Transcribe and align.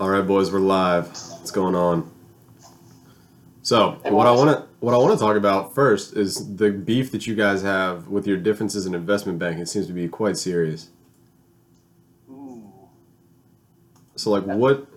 All 0.00 0.10
right, 0.10 0.26
boys, 0.26 0.50
we're 0.50 0.58
live. 0.58 1.06
What's 1.06 1.52
going 1.52 1.76
on? 1.76 2.10
So, 3.62 3.92
what 4.02 4.26
I 4.26 4.32
want 4.32 4.50
to 4.50 4.66
what 4.80 4.92
I 4.92 4.96
want 4.96 5.12
to 5.12 5.18
talk 5.24 5.36
about 5.36 5.72
first 5.72 6.16
is 6.16 6.56
the 6.56 6.72
beef 6.72 7.12
that 7.12 7.28
you 7.28 7.36
guys 7.36 7.62
have 7.62 8.08
with 8.08 8.26
your 8.26 8.36
differences 8.36 8.86
in 8.86 8.94
investment 8.96 9.38
banking. 9.38 9.62
It 9.62 9.68
seems 9.68 9.86
to 9.86 9.92
be 9.92 10.08
quite 10.08 10.36
serious. 10.36 10.90
Ooh. 12.28 12.72
So, 14.16 14.32
like, 14.32 14.42
what 14.42 14.88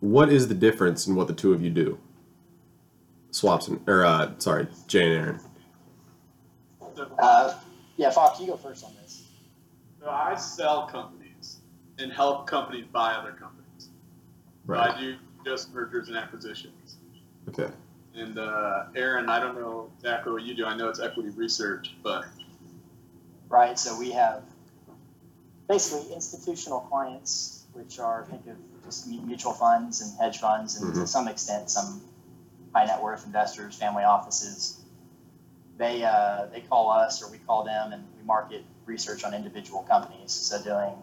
what 0.00 0.32
is 0.32 0.48
the 0.48 0.54
difference 0.54 1.06
in 1.06 1.14
what 1.14 1.26
the 1.26 1.34
two 1.34 1.52
of 1.52 1.62
you 1.62 1.68
do? 1.68 1.98
Swaps 3.32 3.68
and 3.68 3.86
or 3.86 4.06
uh, 4.06 4.32
sorry, 4.38 4.68
Jay 4.86 5.02
and 5.02 5.12
Aaron. 5.12 5.40
Uh, 7.18 7.54
yeah, 7.98 8.08
Fox, 8.08 8.40
you 8.40 8.46
go 8.46 8.56
first 8.56 8.86
on 8.86 8.92
this. 9.02 9.28
So 10.00 10.08
I 10.08 10.34
sell 10.34 10.86
companies 10.86 11.58
and 11.98 12.10
help 12.10 12.46
companies 12.46 12.86
buy 12.90 13.12
other 13.12 13.32
companies. 13.32 13.59
So 14.76 14.80
I 14.80 15.00
do 15.00 15.16
just 15.44 15.72
mergers 15.74 16.08
and 16.08 16.16
acquisitions. 16.16 16.96
Okay. 17.48 17.68
And 18.14 18.38
uh, 18.38 18.84
Aaron, 18.96 19.28
I 19.28 19.40
don't 19.40 19.54
know 19.54 19.90
exactly 19.98 20.32
what 20.32 20.42
you 20.42 20.54
do. 20.54 20.66
I 20.66 20.76
know 20.76 20.88
it's 20.88 21.00
equity 21.00 21.30
research, 21.30 21.94
but 22.02 22.24
Right, 23.48 23.76
so 23.76 23.98
we 23.98 24.12
have 24.12 24.44
basically 25.68 26.14
institutional 26.14 26.80
clients, 26.80 27.64
which 27.72 27.98
are, 27.98 28.24
think 28.30 28.46
of 28.46 28.56
just 28.84 29.08
mutual 29.08 29.52
funds 29.52 30.00
and 30.02 30.16
hedge 30.20 30.38
funds, 30.38 30.80
and 30.80 30.94
to 30.94 31.00
Mhm. 31.00 31.08
some 31.08 31.26
extent, 31.26 31.68
some 31.68 32.00
high 32.72 32.84
net 32.84 33.02
worth 33.02 33.26
investors, 33.26 33.74
family 33.74 34.04
offices. 34.04 34.78
They, 35.78 36.04
uh, 36.04 36.46
they 36.52 36.60
call 36.60 36.90
us 36.90 37.22
or 37.22 37.30
we 37.30 37.38
call 37.38 37.64
them 37.64 37.92
and 37.92 38.04
we 38.16 38.22
market 38.24 38.64
research 38.86 39.24
on 39.24 39.34
individual 39.34 39.82
companies. 39.82 40.30
So 40.30 40.62
doing, 40.62 40.94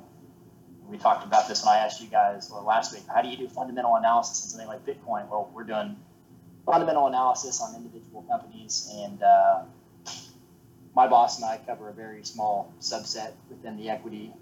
we 0.89 0.97
talked 0.97 1.25
about 1.25 1.47
this 1.47 1.65
when 1.65 1.75
I 1.75 1.79
asked 1.79 2.01
you 2.01 2.07
guys 2.07 2.49
well, 2.51 2.63
last 2.63 2.93
week, 2.93 3.03
how 3.13 3.21
do 3.21 3.29
you 3.29 3.37
do 3.37 3.47
fundamental 3.47 3.95
analysis 3.95 4.43
on 4.43 4.49
something 4.49 4.67
like 4.67 4.85
Bitcoin? 4.85 5.29
Well, 5.29 5.51
we're 5.53 5.63
doing 5.63 5.97
fundamental 6.65 7.07
analysis 7.07 7.61
on 7.61 7.75
individual 7.75 8.23
companies 8.23 8.91
and, 8.93 9.21
uh, 9.21 9.63
my 10.97 11.07
boss 11.07 11.39
and 11.39 11.45
I 11.45 11.59
cover 11.63 11.89
a 11.89 11.93
very 11.93 12.23
small 12.23 12.73
subset 12.81 13.33
within 13.49 13.77
the 13.77 13.91
equity 13.91 14.33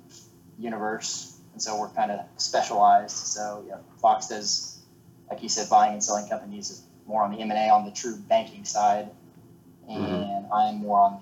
universe, 0.58 1.38
and 1.52 1.62
so 1.62 1.78
we're 1.78 1.90
kind 1.90 2.12
of 2.12 2.22
specialized. 2.38 3.12
So 3.12 3.66
yeah, 3.68 3.76
Fox 4.02 4.30
does, 4.30 4.80
like 5.30 5.44
you 5.44 5.50
said, 5.50 5.70
buying 5.70 5.92
and 5.92 6.02
selling 6.02 6.30
companies 6.30 6.72
is 6.72 6.82
more 7.06 7.24
on 7.24 7.32
the 7.32 7.42
M 7.42 7.52
and 7.52 7.60
A 7.60 7.74
on 7.74 7.84
the 7.84 7.92
true 7.92 8.16
banking 8.16 8.64
side, 8.64 9.10
and 9.90 10.46
I'm 10.50 10.78
more 10.78 11.00
on 11.02 11.22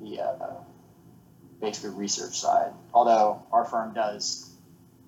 the 0.00 0.04
the 0.04 0.22
uh, 0.22 0.54
basically 1.62 1.90
research 1.90 2.38
side. 2.38 2.72
Although 2.92 3.40
our 3.52 3.64
firm 3.64 3.94
does 3.94 4.50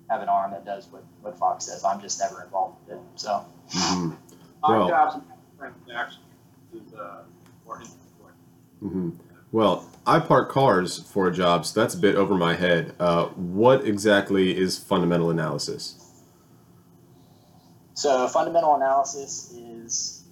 have 0.09 0.21
an 0.21 0.29
arm 0.29 0.51
that 0.51 0.65
does 0.65 0.87
what, 0.87 1.03
what 1.21 1.37
Fox 1.37 1.67
does, 1.67 1.83
I'm 1.83 2.01
just 2.01 2.19
never 2.19 2.41
involved 2.43 2.77
with 2.87 2.97
it. 2.97 3.01
So 3.15 3.45
hmm 3.71 4.11
my 4.63 4.77
Well- 4.77 4.87
job's 4.89 5.17
transaction 5.59 6.21
is 6.73 6.93
uh, 6.93 7.23
more 7.65 7.75
inventory. 7.81 8.33
hmm 8.79 9.09
Well, 9.51 9.85
I 10.07 10.19
park 10.19 10.49
cars 10.49 10.99
for 10.99 11.27
a 11.27 11.33
job, 11.33 11.65
so 11.65 11.79
that's 11.79 11.93
a 11.93 11.97
bit 11.97 12.15
over 12.15 12.35
my 12.35 12.55
head. 12.55 12.95
Uh, 12.99 13.25
what 13.35 13.85
exactly 13.85 14.57
is 14.57 14.77
fundamental 14.77 15.29
analysis? 15.29 16.01
So 17.95 18.27
fundamental 18.27 18.75
analysis 18.75 19.53
is 19.53 20.23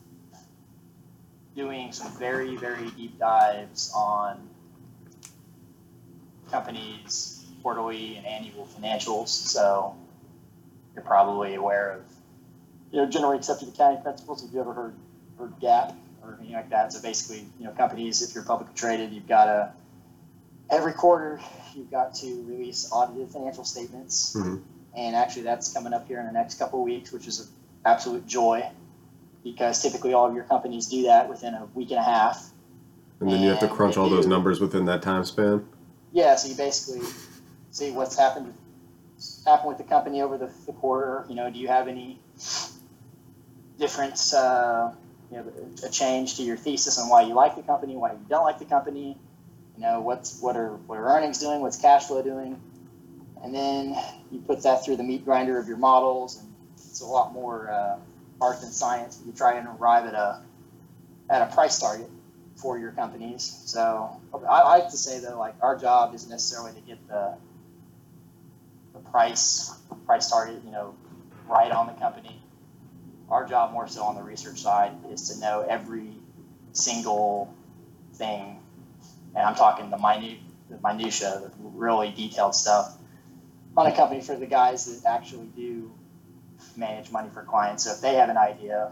doing 1.56 1.92
some 1.92 2.12
very, 2.18 2.56
very 2.56 2.90
deep 2.92 3.18
dives 3.20 3.92
on 3.96 4.50
companies' 6.54 7.44
quarterly 7.64 8.18
and 8.18 8.26
annual 8.26 8.68
financials. 8.80 9.30
So 9.30 9.96
you're 10.94 11.04
probably 11.04 11.56
aware 11.56 11.92
of, 11.94 12.02
you 12.92 13.00
know, 13.00 13.10
generally 13.10 13.38
accepted 13.38 13.70
accounting 13.70 14.04
principles. 14.04 14.44
Have 14.44 14.54
you 14.54 14.62
ever 14.62 14.74
heard 14.74 14.94
heard 15.40 15.60
GAAP 15.60 15.96
or 16.22 16.36
anything 16.36 16.54
like 16.54 16.70
that? 16.70 16.94
So 16.94 17.02
basically, 17.02 17.48
you 17.60 17.66
know, 17.66 17.72
companies, 17.72 18.22
if 18.22 18.36
you're 18.36 18.44
publicly 18.44 18.76
traded, 18.76 19.12
you've 19.12 19.28
got 19.28 19.46
to 19.46 19.72
every 20.70 20.94
quarter 20.94 21.40
you've 21.76 21.90
got 21.90 22.14
to 22.14 22.44
release 22.48 22.88
audited 22.92 23.30
financial 23.32 23.64
statements. 23.64 24.36
Mhm. 24.36 24.62
And 24.96 25.16
actually, 25.16 25.42
that's 25.42 25.74
coming 25.74 25.92
up 25.92 26.08
here 26.08 26.20
in 26.20 26.28
the 26.28 26.32
next 26.32 26.60
couple 26.60 26.80
of 26.80 26.86
weeks, 26.86 27.12
which 27.12 27.28
is 27.28 27.40
an 27.40 27.48
absolute 27.84 28.28
joy 28.28 28.70
because 29.44 29.82
typically 29.82 30.14
all 30.14 30.28
of 30.28 30.36
your 30.36 30.44
companies 30.44 30.88
do 30.88 31.04
that 31.04 31.28
within 31.28 31.56
a 31.56 31.68
week 31.74 31.90
and 31.90 32.00
a 32.00 32.04
half. 32.04 32.52
And 33.20 33.30
then 33.30 33.42
you 33.42 33.50
have 33.50 33.60
to 33.60 33.68
crunch 33.68 33.98
all 33.98 34.08
those 34.08 34.28
numbers 34.28 34.60
within 34.62 34.86
that 34.86 35.02
time 35.02 35.26
span. 35.26 35.66
Yeah, 36.14 36.36
so 36.36 36.48
you 36.48 36.56
basically 36.56 37.02
see 37.72 37.92
what's 37.92 38.16
happened 38.18 38.54
happened 39.46 39.70
with 39.70 39.78
the 39.78 39.84
company 39.84 40.22
over 40.22 40.38
the, 40.38 40.52
the 40.68 40.74
quarter. 40.74 41.26
You 41.28 41.36
know, 41.36 41.50
do 41.50 41.58
you 41.58 41.68
have 41.68 41.88
any 41.88 42.20
different, 43.80 44.20
uh, 44.34 44.92
you 45.32 45.38
know, 45.38 45.46
a 45.84 45.90
change 45.90 46.38
to 46.38 46.44
your 46.44 46.56
thesis 46.56 47.00
on 47.00 47.10
why 47.10 47.24
you 47.24 47.34
like 47.34 47.56
the 47.56 47.64
company, 47.64 47.96
why 47.96 48.12
you 48.12 48.26
don't 48.30 48.44
like 48.44 48.60
the 48.60 48.66
company? 48.66 49.18
You 49.76 49.82
know, 49.82 50.02
what's 50.02 50.40
what 50.40 50.56
are 50.56 50.76
what 50.86 51.00
are 51.00 51.18
earnings 51.18 51.40
doing? 51.40 51.62
What's 51.62 51.78
cash 51.78 52.06
flow 52.06 52.22
doing? 52.22 52.62
And 53.44 53.54
then 53.54 53.98
you 54.32 54.40
put 54.40 54.62
that 54.64 54.86
through 54.86 54.98
the 54.98 55.04
meat 55.04 55.26
grinder 55.26 55.58
of 55.58 55.68
your 55.68 55.78
models, 55.78 56.40
and 56.40 56.54
it's 56.78 57.02
a 57.02 57.06
lot 57.06 57.34
more 57.34 57.72
uh, 57.72 57.98
art 58.40 58.62
than 58.62 58.70
science. 58.70 59.20
You 59.26 59.32
try 59.32 59.58
and 59.58 59.68
arrive 59.80 60.06
at 60.06 60.14
a 60.14 60.42
at 61.28 61.42
a 61.42 61.56
price 61.56 61.80
target 61.80 62.10
for 62.56 62.78
your 62.78 62.92
companies. 62.92 63.62
So 63.66 64.22
I, 64.48 64.64
like 64.64 64.90
to 64.90 64.98
say 64.98 65.20
that 65.20 65.38
like 65.38 65.56
our 65.62 65.78
job 65.78 66.14
isn't 66.16 66.30
necessarily 66.30 66.74
to 66.74 66.82
get 66.82 67.08
the 67.08 67.36
the 68.94 69.00
price 69.00 69.74
price 70.06 70.30
target, 70.30 70.62
you 70.66 70.72
know, 70.72 70.96
right 71.48 71.72
on 71.72 71.88
the 71.88 71.94
company. 71.94 72.42
Our 73.30 73.48
job 73.48 73.74
more 73.74 73.88
so 73.88 74.04
on 74.04 74.16
the 74.16 74.24
research 74.24 74.62
side 74.62 74.92
is 75.12 75.30
to 75.30 75.40
know 75.40 75.66
every 75.68 76.12
single 76.74 77.54
thing, 78.14 78.60
and 79.36 79.46
I'm 79.46 79.56
talking 79.56 79.90
the 79.90 79.98
minute 79.98 80.40
the 80.70 80.80
minutia, 80.84 81.42
the 81.42 81.52
really 81.60 82.12
detailed 82.12 82.56
stuff 82.56 82.98
on 83.76 83.88
a 83.88 83.96
company 83.96 84.22
for 84.22 84.36
the 84.36 84.46
guys 84.46 84.86
that 84.86 85.10
actually 85.10 85.48
do 85.56 85.92
manage 86.76 87.12
money 87.12 87.30
for 87.34 87.44
clients. 87.44 87.84
So 87.86 87.92
if 87.92 88.02
they 88.02 88.16
have 88.16 88.30
an 88.30 88.38
idea 88.38 88.92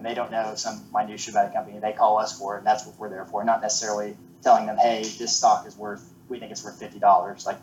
and 0.00 0.06
they 0.08 0.14
don't 0.14 0.30
know 0.30 0.54
some 0.54 0.82
minutia 0.94 1.30
about 1.30 1.50
a 1.50 1.52
company, 1.52 1.78
they 1.78 1.92
call 1.92 2.18
us 2.18 2.38
for 2.38 2.54
it, 2.54 2.58
and 2.58 2.66
that's 2.66 2.86
what 2.86 2.98
we're 2.98 3.10
there 3.10 3.26
for. 3.26 3.44
Not 3.44 3.60
necessarily 3.60 4.16
telling 4.42 4.64
them, 4.64 4.78
"Hey, 4.78 5.02
this 5.02 5.36
stock 5.36 5.66
is 5.66 5.76
worth, 5.76 6.10
we 6.30 6.38
think 6.38 6.50
it's 6.50 6.64
worth 6.64 6.78
fifty 6.78 6.98
dollars." 6.98 7.44
Like, 7.44 7.58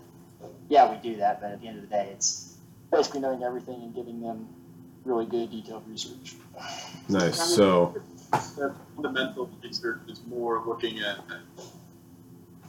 yeah, 0.70 0.92
we 0.92 0.98
do 0.98 1.18
that, 1.18 1.42
but 1.42 1.50
at 1.50 1.62
the 1.62 1.68
end 1.68 1.78
of 1.78 1.90
the 1.90 1.96
day, 1.96 2.10
it's 2.14 2.56
basically 2.92 3.22
knowing 3.22 3.42
everything 3.42 3.82
and 3.82 3.96
giving 3.96 4.22
them 4.22 4.48
really 5.04 5.26
good 5.26 5.50
detailed 5.50 5.88
research. 5.90 6.36
Nice. 7.10 7.56
So, 7.56 7.96
The 8.56 8.76
fundamental 8.96 9.50
research 9.64 10.02
is 10.08 10.22
more 10.28 10.62
looking 10.64 11.00
at 11.00 11.18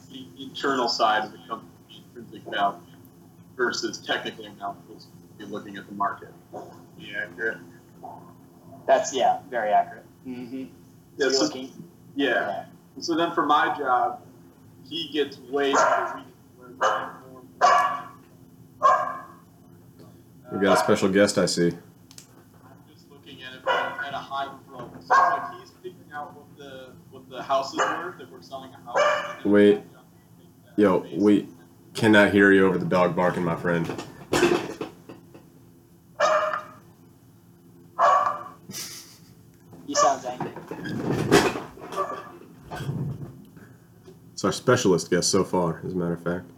the 0.09 0.25
internal 0.39 0.89
side 0.89 1.25
of 1.25 1.31
the 1.31 1.37
company, 1.47 1.69
intrinsic 2.15 2.41
value, 2.51 2.79
versus 3.55 3.99
technical 3.99 4.45
analysis, 4.45 5.07
be 5.37 5.45
looking 5.45 5.77
at 5.77 5.85
the 5.85 5.93
market. 5.93 6.29
Yeah, 6.97 7.25
accurate. 7.29 7.57
That's 8.87 9.13
yeah, 9.13 9.39
very 9.49 9.71
accurate. 9.71 10.05
Mm-hmm. 10.27 10.65
Yeah, 11.17 11.29
so 11.29 11.47
so- 11.47 11.67
yeah. 12.15 12.65
So 12.99 13.15
then 13.15 13.31
for 13.33 13.45
my 13.45 13.77
job, 13.77 14.21
he 14.87 15.09
gets 15.13 15.37
way 15.37 15.71
more 15.73 16.23
we 20.51 20.55
learn 20.57 20.61
got 20.61 20.77
a 20.77 20.77
special 20.77 21.09
guest, 21.09 21.37
I 21.37 21.45
see. 21.45 21.67
I'm 21.67 21.73
just 22.91 23.09
looking 23.09 23.41
at 23.43 23.53
it 23.53 23.61
from, 23.63 23.73
at 23.73 24.13
a 24.13 24.17
high 24.17 24.45
level. 24.45 24.91
So 24.99 25.13
like 25.13 25.59
he's 25.59 25.69
figuring 25.81 26.11
out 26.13 26.35
what 26.35 26.57
the 26.57 26.93
what 27.11 27.29
the 27.29 27.41
house 27.41 27.71
is 27.73 27.79
worth 27.79 28.19
if 28.19 28.29
we're 28.29 28.41
selling 28.41 28.71
a 28.73 28.77
house. 28.77 29.45
Wait. 29.45 29.77
he's 29.77 29.83
got 29.93 30.01
to 30.01 30.07
make 30.37 30.75
that 30.75 30.81
Yo, 30.81 31.05
we 31.15 31.47
Cannot 31.93 32.31
hear 32.31 32.51
you 32.51 32.65
over 32.65 32.77
the 32.77 32.85
dog 32.85 33.15
barking, 33.15 33.43
my 33.43 33.55
friend. 33.55 33.85
he 39.85 39.95
sounds 39.95 40.25
angry. 40.25 40.51
It's 44.39 44.45
our 44.45 44.53
specialist 44.53 45.09
guest 45.09 45.29
so 45.31 45.43
far, 45.43 45.81
as 45.85 45.91
a 45.91 45.95
matter 45.97 46.13
of 46.13 46.23
fact. 46.23 46.49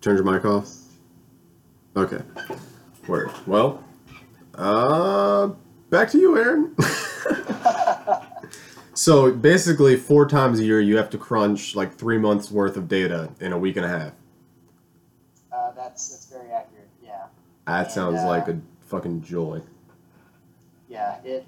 Turn 0.00 0.16
your 0.16 0.24
mic 0.24 0.46
off? 0.46 0.70
Okay. 1.94 2.22
Word. 3.06 3.30
Well, 3.46 3.84
uh, 4.54 5.48
back 5.90 6.08
to 6.12 6.18
you, 6.18 6.38
Aaron. 6.38 6.74
so 8.94 9.30
basically, 9.30 9.96
four 9.96 10.26
times 10.26 10.58
a 10.58 10.64
year, 10.64 10.80
you 10.80 10.96
have 10.96 11.10
to 11.10 11.18
crunch 11.18 11.76
like 11.76 11.92
three 11.92 12.16
months 12.16 12.50
worth 12.50 12.78
of 12.78 12.88
data 12.88 13.28
in 13.40 13.52
a 13.52 13.58
week 13.58 13.76
and 13.76 13.84
a 13.84 13.90
half. 13.90 14.12
Uh, 15.52 15.72
that's 15.72 16.08
that's 16.08 16.24
very 16.24 16.50
accurate. 16.50 16.88
Yeah. 17.04 17.26
That 17.66 17.84
And, 17.84 17.92
sounds 17.92 18.20
uh, 18.20 18.26
like 18.26 18.48
a 18.48 18.58
fucking 18.86 19.20
joy. 19.20 19.60
yeah, 20.88 21.20
it 21.24 21.44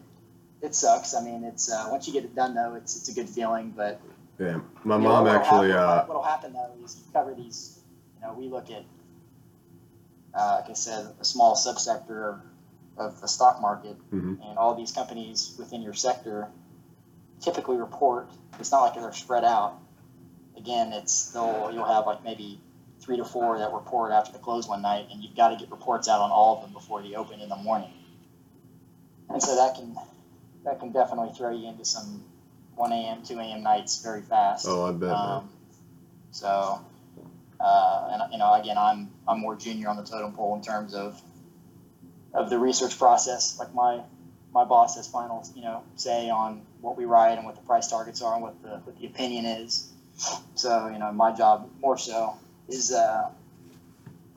it 0.63 0.75
sucks. 0.75 1.15
I 1.15 1.23
mean, 1.23 1.45
it's 1.45 1.71
uh, 1.71 1.89
once 1.91 2.07
you 2.07 2.13
get 2.13 2.25
it 2.25 2.35
done 2.35 2.55
though, 2.55 2.75
it's 2.75 2.97
it's 2.97 3.09
a 3.09 3.15
good 3.15 3.29
feeling. 3.29 3.73
But 3.77 4.01
Yeah, 4.39 4.61
my 4.85 4.97
you 4.97 5.03
know, 5.03 5.09
mom 5.09 5.27
actually. 5.27 5.69
happen, 5.71 5.89
Uh, 5.91 6.05
what'll 6.07 6.23
happen 6.23 6.53
though 6.53 6.73
is 6.85 6.97
you 6.97 7.03
cover 7.13 7.35
these. 7.35 7.81
You 8.21 8.27
know, 8.27 8.35
we 8.35 8.49
look 8.49 8.71
at 8.71 8.85
uh, 10.35 10.61
like 10.61 10.71
I 10.71 10.75
said, 10.75 11.07
a 11.21 11.25
small 11.25 11.55
subsector 11.57 12.35
of, 12.35 12.41
of 12.97 13.21
the 13.21 13.29
stock 13.29 13.61
market, 13.61 13.97
Mhm. 14.13 14.39
and 14.49 14.59
all 14.59 14.75
these 14.75 14.93
companies 14.93 15.55
within 15.59 15.83
your 15.83 15.95
sector 15.95 16.49
typically 17.41 17.77
report. 17.77 18.29
It's 18.59 18.71
not 18.73 18.83
like 18.83 18.95
they're 18.95 19.13
spread 19.13 19.45
out. 19.45 19.79
Again, 20.57 20.93
it's 20.93 21.31
they'll 21.33 21.71
you'll 21.73 21.85
have 21.85 22.07
like 22.07 22.25
maybe 22.25 22.61
three 23.01 23.17
to 23.17 23.25
four 23.25 23.59
that 23.59 23.73
report 23.73 24.11
after 24.13 24.33
the 24.33 24.39
close 24.39 24.69
one 24.69 24.83
night, 24.83 25.07
and 25.13 25.23
you've 25.23 25.37
got 25.37 25.51
to 25.51 25.57
get 25.57 25.71
reports 25.71 26.09
out 26.09 26.21
on 26.21 26.31
all 26.33 26.57
of 26.57 26.63
them 26.63 26.73
before 26.73 27.01
the 27.01 27.15
open 27.17 27.41
in 27.41 27.49
the 27.49 27.57
morning. 27.57 27.93
And 29.31 29.41
so 29.43 29.55
that 29.57 29.77
can 29.77 29.97
that 30.69 30.81
can 30.81 30.93
definitely 30.93 31.33
throw 31.35 31.51
you 31.51 31.67
into 31.67 31.85
some 31.85 32.23
1 32.77 32.93
a.m., 32.93 33.23
2 33.25 33.39
a.m. 33.39 33.63
nights 33.63 34.03
very 34.03 34.21
fast. 34.21 34.67
Oh, 34.69 34.85
I 34.85 34.93
bet. 34.93 35.11
Um, 35.11 35.49
so, 36.31 36.81
uh, 37.59 38.09
and 38.13 38.33
you 38.33 38.39
know, 38.39 38.53
again, 38.53 38.77
I'm 38.77 39.11
I'm 39.27 39.41
more 39.41 39.57
junior 39.57 39.89
on 39.89 39.97
the 39.97 40.05
totem 40.05 40.33
pole 40.33 40.55
in 40.55 40.63
terms 40.63 40.95
of 40.95 41.21
of 42.35 42.51
the 42.51 42.59
research 42.59 42.99
process. 42.99 43.59
Like 43.59 43.75
my 43.75 44.03
my 44.53 44.65
boss 44.65 44.97
has 44.97 45.09
final, 45.09 45.47
you 45.57 45.63
know, 45.63 45.83
say 45.97 46.29
on 46.29 46.63
what 46.83 46.99
we 46.99 47.07
write 47.07 47.39
and 47.39 47.47
what 47.47 47.57
the 47.57 47.63
price 47.63 47.89
targets 47.89 48.21
are 48.21 48.35
and 48.35 48.43
what 48.43 48.63
the 48.63 48.69
what 48.85 48.99
the 48.99 49.07
opinion 49.07 49.47
is. 49.47 49.91
So, 50.55 50.89
you 50.89 50.99
know, 50.99 51.13
my 51.13 51.33
job 51.33 51.71
more 51.81 51.97
so 51.97 52.35
is 52.69 52.93
uh, 52.93 53.31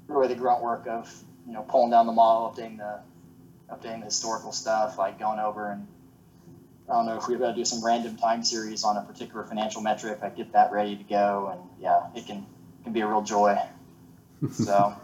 really 0.07 0.30
the 0.30 0.36
grunt 0.36 0.63
work 0.63 0.88
of 0.88 1.13
you 1.45 1.51
know 1.51 1.63
pulling 1.63 1.92
down 1.92 2.06
the 2.06 2.13
model, 2.13 2.54
updating 2.56 2.77
the 2.77 3.00
updating 3.69 4.00
the 4.00 4.06
historical 4.06 4.54
stuff, 4.54 4.98
like 4.98 5.19
going 5.19 5.39
over 5.39 5.72
and 5.72 5.88
I 6.92 6.96
don't 6.96 7.06
know 7.06 7.18
if 7.18 7.28
we're 7.30 7.38
going 7.38 7.54
to 7.54 7.58
do 7.58 7.64
some 7.64 7.84
random 7.84 8.18
time 8.18 8.44
series 8.44 8.84
on 8.84 8.98
a 8.98 9.02
particular 9.02 9.46
financial 9.46 9.82
metric. 9.82 10.20
I 10.22 10.30
get 10.30 10.52
that 10.52 10.74
ready 10.74 10.98
to 10.98 11.04
go, 11.04 11.50
and 11.54 11.62
yeah, 11.80 12.08
it 12.14 12.28
can 12.28 12.46
can 12.84 12.92
be 12.92 13.00
a 13.02 13.08
real 13.08 13.22
joy. 13.22 13.58
So, 14.52 14.96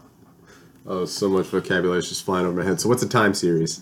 oh, 0.84 1.04
so 1.04 1.28
much 1.28 1.46
vocabulary 1.46 2.00
is 2.00 2.08
just 2.08 2.24
flying 2.24 2.44
over 2.44 2.56
my 2.56 2.64
head. 2.64 2.80
So, 2.80 2.88
what's 2.88 3.04
a 3.04 3.08
time 3.08 3.34
series? 3.34 3.80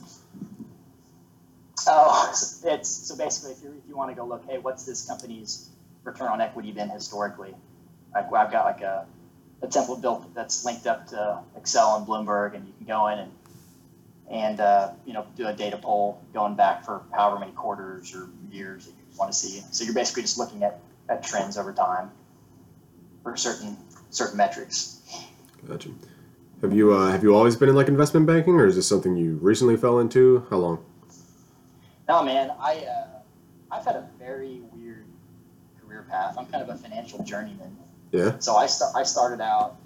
oh, 1.87 2.29
it's 2.65 2.89
so 2.89 3.17
basically, 3.17 3.53
if 3.53 3.63
you 3.63 3.71
if 3.71 3.89
you 3.89 3.97
want 3.97 4.11
to 4.11 4.15
go 4.15 4.27
look, 4.27 4.45
hey, 4.47 4.59
what's 4.59 4.85
this 4.85 5.07
company's 5.07 5.71
return 6.05 6.29
on 6.29 6.43
equity 6.43 6.73
been 6.73 6.91
historically? 6.91 7.55
Like 8.15 8.27
I've 8.33 8.53
got 8.53 8.67
like 8.67 8.83
a 8.83 9.07
a 9.63 9.67
template 9.67 10.03
built 10.03 10.35
that's 10.35 10.65
linked 10.65 10.87
up 10.87 11.07
to 11.09 11.41
Excel 11.57 11.97
and 11.97 12.07
Bloomberg, 12.07 12.55
and 12.55 12.67
you 12.67 12.75
can 12.77 12.87
go 12.87 13.09
in 13.09 13.19
and 13.19 13.33
and 14.31 14.61
uh, 14.61 14.91
you 15.05 15.13
know 15.13 15.27
do 15.37 15.47
a 15.47 15.53
data 15.53 15.77
poll 15.77 16.21
going 16.35 16.55
back 16.55 16.85
for 16.85 17.03
however 17.13 17.39
many 17.39 17.53
quarters 17.53 18.15
or 18.15 18.29
years 18.51 18.87
that 18.87 18.93
you 18.93 19.19
want 19.19 19.33
to 19.33 19.39
see. 19.39 19.63
So 19.71 19.85
you're 19.85 19.95
basically 19.95 20.23
just 20.23 20.39
looking 20.39 20.63
at, 20.63 20.81
at 21.09 21.23
trends 21.23 21.57
over 21.57 21.73
time 21.73 22.11
for 23.23 23.37
certain 23.37 23.77
certain 24.11 24.37
metrics. 24.37 25.01
Gotcha. 25.69 25.91
Have 26.63 26.73
you 26.73 26.93
uh, 26.95 27.11
have 27.11 27.23
you 27.23 27.35
always 27.35 27.57
been 27.57 27.69
in 27.69 27.75
like 27.75 27.89
investment 27.89 28.27
banking, 28.27 28.55
or 28.55 28.67
is 28.67 28.77
this 28.77 28.89
something 28.89 29.17
you 29.17 29.37
recently 29.43 29.77
fell 29.77 29.99
into? 30.01 30.47
How 30.51 30.57
long? 30.57 30.85
No, 32.09 32.23
man, 32.23 32.53
I 32.61 32.77
uh, 32.79 33.07
I've 33.71 33.85
had 33.85 33.97
a 33.97 34.09
very 34.19 34.63
weird 34.73 35.05
career 35.81 36.07
path. 36.09 36.37
I'm 36.39 36.47
kind 36.47 36.63
of 36.63 36.69
a 36.69 36.79
financial 36.79 37.23
journeyman. 37.25 37.77
Yeah. 38.13 38.39
So 38.39 38.57
I 38.57 38.67
st- 38.67 38.95
I 38.97 39.03
started 39.03 39.41
out. 39.43 39.77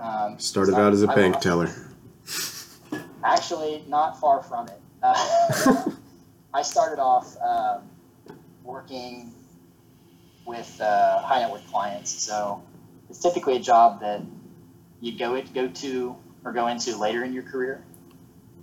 Um, 0.00 0.38
Started 0.38 0.74
out 0.74 0.92
as 0.92 1.02
a 1.02 1.10
I- 1.10 1.14
bank 1.14 1.40
teller. 1.40 1.68
Actually, 3.24 3.84
not 3.88 4.18
far 4.20 4.42
from 4.42 4.68
it. 4.68 4.80
Uh, 5.02 5.90
I 6.54 6.62
started 6.62 7.00
off 7.00 7.36
um, 7.40 7.82
working 8.64 9.32
with 10.46 10.80
uh, 10.80 11.20
high 11.20 11.40
net 11.40 11.50
worth 11.50 11.66
clients. 11.70 12.10
So 12.10 12.62
it's 13.08 13.18
typically 13.18 13.56
a 13.56 13.60
job 13.60 14.00
that 14.00 14.22
you 15.00 15.18
go 15.18 15.34
it, 15.34 15.52
go 15.54 15.68
to 15.68 16.16
or 16.44 16.52
go 16.52 16.66
into 16.66 16.96
later 16.96 17.24
in 17.24 17.32
your 17.32 17.44
career, 17.44 17.82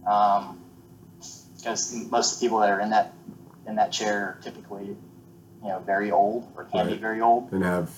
because 0.01 1.94
most 2.09 2.33
of 2.33 2.39
the 2.39 2.45
people 2.45 2.59
that 2.59 2.69
are 2.69 2.79
in 2.79 2.89
that 2.89 3.13
in 3.67 3.75
that 3.75 3.91
chair 3.91 4.17
are 4.19 4.38
typically, 4.41 4.85
you 4.88 4.97
know, 5.67 5.79
very 5.79 6.12
old 6.12 6.51
or 6.55 6.65
can 6.65 6.88
be 6.88 6.95
very 6.95 7.21
old. 7.21 7.51
and 7.51 7.63
have 7.63 7.91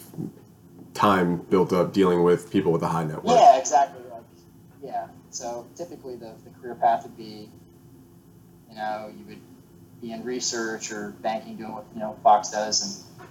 time 0.93 1.37
built 1.37 1.71
up 1.73 1.93
dealing 1.93 2.23
with 2.23 2.51
people 2.51 2.71
with 2.71 2.83
a 2.83 2.87
high 2.87 3.03
net 3.03 3.23
worth. 3.23 3.37
Yeah, 3.39 3.57
exactly. 3.57 4.00
Yeah. 4.83 5.07
So 5.29 5.67
typically, 5.75 6.15
the, 6.15 6.33
the 6.43 6.49
career 6.59 6.75
path 6.75 7.03
would 7.03 7.17
be, 7.17 7.49
you 8.69 8.75
know, 8.75 9.11
you 9.15 9.25
would 9.25 9.41
be 10.01 10.11
in 10.11 10.23
research 10.23 10.91
or 10.91 11.11
banking, 11.21 11.55
doing 11.57 11.73
what 11.73 11.85
you 11.93 11.99
know 11.99 12.17
Fox 12.23 12.49
does, 12.49 12.81
and 12.81 13.27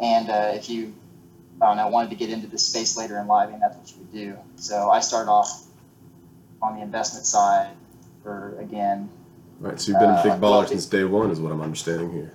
and 0.00 0.30
uh, 0.30 0.52
if 0.54 0.68
you, 0.68 0.94
I 1.60 1.66
don't 1.66 1.76
know, 1.76 1.88
wanted 1.88 2.10
to 2.10 2.16
get 2.16 2.30
into 2.30 2.46
this 2.46 2.66
space 2.66 2.96
later 2.96 3.18
in 3.18 3.26
life, 3.26 3.50
and 3.52 3.62
that's 3.62 3.76
what 3.76 3.90
you 3.90 3.98
would 3.98 4.12
do. 4.12 4.36
So 4.56 4.90
I 4.90 5.00
started 5.00 5.30
off 5.30 5.64
on 6.60 6.76
the 6.76 6.82
investment 6.82 7.26
side 7.26 7.70
for 8.22 8.58
again, 8.58 9.08
Right. 9.60 9.78
So 9.78 9.92
you've 9.92 10.00
been 10.00 10.10
a 10.10 10.14
Uh, 10.14 10.22
big 10.22 10.40
well, 10.40 10.62
baller 10.62 10.68
since 10.68 10.86
day 10.86 11.04
one, 11.04 11.30
is 11.30 11.38
what 11.38 11.52
I'm 11.52 11.60
understanding 11.60 12.12
here. 12.12 12.32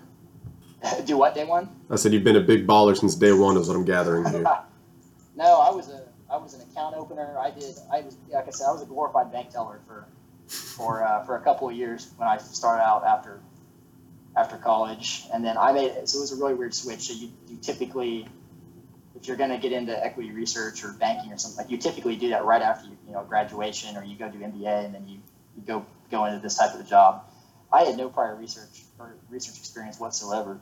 do 1.06 1.18
what 1.18 1.34
day 1.34 1.44
one? 1.44 1.68
I 1.90 1.96
said 1.96 2.14
you've 2.14 2.24
been 2.24 2.36
a 2.36 2.42
big 2.42 2.68
baller 2.68 2.96
since 2.96 3.16
day 3.16 3.34
one, 3.34 3.58
is 3.58 3.68
what 3.68 3.76
I'm 3.76 3.84
gathering 3.84 4.26
here. 4.26 4.44
no, 5.36 5.60
I 5.60 5.72
was 5.72 5.90
a 5.90 6.04
I 6.36 6.38
was 6.38 6.54
an 6.54 6.62
account 6.62 6.96
opener. 6.96 7.38
I 7.40 7.52
did 7.52 7.76
I 7.92 8.02
was 8.02 8.18
like 8.30 8.48
I 8.48 8.52
said 8.52 8.68
I 8.68 8.72
was 8.74 8.82
a 8.82 8.86
glorified 8.86 9.32
bank 9.32 9.52
teller 9.52 9.80
for 9.88 10.06
for 10.48 11.04
uh, 11.04 11.24
for 11.24 11.38
a 11.38 11.42
couple 11.42 11.70
of 11.70 11.76
years 11.76 12.12
when 12.18 12.28
I 12.28 12.38
started 12.38 12.84
out 12.84 13.06
after 13.06 13.40
after 14.36 14.58
college, 14.58 15.24
and 15.34 15.46
then 15.46 15.58
I 15.58 15.72
made 15.72 15.92
it. 15.92 16.10
So 16.10 16.18
it 16.18 16.22
was 16.22 16.32
a 16.34 16.36
really 16.36 16.56
weird 16.56 16.74
switch. 16.74 17.08
So 17.08 17.14
you, 17.14 17.32
you 17.48 17.58
typically 17.62 18.28
if 19.16 19.28
you're 19.28 19.38
going 19.38 19.50
to 19.50 19.58
get 19.58 19.72
into 19.72 20.06
equity 20.06 20.32
research 20.32 20.84
or 20.84 20.92
banking 20.92 21.32
or 21.32 21.38
something 21.38 21.58
like 21.58 21.72
you 21.72 21.78
typically 21.78 22.18
do 22.18 22.30
that 22.30 22.44
right 22.44 22.62
after 22.62 22.90
you 22.90 22.98
you 23.08 23.14
know 23.14 23.24
graduation 23.24 23.96
or 23.96 24.04
you 24.04 24.18
go 24.18 24.30
do 24.30 24.40
MBA 24.40 24.86
and 24.86 24.94
then 24.94 25.08
you, 25.08 25.20
you 25.56 25.64
go 25.66 25.86
go 26.12 26.26
into 26.26 26.40
this 26.40 26.58
type 26.58 26.74
of 26.74 26.82
a 26.82 26.84
job. 26.84 27.24
I 27.72 27.84
had 27.84 27.98
no 27.98 28.10
prior 28.10 28.36
research 28.36 28.84
or 29.00 29.16
research 29.30 29.58
experience 29.58 30.00
whatsoever. 30.00 30.60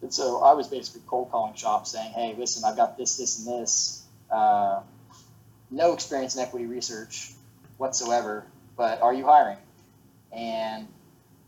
And 0.00 0.12
so 0.12 0.42
I 0.42 0.54
was 0.54 0.66
basically 0.66 1.02
cold 1.06 1.30
calling 1.30 1.54
shops 1.54 1.92
saying, 1.92 2.12
hey, 2.12 2.34
listen, 2.36 2.64
I've 2.64 2.76
got 2.76 2.98
this, 2.98 3.16
this, 3.16 3.38
and 3.38 3.62
this. 3.62 4.04
Uh, 4.28 4.80
no 5.72 5.94
experience 5.94 6.36
in 6.36 6.42
equity 6.42 6.66
research 6.66 7.32
whatsoever, 7.78 8.44
but 8.76 9.00
are 9.00 9.12
you 9.12 9.24
hiring? 9.24 9.58
And 10.30 10.86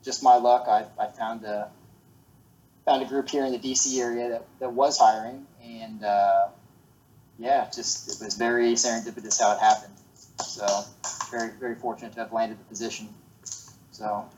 just 0.02 0.22
my 0.22 0.36
luck, 0.36 0.66
I, 0.66 0.86
I 0.98 1.08
found 1.08 1.44
a 1.44 1.70
found 2.84 3.02
a 3.02 3.06
group 3.06 3.28
here 3.30 3.44
in 3.44 3.52
the 3.52 3.58
DC 3.58 3.98
area 3.98 4.28
that, 4.30 4.44
that 4.60 4.72
was 4.72 4.98
hiring, 4.98 5.46
and 5.62 6.04
uh, 6.04 6.48
yeah, 7.38 7.68
just 7.74 8.08
it 8.08 8.24
was 8.24 8.34
very 8.34 8.72
serendipitous 8.72 9.40
how 9.40 9.52
it 9.52 9.60
happened. 9.60 9.94
So 10.42 10.66
very 11.30 11.50
very 11.58 11.74
fortunate 11.76 12.14
to 12.14 12.20
have 12.20 12.32
landed 12.32 12.58
the 12.58 12.64
position. 12.64 13.08
So 13.92 14.28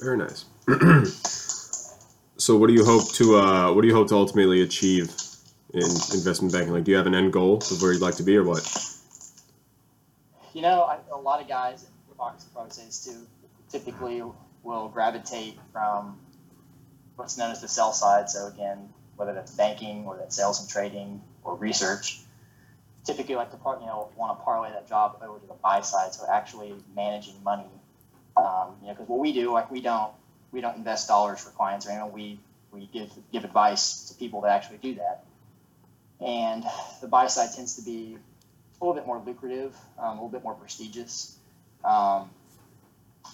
Very 0.00 0.16
nice. 0.16 0.44
so, 2.36 2.56
what 2.56 2.66
do 2.66 2.72
you 2.72 2.84
hope 2.84 3.12
to 3.12 3.36
uh, 3.36 3.72
what 3.72 3.82
do 3.82 3.88
you 3.88 3.94
hope 3.94 4.08
to 4.08 4.16
ultimately 4.16 4.62
achieve 4.62 5.14
in 5.72 5.82
investment 5.82 6.52
banking? 6.52 6.72
Like, 6.72 6.84
do 6.84 6.90
you 6.90 6.96
have 6.96 7.06
an 7.06 7.14
end 7.14 7.32
goal 7.32 7.58
of 7.58 7.80
where 7.80 7.92
you'd 7.92 8.02
like 8.02 8.16
to 8.16 8.22
be, 8.22 8.36
or 8.36 8.44
what? 8.44 8.62
You 10.58 10.62
know, 10.62 10.82
I, 10.82 10.98
a 11.12 11.16
lot 11.16 11.40
of 11.40 11.46
guys, 11.46 11.86
Fox 12.16 12.42
probably 12.52 12.72
say 12.72 12.84
this 12.86 13.04
too, 13.04 13.28
typically 13.68 14.24
will 14.64 14.88
gravitate 14.88 15.56
from 15.72 16.18
what's 17.14 17.38
known 17.38 17.52
as 17.52 17.60
the 17.60 17.68
sell 17.68 17.92
side. 17.92 18.28
So 18.28 18.48
again, 18.48 18.92
whether 19.14 19.34
that's 19.34 19.52
banking 19.52 20.04
or 20.04 20.16
that's 20.16 20.34
sales 20.34 20.58
and 20.58 20.68
trading 20.68 21.22
or 21.44 21.54
research, 21.54 22.18
typically 23.04 23.36
like 23.36 23.52
to 23.52 23.56
par- 23.56 23.78
you 23.80 23.86
know 23.86 24.10
want 24.16 24.36
to 24.36 24.44
parlay 24.44 24.70
that 24.72 24.88
job 24.88 25.22
over 25.22 25.38
to 25.38 25.46
the 25.46 25.54
buy 25.54 25.80
side. 25.82 26.12
So 26.12 26.26
actually 26.28 26.74
managing 26.96 27.40
money. 27.44 27.70
Um, 28.36 28.74
you 28.80 28.88
know, 28.88 28.94
because 28.94 29.06
what 29.06 29.20
we 29.20 29.32
do, 29.32 29.52
like 29.52 29.70
we 29.70 29.80
don't 29.80 30.12
we 30.50 30.60
don't 30.60 30.74
invest 30.74 31.06
dollars 31.06 31.38
for 31.38 31.50
clients 31.50 31.86
or. 31.86 32.10
We 32.10 32.40
we 32.72 32.88
give 32.92 33.12
give 33.30 33.44
advice 33.44 34.08
to 34.08 34.14
people 34.14 34.40
that 34.40 34.50
actually 34.50 34.78
do 34.78 34.96
that. 34.96 35.24
And 36.20 36.64
the 37.00 37.06
buy 37.06 37.28
side 37.28 37.50
tends 37.54 37.76
to 37.76 37.82
be 37.82 38.18
a 38.80 38.84
little 38.84 38.94
bit 38.94 39.06
more 39.06 39.20
lucrative, 39.24 39.76
um, 39.98 40.10
a 40.10 40.12
little 40.14 40.28
bit 40.28 40.42
more 40.42 40.54
prestigious. 40.54 41.36
Um, 41.84 42.30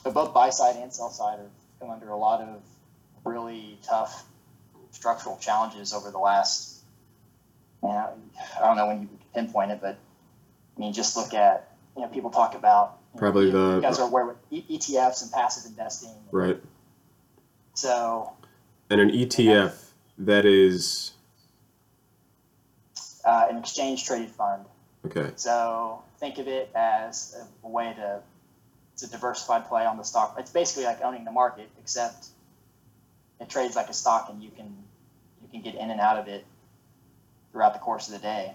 but 0.03 0.15
both 0.15 0.35
buy 0.35 0.51
side 0.51 0.77
and 0.77 0.93
sell 0.93 1.11
side 1.11 1.39
have 1.39 1.51
come 1.81 1.91
under 1.91 2.09
a 2.11 2.17
lot 2.17 2.41
of 2.41 2.63
really 3.25 3.79
tough 3.83 4.25
structural 4.91 5.37
challenges 5.39 5.93
over 5.93 6.11
the 6.11 6.19
last. 6.19 6.81
You 7.83 7.91
know, 7.91 8.11
I 8.57 8.67
don't 8.67 8.77
know 8.77 8.87
when 8.87 9.03
you 9.03 9.09
pinpoint 9.35 9.71
it, 9.71 9.81
but 9.81 9.97
I 10.77 10.81
mean, 10.81 10.93
just 10.93 11.17
look 11.17 11.35
at 11.35 11.71
you 11.97 12.03
know 12.03 12.09
people 12.09 12.31
talk 12.31 12.55
about 12.55 12.99
you 13.13 13.19
know, 13.19 13.21
Probably 13.21 13.51
the- 13.51 13.77
you 13.77 13.81
guys 13.81 13.99
are 13.99 14.09
aware 14.09 14.27
with 14.27 14.37
ETFs 14.51 15.23
and 15.23 15.31
passive 15.33 15.71
investing. 15.71 16.11
Right. 16.31 16.61
So 17.75 18.33
And 18.89 19.01
an 19.01 19.11
ETF 19.11 19.75
that 20.19 20.45
is 20.45 21.13
uh, 23.25 23.47
an 23.51 23.59
exchange 23.59 24.05
traded 24.05 24.31
fund. 24.31 24.65
Okay. 25.07 25.33
So 25.37 26.03
think 26.19 26.39
of 26.39 26.49
it 26.49 26.71
as 26.75 27.37
a, 27.63 27.69
way 27.69 27.93
to 27.97 28.21
it's 28.93 29.03
a 29.03 29.11
diversified 29.11 29.67
play 29.67 29.85
on 29.85 29.97
the 29.97 30.05
stock. 30.05 30.37
It's 30.39 30.51
basically 30.51 30.85
like 30.85 31.03
owning 31.03 31.25
the 31.25 31.33
market, 31.33 31.69
except 31.81 32.29
it 33.41 33.49
trades 33.49 33.75
like 33.75 33.89
a 33.89 33.93
stock, 33.93 34.29
and 34.31 34.43
you 34.43 34.51
can 34.51 34.75
you 35.43 35.49
can 35.51 35.63
get 35.63 35.75
in 35.75 35.91
and 35.91 36.01
out 36.01 36.19
of 36.19 36.29
it 36.29 36.45
throughout 37.53 37.73
the 37.75 37.81
course 37.81 38.09
of 38.09 38.15
the 38.15 38.21
day. 38.21 38.53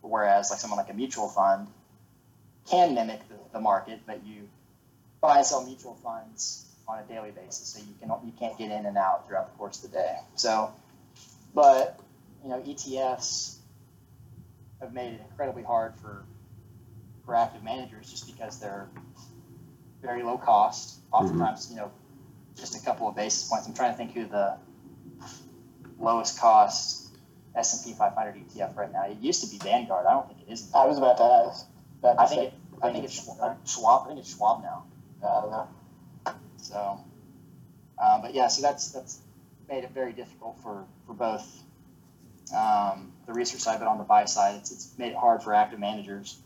Whereas 0.00 0.50
like 0.50 0.60
someone 0.60 0.78
like 0.78 0.90
a 0.90 0.94
mutual 0.94 1.28
fund, 1.28 1.68
can 2.68 2.94
mimic 2.94 3.28
the, 3.28 3.34
the 3.52 3.60
market, 3.60 4.00
but 4.06 4.24
you 4.24 4.48
buy 5.20 5.38
and 5.38 5.46
sell 5.46 5.64
mutual 5.64 5.94
funds 6.02 6.64
on 6.86 6.98
a 6.98 7.02
daily 7.02 7.30
basis, 7.30 7.68
so 7.68 7.80
you 7.80 7.94
can 8.00 8.08
you 8.24 8.32
can't 8.38 8.56
get 8.56 8.70
in 8.70 8.86
and 8.86 8.96
out 8.96 9.28
throughout 9.28 9.52
the 9.52 9.58
course 9.58 9.84
of 9.84 9.90
the 9.90 9.96
day. 9.96 10.16
So, 10.36 10.72
but 11.54 12.00
you 12.42 12.50
know 12.50 12.60
ETFs 12.60 13.57
have 14.80 14.92
made 14.92 15.14
it 15.14 15.20
incredibly 15.30 15.62
hard 15.62 15.94
for 15.96 16.24
for 17.24 17.34
active 17.34 17.62
managers 17.62 18.10
just 18.10 18.26
because 18.26 18.58
they're 18.58 18.88
very 20.00 20.22
low 20.22 20.38
cost. 20.38 21.00
Oftentimes, 21.12 21.68
you 21.70 21.76
know, 21.76 21.90
just 22.56 22.80
a 22.80 22.84
couple 22.84 23.08
of 23.08 23.16
basis 23.16 23.48
points. 23.48 23.66
I'm 23.66 23.74
trying 23.74 23.92
to 23.92 23.96
think 23.96 24.12
who 24.12 24.26
the 24.26 24.56
lowest 25.98 26.38
cost 26.38 27.08
S 27.54 27.74
and 27.74 27.92
P 27.92 27.98
500 27.98 28.34
ETF 28.48 28.76
right 28.76 28.92
now. 28.92 29.04
It 29.06 29.18
used 29.20 29.44
to 29.44 29.50
be 29.50 29.58
Vanguard. 29.58 30.06
I 30.06 30.12
don't 30.12 30.26
think 30.28 30.40
it 30.46 30.52
is. 30.52 30.70
I 30.74 30.86
was 30.86 30.98
about 30.98 31.16
to 31.18 31.24
ask. 31.24 31.66
About 31.98 32.14
to 32.14 32.20
I 32.20 32.26
think 32.26 32.42
it, 32.42 32.54
I 32.82 32.92
think 32.92 33.04
it's 33.04 33.24
Schwab. 33.24 33.58
Schwab. 33.66 34.02
I 34.04 34.08
think 34.08 34.20
it's 34.20 34.34
Schwab 34.34 34.62
now. 34.62 34.84
I 35.22 35.40
don't 35.40 35.50
know. 35.50 35.68
So, 36.58 37.00
uh, 38.00 38.22
but 38.22 38.34
yeah, 38.34 38.48
so 38.48 38.62
that's 38.62 38.90
that's 38.92 39.20
made 39.68 39.84
it 39.84 39.90
very 39.90 40.12
difficult 40.12 40.58
for 40.62 40.84
for 41.06 41.14
both 41.14 41.44
um, 42.54 42.54
the 42.54 42.58
research 43.38 43.60
side, 43.60 43.78
but 43.78 43.88
on 43.88 43.98
the 43.98 44.04
buy 44.04 44.24
side, 44.26 44.56
it's 44.56 44.70
it's 44.70 44.98
made 44.98 45.12
it 45.12 45.16
hard 45.16 45.42
for 45.42 45.54
active 45.54 45.78
managers, 45.78 46.38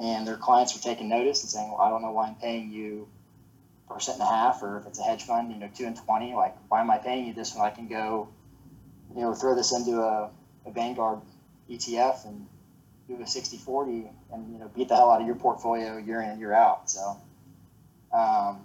and 0.00 0.26
their 0.26 0.36
clients 0.36 0.76
are 0.76 0.80
taking 0.80 1.08
notice 1.08 1.42
and 1.42 1.50
saying, 1.50 1.70
"Well, 1.70 1.80
I 1.80 1.90
don't 1.90 2.02
know 2.02 2.12
why 2.12 2.28
I'm 2.28 2.36
paying 2.36 2.70
you 2.70 3.08
percent 3.88 4.18
and 4.18 4.28
a 4.28 4.30
half, 4.30 4.62
or 4.62 4.78
if 4.78 4.86
it's 4.86 4.98
a 4.98 5.02
hedge 5.02 5.24
fund, 5.24 5.52
you 5.52 5.58
know, 5.58 5.68
two 5.74 5.86
and 5.86 5.96
twenty. 5.96 6.34
Like, 6.34 6.56
why 6.68 6.80
am 6.80 6.90
I 6.90 6.98
paying 6.98 7.26
you 7.26 7.34
this 7.34 7.54
when 7.54 7.64
I 7.64 7.70
can 7.70 7.88
go, 7.88 8.28
you 9.14 9.20
know, 9.20 9.34
throw 9.34 9.54
this 9.54 9.72
into 9.72 10.00
a, 10.00 10.30
a 10.66 10.70
Vanguard 10.70 11.20
ETF 11.70 12.26
and 12.26 12.46
do 13.08 13.14
a 13.14 13.24
60-40 13.24 14.10
and 14.32 14.52
you 14.52 14.58
know 14.58 14.68
beat 14.74 14.88
the 14.88 14.96
hell 14.96 15.10
out 15.10 15.20
of 15.20 15.26
your 15.26 15.36
portfolio 15.36 15.96
year 15.98 16.22
in 16.22 16.30
and 16.30 16.40
year 16.40 16.52
out." 16.52 16.90
So. 16.90 17.16
Um, 18.10 18.64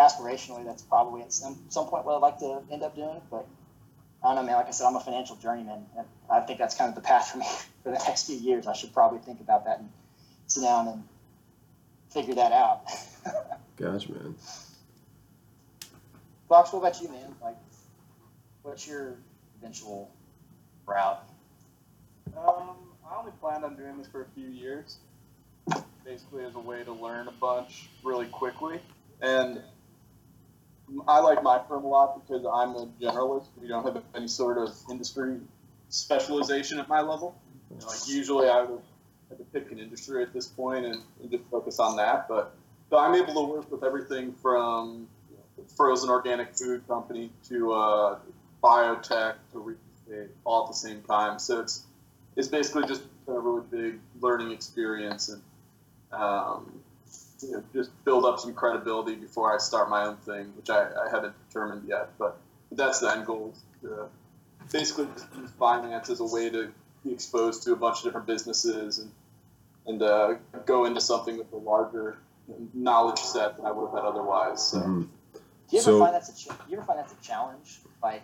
aspirationally, 0.00 0.64
that's 0.64 0.82
probably 0.82 1.22
at 1.22 1.32
some, 1.32 1.58
some 1.68 1.86
point 1.86 2.04
what 2.04 2.16
I'd 2.16 2.22
like 2.22 2.38
to 2.38 2.62
end 2.72 2.82
up 2.82 2.96
doing. 2.96 3.20
But 3.30 3.46
I 4.22 4.28
don't 4.28 4.36
know, 4.36 4.42
man. 4.42 4.56
Like 4.56 4.68
I 4.68 4.70
said, 4.70 4.86
I'm 4.86 4.96
a 4.96 5.00
financial 5.00 5.36
journeyman. 5.36 5.86
And 5.96 6.06
I 6.30 6.40
think 6.40 6.58
that's 6.58 6.74
kind 6.74 6.88
of 6.88 6.94
the 6.94 7.00
path 7.00 7.30
for 7.30 7.38
me 7.38 7.46
for 7.82 7.90
the 7.90 7.98
next 8.06 8.26
few 8.26 8.36
years. 8.36 8.66
I 8.66 8.74
should 8.74 8.92
probably 8.92 9.18
think 9.20 9.40
about 9.40 9.64
that 9.64 9.78
and 9.78 9.88
sit 10.46 10.62
down 10.62 10.88
and 10.88 11.04
figure 12.10 12.34
that 12.34 12.52
out. 12.52 12.82
Gotcha, 13.76 14.12
man. 14.12 14.34
Fox, 16.48 16.72
what 16.72 16.80
about 16.80 17.00
you, 17.00 17.08
man? 17.08 17.34
Like, 17.40 17.56
what's 18.62 18.86
your 18.86 19.14
eventual 19.58 20.10
route? 20.86 21.22
Um, 22.36 22.76
I 23.08 23.18
only 23.18 23.32
planned 23.40 23.64
on 23.64 23.76
doing 23.76 23.96
this 23.98 24.08
for 24.08 24.22
a 24.22 24.26
few 24.34 24.48
years, 24.48 24.96
basically 26.04 26.44
as 26.44 26.54
a 26.56 26.60
way 26.60 26.82
to 26.84 26.92
learn 26.92 27.28
a 27.28 27.32
bunch 27.32 27.88
really 28.02 28.26
quickly. 28.26 28.80
And 29.22 29.62
I 31.06 31.20
like 31.20 31.42
my 31.42 31.60
firm 31.68 31.84
a 31.84 31.88
lot 31.88 32.26
because 32.26 32.44
I'm 32.44 32.74
a 32.76 32.86
generalist. 33.00 33.46
We 33.60 33.68
don't 33.68 33.84
have 33.84 34.02
any 34.14 34.28
sort 34.28 34.58
of 34.58 34.74
industry 34.90 35.38
specialization 35.88 36.78
at 36.78 36.88
my 36.88 37.00
level. 37.00 37.36
You 37.70 37.78
know, 37.78 37.86
like 37.86 38.08
usually, 38.08 38.48
I 38.48 38.62
would 38.62 38.82
have 39.28 39.38
to 39.38 39.44
pick 39.44 39.70
an 39.70 39.78
industry 39.78 40.22
at 40.22 40.32
this 40.32 40.46
point 40.46 40.84
and, 40.84 41.02
and 41.22 41.30
just 41.30 41.44
focus 41.50 41.78
on 41.78 41.96
that. 41.96 42.28
But 42.28 42.54
I'm 42.92 43.14
able 43.14 43.34
to 43.34 43.52
work 43.52 43.70
with 43.70 43.84
everything 43.84 44.32
from 44.32 45.06
frozen 45.76 46.10
organic 46.10 46.56
food 46.56 46.86
company 46.88 47.30
to 47.48 47.72
uh, 47.72 48.18
biotech 48.62 49.34
to 49.52 49.58
real 49.58 49.76
all 50.44 50.64
at 50.64 50.68
the 50.68 50.76
same 50.76 51.02
time. 51.02 51.38
So 51.38 51.60
it's 51.60 51.84
it's 52.36 52.48
basically 52.48 52.86
just 52.86 53.02
a 53.28 53.38
really 53.38 53.62
big 53.70 54.00
learning 54.20 54.50
experience 54.50 55.28
and 55.28 55.42
um, 56.12 56.79
you 57.42 57.52
know, 57.52 57.62
just 57.72 57.90
build 58.04 58.24
up 58.24 58.38
some 58.38 58.54
credibility 58.54 59.14
before 59.14 59.54
I 59.54 59.58
start 59.58 59.88
my 59.90 60.04
own 60.04 60.16
thing, 60.18 60.52
which 60.56 60.70
I, 60.70 60.82
I 60.84 61.10
haven't 61.10 61.34
determined 61.48 61.88
yet. 61.88 62.10
But 62.18 62.36
that's 62.72 63.00
the 63.00 63.10
end 63.12 63.26
goal. 63.26 63.52
is 63.54 63.62
To 63.82 64.08
basically, 64.72 65.06
just 65.14 65.26
use 65.36 65.50
finance 65.58 66.10
as 66.10 66.20
a 66.20 66.24
way 66.24 66.50
to 66.50 66.72
be 67.04 67.12
exposed 67.12 67.62
to 67.64 67.72
a 67.72 67.76
bunch 67.76 67.98
of 67.98 68.04
different 68.04 68.26
businesses 68.26 68.98
and 68.98 69.10
and 69.86 70.02
uh, 70.02 70.34
go 70.66 70.84
into 70.84 71.00
something 71.00 71.38
with 71.38 71.50
a 71.52 71.56
larger 71.56 72.18
knowledge 72.74 73.18
set 73.18 73.56
than 73.56 73.64
I 73.66 73.72
would 73.72 73.86
have 73.90 73.94
had 73.96 74.04
otherwise. 74.04 74.62
So. 74.68 74.78
Mhm. 74.80 75.08
Do 75.32 75.76
you 75.76 75.78
ever 75.78 75.84
So- 75.92 75.98
find 76.00 76.14
that's 76.14 76.28
a 76.28 76.34
ch- 76.34 76.54
you 76.68 76.76
ever 76.76 76.84
find 76.84 76.98
that's 76.98 77.12
a 77.12 77.22
challenge? 77.22 77.80
Like, 78.02 78.22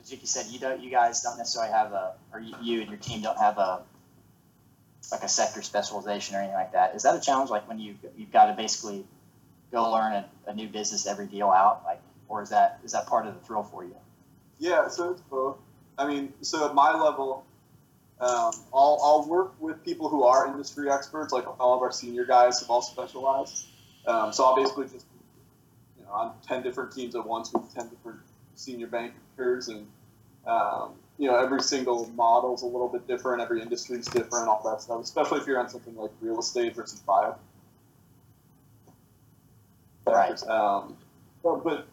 as 0.00 0.12
you 0.12 0.18
said, 0.24 0.46
you 0.52 0.58
don't, 0.58 0.80
you 0.82 0.90
guys 0.90 1.22
don't 1.22 1.38
necessarily 1.38 1.72
have 1.72 1.92
a, 1.92 2.14
or 2.32 2.40
you, 2.40 2.54
you 2.60 2.80
and 2.82 2.90
your 2.90 2.98
team 2.98 3.22
don't 3.22 3.38
have 3.38 3.58
a, 3.58 3.82
like 5.10 5.22
a 5.22 5.28
sector 5.28 5.62
specialization 5.62 6.36
or 6.36 6.38
anything 6.38 6.54
like 6.54 6.72
that. 6.72 6.94
Is 6.94 7.02
that 7.02 7.14
a 7.16 7.20
challenge? 7.20 7.50
Like 7.50 7.68
when 7.68 7.78
you 7.78 7.96
you've 8.16 8.32
got 8.32 8.46
to 8.46 8.52
basically 8.54 9.04
go 9.72 9.90
learn 9.90 10.12
a, 10.12 10.28
a 10.46 10.54
new 10.54 10.68
business 10.68 11.06
every 11.06 11.26
deal 11.26 11.50
out, 11.50 11.82
like, 11.84 12.00
or 12.28 12.42
is 12.42 12.50
that 12.50 12.80
is 12.84 12.92
that 12.92 13.06
part 13.06 13.26
of 13.26 13.34
the 13.34 13.40
thrill 13.40 13.62
for 13.62 13.84
you? 13.84 13.96
Yeah, 14.58 14.88
so 14.88 15.10
it's 15.10 15.20
both. 15.22 15.58
I 15.98 16.06
mean, 16.06 16.32
so 16.40 16.66
at 16.68 16.74
my 16.74 16.92
level, 16.92 17.44
um, 18.20 18.52
I'll, 18.72 18.98
I'll 19.02 19.26
work 19.28 19.54
with 19.60 19.84
people 19.84 20.08
who 20.08 20.24
are 20.24 20.46
industry 20.46 20.90
experts, 20.90 21.32
like 21.32 21.44
all 21.60 21.74
of 21.74 21.82
our 21.82 21.92
senior 21.92 22.24
guys 22.24 22.60
have 22.60 22.70
all 22.70 22.82
specialized. 22.82 23.66
Um, 24.06 24.32
so 24.32 24.44
I'll 24.44 24.56
basically 24.56 24.84
just, 24.84 25.06
you 25.98 26.04
know, 26.04 26.10
on 26.10 26.32
10 26.46 26.62
different 26.62 26.92
teams 26.92 27.14
at 27.14 27.26
once 27.26 27.52
with 27.52 27.72
10 27.74 27.88
different 27.88 28.20
senior 28.54 28.86
bankers. 28.86 29.68
And, 29.68 29.86
um, 30.46 30.92
you 31.18 31.28
know, 31.28 31.36
every 31.36 31.62
single 31.62 32.06
model's 32.16 32.62
a 32.62 32.66
little 32.66 32.88
bit 32.88 33.06
different, 33.06 33.40
every 33.40 33.62
industry's 33.62 34.06
different, 34.06 34.48
all 34.48 34.62
that 34.64 34.82
stuff, 34.82 35.00
especially 35.02 35.40
if 35.40 35.46
you're 35.46 35.58
on 35.58 35.68
something 35.68 35.96
like 35.96 36.10
real 36.20 36.38
estate 36.40 36.74
versus 36.74 37.00
bio. 37.00 37.36
Right. 40.06 40.42
Um, 40.48 40.96
but, 41.42 41.64
but 41.64 41.86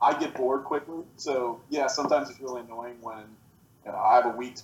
I 0.00 0.18
get 0.18 0.34
bored 0.34 0.64
quickly. 0.64 1.02
So 1.16 1.60
yeah, 1.70 1.86
sometimes 1.86 2.30
it's 2.30 2.40
really 2.40 2.60
annoying 2.60 2.96
when 3.00 3.24
you 3.84 3.92
know, 3.92 3.98
I 3.98 4.16
have 4.16 4.26
a 4.26 4.36
week 4.36 4.56
to 4.56 4.62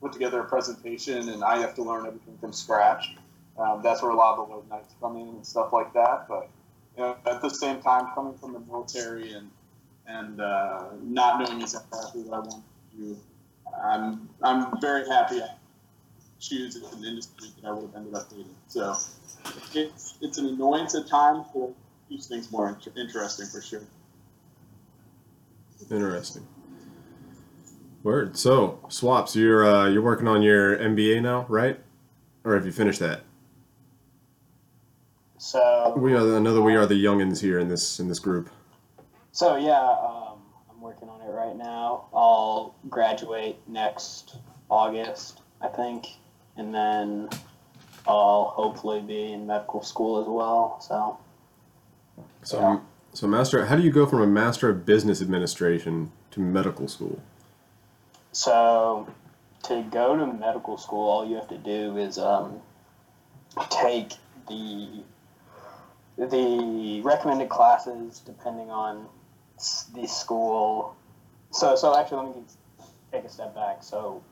put 0.00 0.12
together 0.12 0.40
a 0.40 0.44
presentation 0.44 1.28
and 1.28 1.42
I 1.42 1.58
have 1.58 1.74
to 1.74 1.82
learn 1.82 2.06
everything 2.06 2.38
from 2.38 2.52
scratch. 2.52 3.16
Um, 3.58 3.80
that's 3.82 4.02
where 4.02 4.12
a 4.12 4.16
lot 4.16 4.38
of 4.38 4.48
the 4.48 4.54
late 4.54 4.68
nights 4.70 4.94
come 5.00 5.16
in 5.16 5.28
and 5.28 5.46
stuff 5.46 5.72
like 5.72 5.92
that. 5.94 6.26
But 6.28 6.48
you 6.96 7.02
know, 7.02 7.16
at 7.26 7.42
the 7.42 7.48
same 7.48 7.80
time, 7.82 8.06
coming 8.14 8.34
from 8.34 8.52
the 8.52 8.60
military 8.60 9.32
and 9.32 9.50
and 10.08 10.40
uh, 10.40 10.84
not 11.02 11.40
knowing 11.40 11.60
exactly 11.60 12.22
what 12.22 12.34
I 12.34 12.40
want 12.40 12.64
to 12.92 12.96
do, 12.96 13.16
I'm 13.84 14.28
I'm 14.42 14.80
very 14.80 15.06
happy 15.06 15.42
I 15.42 15.48
choose 16.40 16.76
an 16.76 17.04
industry 17.04 17.48
that 17.60 17.68
I 17.68 17.72
would 17.72 17.86
have 17.86 17.94
ended 17.94 18.14
up 18.14 18.30
hating. 18.30 18.54
So 18.66 18.96
it's 19.74 20.14
it's 20.20 20.38
an 20.38 20.46
annoyance 20.46 20.94
at 20.94 21.06
times, 21.06 21.46
but 21.54 21.64
it 21.64 21.74
keeps 22.08 22.26
things 22.26 22.50
more 22.50 22.68
inter- 22.70 22.92
interesting 23.00 23.46
for 23.46 23.60
sure. 23.60 23.82
Interesting. 25.90 26.46
Word. 28.02 28.36
So 28.36 28.80
swaps. 28.88 29.36
You're 29.36 29.66
uh, 29.66 29.88
you're 29.88 30.02
working 30.02 30.28
on 30.28 30.42
your 30.42 30.76
MBA 30.78 31.22
now, 31.22 31.44
right? 31.48 31.78
Or 32.44 32.54
have 32.54 32.64
you 32.64 32.72
finished 32.72 33.00
that? 33.00 33.22
So, 35.40 35.94
We 35.96 36.14
are 36.14 36.36
another. 36.36 36.62
We 36.62 36.74
are 36.74 36.86
the 36.86 37.02
youngins 37.02 37.40
here 37.40 37.58
in 37.58 37.68
this 37.68 38.00
in 38.00 38.08
this 38.08 38.18
group. 38.18 38.50
So 39.38 39.54
yeah, 39.54 39.80
um, 39.80 40.40
I'm 40.68 40.80
working 40.80 41.08
on 41.08 41.20
it 41.20 41.30
right 41.30 41.54
now. 41.54 42.06
I'll 42.12 42.74
graduate 42.90 43.56
next 43.68 44.36
August, 44.68 45.42
I 45.60 45.68
think, 45.68 46.08
and 46.56 46.74
then 46.74 47.28
I'll 48.04 48.46
hopefully 48.46 49.00
be 49.00 49.32
in 49.32 49.46
medical 49.46 49.80
school 49.84 50.20
as 50.20 50.26
well. 50.26 50.80
So, 50.80 51.18
So 52.42 52.58
Yeah. 52.58 52.80
so 53.12 53.28
master. 53.28 53.66
How 53.66 53.76
do 53.76 53.82
you 53.82 53.92
go 53.92 54.06
from 54.06 54.22
a 54.22 54.26
master 54.26 54.70
of 54.70 54.84
business 54.84 55.22
administration 55.22 56.10
to 56.32 56.40
medical 56.40 56.88
school? 56.88 57.20
so 58.32 59.06
to 59.62 59.82
go 59.82 60.16
to 60.16 60.26
medical 60.26 60.76
school, 60.78 61.08
all 61.08 61.24
you 61.24 61.36
have 61.36 61.48
to 61.48 61.58
do 61.58 61.96
is 61.96 62.18
um, 62.18 62.60
take 63.70 64.14
the 64.48 65.04
the 66.16 67.00
recommended 67.02 67.48
classes 67.48 68.20
depending 68.26 68.70
on 68.70 69.06
the 69.94 70.06
school. 70.06 70.96
So, 71.50 71.76
so 71.76 71.98
actually, 71.98 72.26
let 72.26 72.36
me 72.36 72.42
take 73.12 73.24
a 73.24 73.28
step 73.28 73.54
back. 73.54 73.82
So, 73.82 74.22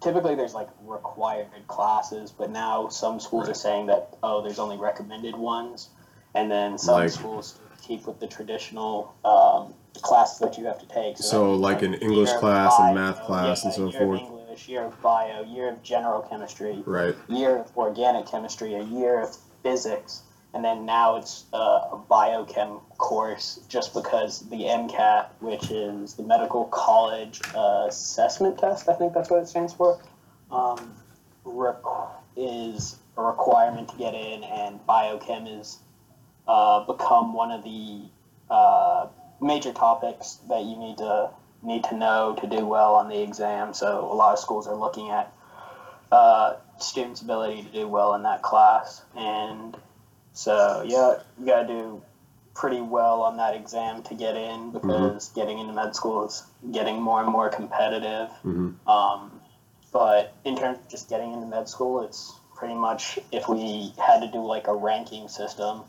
typically, 0.00 0.34
there's 0.34 0.54
like 0.54 0.68
required 0.84 1.48
classes, 1.68 2.30
but 2.30 2.50
now 2.50 2.88
some 2.88 3.20
schools 3.20 3.48
are 3.48 3.54
saying 3.54 3.86
that 3.86 4.16
oh, 4.22 4.42
there's 4.42 4.58
only 4.58 4.76
recommended 4.78 5.36
ones, 5.36 5.88
and 6.34 6.50
then 6.50 6.78
some 6.78 6.94
Like- 6.96 7.10
schools 7.10 7.58
keep 7.82 8.06
with 8.06 8.20
the 8.20 8.26
traditional 8.26 9.14
um, 9.24 9.74
classes 10.02 10.38
that 10.38 10.58
you 10.58 10.64
have 10.66 10.78
to 10.80 10.86
take. 10.86 11.16
So, 11.18 11.50
means, 11.52 11.60
like 11.60 11.82
an 11.82 11.94
English 11.94 12.32
class 12.34 12.74
and 12.78 12.94
math 12.94 13.22
class 13.22 13.64
and 13.64 13.72
yeah, 13.72 13.76
so 13.76 13.88
year 13.90 14.00
forth. 14.00 14.20
Of 14.22 14.26
English, 14.28 14.68
year 14.68 14.82
of 14.84 15.02
bio, 15.02 15.42
year 15.44 15.70
of 15.70 15.82
general 15.82 16.20
chemistry, 16.22 16.82
Right. 16.86 17.16
year 17.28 17.56
of 17.58 17.76
organic 17.76 18.26
chemistry, 18.26 18.74
a 18.74 18.82
year 18.82 19.20
of 19.20 19.36
physics, 19.62 20.22
and 20.52 20.64
then 20.64 20.84
now 20.84 21.16
it's 21.16 21.44
uh, 21.52 21.56
a 21.92 22.02
biochem 22.10 22.80
course 22.98 23.60
just 23.68 23.94
because 23.94 24.40
the 24.50 24.64
MCAT, 24.64 25.28
which 25.40 25.70
is 25.70 26.14
the 26.14 26.22
Medical 26.22 26.64
College 26.66 27.40
uh, 27.54 27.86
Assessment 27.88 28.58
Test, 28.58 28.88
I 28.88 28.94
think 28.94 29.14
that's 29.14 29.30
what 29.30 29.42
it 29.42 29.48
stands 29.48 29.72
for, 29.72 30.00
um, 30.50 30.96
is 32.36 32.96
a 33.16 33.22
requirement 33.22 33.88
to 33.90 33.96
get 33.96 34.14
in, 34.14 34.42
and 34.42 34.80
biochem 34.88 35.60
is 35.60 35.78
uh, 36.48 36.84
become 36.84 37.32
one 37.32 37.52
of 37.52 37.62
the 37.62 38.02
uh, 38.50 39.06
major 39.40 39.72
topics 39.72 40.38
that 40.48 40.64
you 40.64 40.76
need 40.76 40.98
to 40.98 41.30
need 41.62 41.84
to 41.84 41.94
know 41.94 42.36
to 42.40 42.46
do 42.46 42.64
well 42.64 42.94
on 42.94 43.08
the 43.08 43.22
exam. 43.22 43.74
So 43.74 44.10
a 44.10 44.14
lot 44.14 44.32
of 44.32 44.38
schools 44.38 44.66
are 44.66 44.74
looking 44.74 45.10
at 45.10 45.32
students' 46.78 47.20
ability 47.20 47.62
to 47.62 47.68
do 47.68 47.86
well 47.86 48.14
in 48.14 48.22
that 48.22 48.42
class, 48.42 49.02
and 49.14 49.76
so 50.32 50.82
yeah, 50.86 51.14
you 51.38 51.46
gotta 51.46 51.66
do 51.66 52.02
pretty 52.54 52.80
well 52.80 53.22
on 53.22 53.36
that 53.38 53.54
exam 53.54 54.02
to 54.02 54.14
get 54.14 54.36
in 54.36 54.70
because 54.70 55.28
getting 55.30 55.58
into 55.58 55.72
med 55.72 55.94
school 55.94 56.26
is 56.26 56.42
getting 56.72 57.00
more 57.00 57.22
and 57.22 57.30
more 57.30 57.48
competitive. 57.48 58.28
Mhm. 58.44 58.74
Um, 58.86 59.40
but 59.92 60.32
in 60.44 60.56
terms 60.56 60.78
of 60.78 60.88
just 60.88 61.08
getting 61.08 61.32
into 61.32 61.46
med 61.46 61.68
school, 61.68 62.02
it's 62.02 62.34
pretty 62.54 62.74
much 62.74 63.18
if 63.32 63.48
we 63.48 63.94
had 63.98 64.20
to 64.20 64.28
do 64.28 64.44
like 64.44 64.68
a 64.68 64.74
ranking 64.74 65.28
system, 65.28 65.82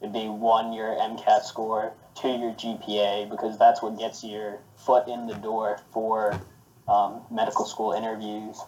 it'd 0.00 0.12
be 0.12 0.28
one 0.28 0.72
your 0.72 0.94
MCAT 0.96 1.42
score, 1.44 1.92
two 2.14 2.30
your 2.30 2.52
GPA 2.52 3.28
because 3.28 3.58
that's 3.58 3.82
what 3.82 3.98
gets 3.98 4.24
your 4.24 4.58
foot 4.76 5.06
in 5.08 5.26
the 5.26 5.34
door 5.34 5.78
for 5.92 6.40
um, 6.88 7.20
medical 7.30 7.64
school 7.66 7.92
interviews. 7.92 8.58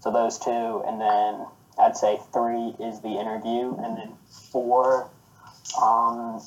So 0.00 0.10
those 0.10 0.38
two, 0.38 0.82
and 0.86 1.00
then 1.00 1.46
I'd 1.78 1.96
say 1.96 2.18
three 2.32 2.74
is 2.78 3.00
the 3.00 3.18
interview, 3.18 3.74
and 3.76 3.96
then 3.96 4.12
four, 4.50 5.10
um, 5.80 6.40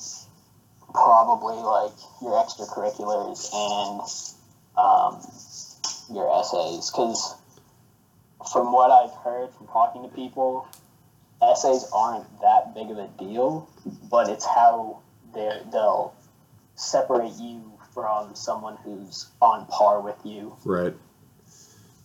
probably 0.92 1.56
like 1.56 1.92
your 2.22 2.32
extracurriculars 2.32 3.48
and 3.52 4.00
um, 4.76 5.20
your 6.14 6.30
essays. 6.40 6.90
Because 6.90 7.34
from 8.50 8.72
what 8.72 8.90
I've 8.90 9.14
heard 9.22 9.50
from 9.52 9.66
talking 9.66 10.02
to 10.02 10.08
people, 10.08 10.66
essays 11.42 11.86
aren't 11.92 12.40
that 12.40 12.74
big 12.74 12.90
of 12.90 12.98
a 12.98 13.08
deal, 13.18 13.68
but 14.10 14.28
it's 14.28 14.46
how 14.46 15.00
they 15.34 15.60
they'll 15.70 16.14
separate 16.74 17.34
you 17.38 17.72
from 17.92 18.34
someone 18.34 18.76
who's 18.84 19.26
on 19.42 19.66
par 19.66 20.00
with 20.00 20.16
you. 20.24 20.56
Right. 20.64 20.94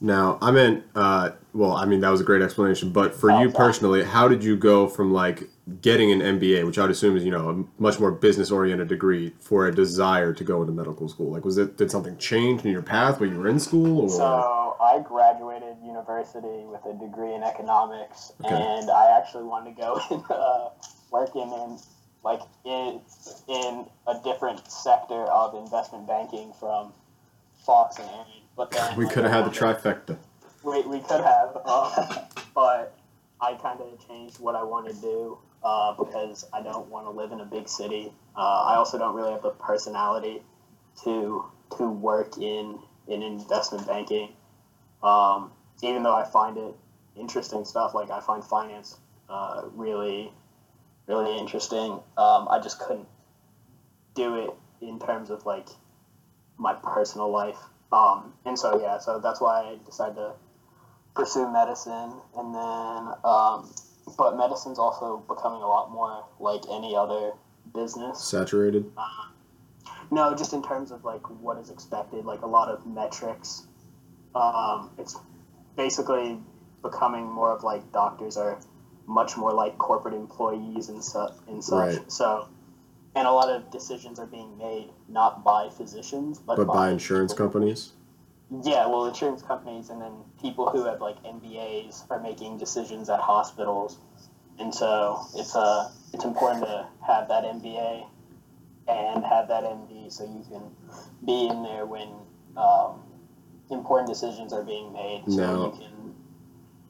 Now, 0.03 0.37
I 0.41 0.51
meant, 0.51 0.83
uh, 0.95 1.31
well, 1.53 1.71
I 1.71 1.85
mean, 1.85 2.01
that 2.01 2.09
was 2.09 2.19
a 2.19 2.25
great 2.25 2.41
explanation, 2.41 2.89
but 2.91 3.15
for 3.15 3.31
Oh, 3.31 3.41
you 3.41 3.49
personally, 3.49 4.03
how 4.03 4.27
did 4.27 4.43
you 4.43 4.57
go 4.57 4.85
from 4.87 5.13
like 5.13 5.49
getting 5.81 6.11
an 6.11 6.19
MBA, 6.19 6.65
which 6.65 6.77
I 6.77 6.81
would 6.81 6.91
assume 6.91 7.15
is, 7.15 7.23
you 7.23 7.31
know, 7.31 7.49
a 7.49 7.81
much 7.81 8.01
more 8.01 8.11
business 8.11 8.51
oriented 8.51 8.89
degree, 8.89 9.33
for 9.39 9.65
a 9.65 9.73
desire 9.73 10.33
to 10.33 10.43
go 10.43 10.59
into 10.61 10.73
medical 10.73 11.07
school? 11.07 11.31
Like, 11.31 11.45
was 11.45 11.57
it, 11.57 11.77
did 11.77 11.89
something 11.89 12.17
change 12.17 12.65
in 12.65 12.71
your 12.71 12.81
path 12.81 13.21
when 13.21 13.31
you 13.31 13.39
were 13.39 13.47
in 13.47 13.61
school? 13.61 14.01
Or? 14.01 14.09
So 14.09 14.75
I 14.81 14.99
graduated 15.07 15.77
university 15.81 16.65
with 16.65 16.81
a 16.85 16.93
degree 16.99 17.33
in 17.33 17.41
economics, 17.43 18.33
Okay. 18.43 18.53
and 18.53 18.91
I 18.91 19.17
actually 19.17 19.45
wanted 19.45 19.77
to 19.77 19.81
go 19.81 20.01
and 20.11 20.23
uh, 20.29 20.69
work 21.11 21.33
in, 21.35 21.47
in 21.47 21.79
like 22.25 22.41
in 22.65 22.99
in 23.47 23.85
a 24.07 24.15
different 24.21 24.69
sector 24.69 25.23
of 25.25 25.55
investment 25.55 26.07
banking 26.07 26.51
from 26.59 26.91
Fox 27.65 27.97
and 27.99 28.09
Aaron. 28.09 28.42
But 28.55 28.71
then 28.71 28.95
we 28.97 29.07
could 29.07 29.23
have 29.23 29.31
had 29.31 29.45
the 29.45 29.49
trifecta. 29.49 30.17
we, 30.63 30.81
we 30.83 30.99
could 30.99 31.21
have, 31.21 31.57
uh, 31.65 32.25
but 32.53 32.95
I 33.41 33.55
kind 33.55 33.81
of 33.81 34.07
changed 34.07 34.39
what 34.39 34.55
I 34.55 34.63
want 34.63 34.87
to 34.87 34.93
do 34.93 35.37
uh, 35.63 35.93
because 35.93 36.45
I 36.53 36.61
don't 36.61 36.87
want 36.89 37.05
to 37.07 37.11
live 37.11 37.31
in 37.31 37.39
a 37.39 37.45
big 37.45 37.67
city. 37.67 38.11
Uh, 38.35 38.63
I 38.67 38.75
also 38.75 38.97
don't 38.97 39.15
really 39.15 39.31
have 39.31 39.41
the 39.41 39.51
personality 39.51 40.41
to 41.03 41.45
to 41.77 41.89
work 41.89 42.37
in 42.37 42.79
in 43.07 43.23
investment 43.23 43.87
banking. 43.87 44.29
Um, 45.01 45.51
even 45.81 46.03
though 46.03 46.15
I 46.15 46.23
find 46.23 46.57
it 46.57 46.75
interesting 47.15 47.65
stuff, 47.65 47.93
like 47.93 48.11
I 48.11 48.19
find 48.19 48.43
finance 48.43 48.97
uh, 49.29 49.63
really 49.73 50.31
really 51.07 51.37
interesting. 51.37 51.99
Um, 52.17 52.47
I 52.49 52.59
just 52.61 52.79
couldn't 52.79 53.07
do 54.15 54.35
it 54.35 54.51
in 54.81 54.99
terms 54.99 55.29
of 55.29 55.45
like 55.45 55.67
my 56.57 56.73
personal 56.73 57.29
life. 57.29 57.57
Um, 57.93 58.33
and 58.45 58.57
so 58.57 58.81
yeah, 58.81 58.97
so 58.97 59.19
that's 59.19 59.39
why 59.39 59.61
I 59.61 59.77
decided 59.85 60.15
to 60.15 60.33
pursue 61.15 61.51
medicine, 61.51 62.13
and 62.35 62.55
then 62.55 63.13
um, 63.23 63.71
but 64.17 64.35
medicine's 64.35 64.79
also 64.79 65.23
becoming 65.27 65.61
a 65.61 65.67
lot 65.67 65.91
more 65.91 66.25
like 66.39 66.61
any 66.71 66.95
other 66.95 67.33
business. 67.73 68.23
Saturated. 68.23 68.91
No, 70.11 70.35
just 70.35 70.53
in 70.53 70.63
terms 70.63 70.91
of 70.91 71.03
like 71.03 71.29
what 71.41 71.57
is 71.57 71.69
expected, 71.69 72.25
like 72.25 72.41
a 72.41 72.47
lot 72.47 72.69
of 72.69 72.85
metrics. 72.85 73.67
Um, 74.35 74.89
it's 74.97 75.15
basically 75.77 76.39
becoming 76.81 77.25
more 77.25 77.55
of 77.55 77.63
like 77.63 77.91
doctors 77.91 78.37
are 78.37 78.59
much 79.05 79.37
more 79.37 79.51
like 79.53 79.77
corporate 79.77 80.13
employees 80.13 80.89
and 80.89 81.03
such 81.03 81.33
and 81.47 81.63
such. 81.63 81.97
Right. 81.97 82.11
So, 82.11 82.47
and 83.15 83.27
a 83.27 83.31
lot 83.31 83.49
of 83.49 83.69
decisions 83.71 84.19
are 84.19 84.25
being 84.25 84.57
made 84.57 84.89
not 85.07 85.43
by 85.43 85.69
physicians, 85.69 86.39
but, 86.39 86.57
But 86.57 86.67
by 86.67 86.89
insurance 86.89 87.33
people- 87.33 87.45
companies? 87.45 87.91
Yeah, 88.63 88.85
well, 88.87 89.05
insurance 89.05 89.41
companies 89.41 89.89
and 89.89 89.99
then 90.01 90.11
people 90.39 90.69
who 90.69 90.85
have 90.85 91.01
like 91.01 91.21
MBAs 91.23 92.03
are 92.11 92.19
making 92.19 92.57
decisions 92.57 93.09
at 93.09 93.19
hospitals, 93.19 93.97
and 94.59 94.73
so 94.73 95.19
it's 95.35 95.55
uh 95.55 95.89
it's 96.13 96.23
important 96.23 96.63
to 96.65 96.85
have 97.01 97.27
that 97.29 97.45
MBA 97.45 98.05
and 98.87 99.23
have 99.25 99.47
that 99.47 99.63
MD 99.63 100.11
so 100.11 100.23
you 100.25 100.43
can 100.51 100.61
be 101.25 101.47
in 101.47 101.63
there 101.63 101.85
when 101.87 102.09
um, 102.57 103.01
important 103.71 104.07
decisions 104.09 104.53
are 104.53 104.61
being 104.63 104.91
made, 104.93 105.23
so 105.27 105.37
Now- 105.37 105.65
you 105.65 105.71
can 105.71 106.15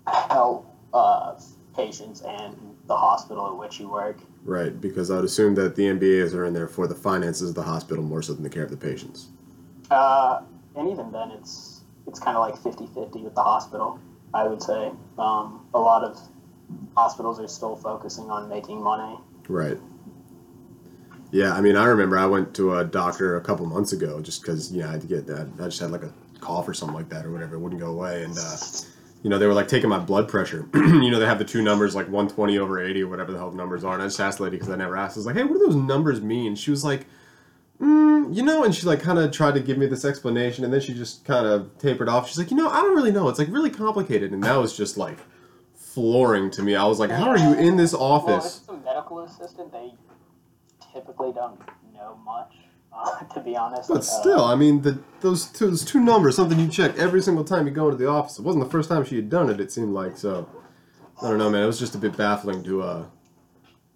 help 0.07 0.67
uh, 0.93 1.36
patients 1.77 2.21
and 2.21 2.57
the 2.88 2.97
hospital 2.97 3.47
at 3.47 3.57
which 3.57 3.79
you 3.79 3.88
work. 3.89 4.17
Right, 4.45 4.79
because 4.79 5.10
I 5.10 5.15
would 5.15 5.25
assume 5.25 5.56
that 5.56 5.75
the 5.75 5.84
MBAs 5.84 6.34
are 6.34 6.45
in 6.45 6.53
there 6.53 6.67
for 6.67 6.86
the 6.86 6.95
finances 6.95 7.49
of 7.49 7.56
the 7.56 7.63
hospital 7.63 8.03
more 8.03 8.21
so 8.21 8.34
than 8.34 8.43
the 8.43 8.49
care 8.49 8.63
of 8.63 8.71
the 8.71 8.77
patients. 8.77 9.29
Uh, 9.89 10.41
and 10.75 10.89
even 10.89 11.12
then, 11.12 11.32
it's 11.32 11.82
it's 12.08 12.19
kind 12.19 12.36
of 12.36 12.41
like 12.41 12.56
50-50 12.56 13.23
with 13.23 13.36
the 13.36 13.43
hospital. 13.43 13.99
I 14.34 14.45
would 14.45 14.62
say 14.62 14.91
um, 15.17 15.65
a 15.73 15.79
lot 15.79 16.03
of 16.03 16.19
hospitals 16.95 17.39
are 17.39 17.47
still 17.47 17.75
focusing 17.75 18.29
on 18.29 18.49
making 18.49 18.82
money. 18.82 19.17
Right. 19.47 19.77
Yeah, 21.32 21.53
I 21.53 21.62
mean, 21.62 21.75
I 21.75 21.86
remember 21.86 22.17
I 22.17 22.25
went 22.25 22.53
to 22.56 22.75
a 22.75 22.84
doctor 22.84 23.38
a 23.38 23.41
couple 23.41 23.65
months 23.65 23.93
ago 23.93 24.21
just 24.21 24.41
because, 24.41 24.71
you 24.71 24.82
know, 24.82 24.89
I 24.89 24.91
had 24.91 25.01
to 25.01 25.08
get 25.08 25.25
that. 25.27 25.47
I 25.60 25.65
just 25.65 25.79
had 25.79 25.91
like 25.91 26.03
a 26.03 26.13
cough 26.39 26.67
or 26.67 26.73
something 26.73 26.95
like 26.95 27.10
that 27.10 27.25
or 27.25 27.32
whatever. 27.32 27.56
It 27.56 27.60
wouldn't 27.60 27.82
go 27.82 27.91
away. 27.91 28.23
And, 28.23 28.38
uh, 28.38 28.58
you 29.23 29.29
know, 29.29 29.39
they 29.39 29.47
were 29.47 29.53
like 29.53 29.67
taking 29.69 29.89
my 29.89 29.99
blood 29.99 30.27
pressure. 30.27 30.67
you 30.73 31.09
know, 31.09 31.19
they 31.19 31.25
have 31.25 31.39
the 31.39 31.45
two 31.45 31.62
numbers, 31.62 31.95
like 31.95 32.05
120 32.07 32.57
over 32.59 32.83
80 32.83 33.03
or 33.03 33.07
whatever 33.07 33.31
the 33.31 33.38
hell 33.38 33.49
the 33.49 33.57
numbers 33.57 33.83
are. 33.83 33.93
And 33.93 34.03
I 34.03 34.05
just 34.05 34.19
asked 34.19 34.38
the 34.38 34.43
lady 34.43 34.57
because 34.57 34.69
I 34.69 34.75
never 34.75 34.95
asked. 34.97 35.17
I 35.17 35.19
was 35.19 35.25
like, 35.25 35.36
hey, 35.36 35.43
what 35.43 35.53
do 35.53 35.65
those 35.65 35.75
numbers 35.75 36.21
mean? 36.21 36.55
She 36.55 36.69
was 36.71 36.83
like, 36.83 37.07
mm, 37.81 38.36
you 38.36 38.43
know, 38.43 38.63
and 38.63 38.75
she 38.75 38.86
like 38.86 39.01
kind 39.01 39.17
of 39.17 39.31
tried 39.31 39.53
to 39.53 39.62
give 39.62 39.77
me 39.77 39.86
this 39.86 40.03
explanation. 40.05 40.65
And 40.65 40.73
then 40.73 40.81
she 40.81 40.93
just 40.93 41.23
kind 41.25 41.47
of 41.47 41.77
tapered 41.79 42.09
off. 42.09 42.27
She's 42.27 42.38
like, 42.38 42.51
you 42.51 42.57
know, 42.57 42.69
I 42.69 42.81
don't 42.81 42.95
really 42.95 43.12
know. 43.12 43.29
It's 43.29 43.39
like 43.39 43.47
really 43.49 43.69
complicated. 43.71 44.31
And 44.33 44.43
that 44.43 44.57
was 44.57 44.75
just 44.75 44.97
like 44.97 45.19
flooring 45.73 46.51
to 46.51 46.62
me. 46.62 46.75
I 46.75 46.86
was 46.86 46.99
like, 46.99 47.09
how 47.12 47.29
are 47.29 47.38
you 47.38 47.53
in 47.53 47.77
this 47.77 47.93
Well, 47.93 48.17
if 48.17 48.23
office? 48.23 48.57
it's 48.59 48.67
a 48.69 48.73
medical 48.73 49.19
assistant, 49.19 49.71
they 49.71 49.93
typically 50.93 51.31
don't 51.31 51.59
know 51.93 52.19
much. 52.25 52.53
Uh, 52.95 53.19
to 53.34 53.39
be 53.41 53.56
honest, 53.56 53.89
But 53.89 53.97
Uh, 53.97 54.01
still, 54.01 54.43
I 54.45 54.56
mean, 54.56 54.82
the, 54.82 54.99
those 55.21 55.45
two, 55.47 55.67
those 55.67 55.84
two 55.84 55.99
numbers, 55.99 56.36
something 56.36 56.60
you 56.60 56.67
check 56.67 56.97
every 56.97 57.21
single 57.21 57.43
time 57.43 57.65
you 57.67 57.73
go 57.73 57.86
into 57.86 57.97
the 57.97 58.08
office. 58.08 58.39
It 58.39 58.43
wasn't 58.43 58.63
the 58.63 58.69
first 58.69 58.89
time 58.89 59.03
she 59.03 59.15
had 59.15 59.29
done 59.29 59.49
it. 59.49 59.60
It 59.60 59.71
seemed 59.71 59.93
like 59.93 60.17
so. 60.17 60.47
I 61.21 61.29
don't 61.29 61.38
know, 61.38 61.49
man. 61.49 61.63
It 61.63 61.67
was 61.67 61.79
just 61.79 61.95
a 61.95 61.97
bit 61.97 62.17
baffling 62.17 62.63
to 62.63 62.82
uh, 62.82 63.06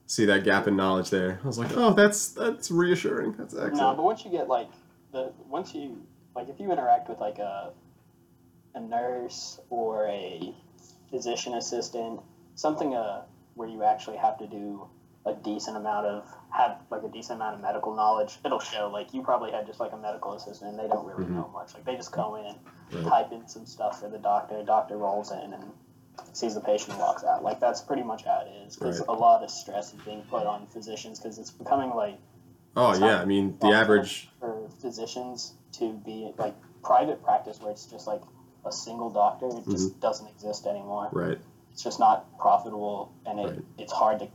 see 0.06 0.26
that 0.26 0.44
gap 0.44 0.68
in 0.68 0.76
knowledge 0.76 1.10
there. 1.10 1.40
I 1.44 1.48
was 1.48 1.58
like, 1.60 1.76
oh, 1.76 1.94
that's 1.94 2.30
that's 2.30 2.72
reassuring. 2.72 3.34
That's 3.34 3.54
excellent. 3.54 3.78
No, 3.78 3.94
but 3.96 4.04
once 4.04 4.24
you 4.24 4.32
get 4.32 4.48
like 4.48 4.70
the 5.12 5.32
once 5.48 5.74
you 5.74 6.02
like 6.36 6.48
if 6.50 6.60
you 6.60 6.72
interact 6.72 7.10
with 7.10 7.20
like 7.20 7.40
a 7.40 7.74
a 8.76 8.80
nurse 8.80 9.60
or 9.70 10.08
a 10.08 10.54
physician 11.10 11.56
assistant, 11.56 12.22
something 12.56 12.96
uh 12.96 13.24
where 13.56 13.68
you 13.68 13.84
actually 13.84 14.18
have 14.18 14.38
to 14.38 14.48
do 14.48 14.88
a 15.28 15.34
decent 15.34 15.78
amount 15.78 16.06
of 16.06 16.26
have 16.50 16.82
like 16.90 17.04
a 17.04 17.10
decent 17.10 17.38
amount 17.38 17.56
of 17.56 17.62
medical 17.62 17.94
knowledge, 17.94 18.40
it'll 18.46 18.60
show. 18.60 18.90
Like 18.92 19.14
you 19.14 19.22
probably 19.22 19.52
had 19.52 19.66
just 19.66 19.80
like 19.80 19.92
a 19.94 19.98
medical 19.98 20.34
assistant 20.34 20.72
and 20.72 20.80
they 20.80 20.88
don't 20.88 21.06
really 21.06 21.26
Mhm. 21.26 21.36
know 21.36 21.50
much. 21.54 21.74
Like 21.76 21.84
they 21.86 21.96
just 21.96 22.12
go 22.12 22.36
in, 22.36 22.56
Right. 22.92 23.06
type 23.06 23.32
in 23.32 23.48
some 23.48 23.66
stuff 23.66 24.00
for 24.00 24.08
the 24.08 24.18
doctor, 24.18 24.64
doctor 24.64 24.98
rolls 24.98 25.32
in 25.32 25.54
and 25.54 25.74
sees 26.34 26.56
the 26.56 26.62
patient 26.62 26.92
and 26.92 27.00
walks 27.00 27.24
out. 27.24 27.44
Like 27.44 27.60
that's 27.60 27.82
pretty 27.82 28.04
much 28.04 28.24
how 28.24 28.40
it 28.40 28.50
is. 28.66 28.76
Because 28.76 29.00
Right. 29.02 29.10
a 29.10 29.14
lot 29.14 29.44
of 29.44 29.52
stress 29.52 29.94
is 29.94 30.00
being 30.02 30.24
put 30.24 30.46
on 30.48 30.66
physicians 30.68 31.20
because 31.20 31.38
it's 31.38 31.52
becoming 31.52 31.94
like 31.94 32.18
Oh 32.76 32.94
yeah, 32.94 33.20
I 33.20 33.26
mean, 33.26 33.58
the 33.60 33.74
average. 33.74 34.30
for 34.40 34.70
physicians 34.80 35.54
to 35.74 35.94
be 35.94 36.32
like 36.38 36.54
private 36.84 37.22
practice 37.24 37.60
where 37.60 37.72
it's 37.72 37.86
just 37.88 38.06
like 38.08 38.22
a 38.66 38.72
single 38.72 39.10
doctor 39.10 39.48
it 39.48 39.66
just 39.66 39.90
Mm-hmm. 39.90 40.00
doesn't 40.00 40.28
exist 40.28 40.66
anymore 40.68 41.10
Right. 41.12 41.38
it's 41.72 41.82
just 41.84 42.00
not 42.00 42.38
profitable 42.38 43.12
and 43.26 43.40
it, 43.40 43.44
Right. 43.50 43.60
it's 43.80 43.92
hard 43.92 44.20
to 44.20 44.28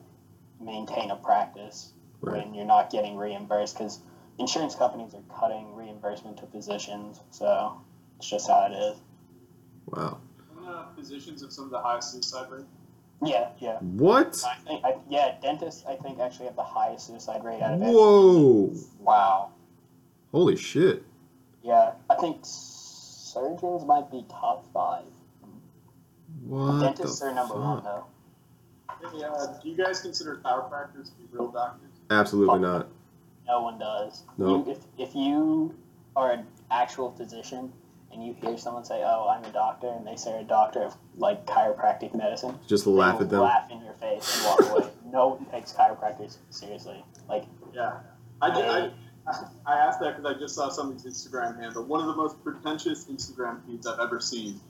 maintain 0.64 1.10
a 1.10 1.16
practice 1.16 1.92
Right. 2.20 2.44
when 2.44 2.54
you're 2.54 2.64
not 2.66 2.90
getting 2.90 3.16
reimbursed 3.16 3.76
because 3.76 3.98
insurance 4.38 4.74
companies 4.74 5.12
are 5.14 5.22
cutting 5.40 5.74
reimbursement 5.74 6.36
to 6.38 6.46
physicians 6.46 7.20
so 7.30 7.80
it's 8.18 8.28
just 8.28 8.48
how 8.48 8.66
it 8.66 8.72
is 8.72 8.98
Wow. 9.86 10.18
Don't, 10.54 10.66
uh, 10.68 10.84
physicians 10.96 11.42
have 11.42 11.52
some 11.52 11.64
of 11.64 11.70
the 11.70 11.80
highest 11.80 12.12
suicide 12.12 12.50
rate. 12.50 12.64
Yeah, 13.24 13.48
yeah. 13.58 13.78
What? 13.80 14.42
I 14.46 14.54
think, 14.64 14.84
I, 14.84 14.96
yeah, 15.08 15.34
dentists, 15.42 15.84
I 15.86 15.96
think, 15.96 16.18
actually 16.18 16.46
have 16.46 16.56
the 16.56 16.62
highest 16.62 17.06
suicide 17.06 17.44
rate 17.44 17.60
out 17.60 17.74
of 17.74 17.82
every. 17.82 17.94
Whoa! 17.94 18.72
Wow. 19.00 19.50
Holy 20.32 20.56
shit! 20.56 21.04
Yeah, 21.62 21.92
I 22.08 22.14
think 22.16 22.38
surgeons 22.42 23.84
might 23.84 24.10
be 24.10 24.24
top 24.28 24.64
five. 24.72 25.04
What 26.44 26.80
Dentists 26.80 27.20
the 27.20 27.26
are 27.26 27.34
number 27.34 27.54
one, 27.54 27.84
though. 27.84 28.04
Hey, 29.10 29.24
uh, 29.24 29.46
do 29.62 29.68
you 29.68 29.76
guys 29.76 30.00
consider 30.00 30.36
chiropractors 30.44 31.06
to 31.06 31.12
be 31.18 31.24
real 31.32 31.48
doctors? 31.48 31.90
Absolutely 32.10 32.60
not. 32.60 32.88
No 33.46 33.60
one 33.62 33.78
does. 33.78 34.22
No. 34.38 34.64
You, 34.64 34.70
if, 34.72 34.78
if 34.98 35.14
you 35.14 35.74
are 36.14 36.32
an 36.32 36.46
actual 36.70 37.10
physician 37.10 37.72
and 38.12 38.24
you 38.24 38.34
hear 38.40 38.56
someone 38.58 38.84
say, 38.84 39.02
"Oh, 39.04 39.26
I'm 39.28 39.44
a 39.44 39.52
doctor," 39.52 39.88
and 39.88 40.06
they 40.06 40.16
say 40.16 40.40
a 40.40 40.44
doctor 40.44 40.82
of 40.82 40.94
like 41.16 41.46
chiropractic 41.46 42.14
medicine, 42.14 42.58
Just 42.68 42.86
laugh 42.86 43.20
at 43.20 43.30
them. 43.30 43.40
laugh 43.40 43.70
in 43.70 43.82
your 43.82 43.94
face 43.94 44.36
and 44.36 44.46
walk 44.46 44.70
away. 44.82 44.90
no 45.12 45.28
one 45.28 45.44
takes 45.46 45.72
chiropractors 45.72 46.36
seriously. 46.50 47.02
Like, 47.28 47.44
Yeah. 47.74 48.00
I, 48.40 48.54
did, 48.54 48.64
I, 48.64 48.90
I 49.66 49.78
asked 49.78 50.00
that 50.00 50.16
because 50.16 50.36
I 50.36 50.38
just 50.38 50.54
saw 50.54 50.68
somebody's 50.68 51.04
Instagram 51.06 51.58
handle. 51.60 51.84
One 51.84 52.00
of 52.00 52.06
the 52.06 52.14
most 52.16 52.42
pretentious 52.44 53.04
Instagram 53.06 53.64
feeds 53.66 53.86
I've 53.86 54.00
ever 54.00 54.20
seen. 54.20 54.60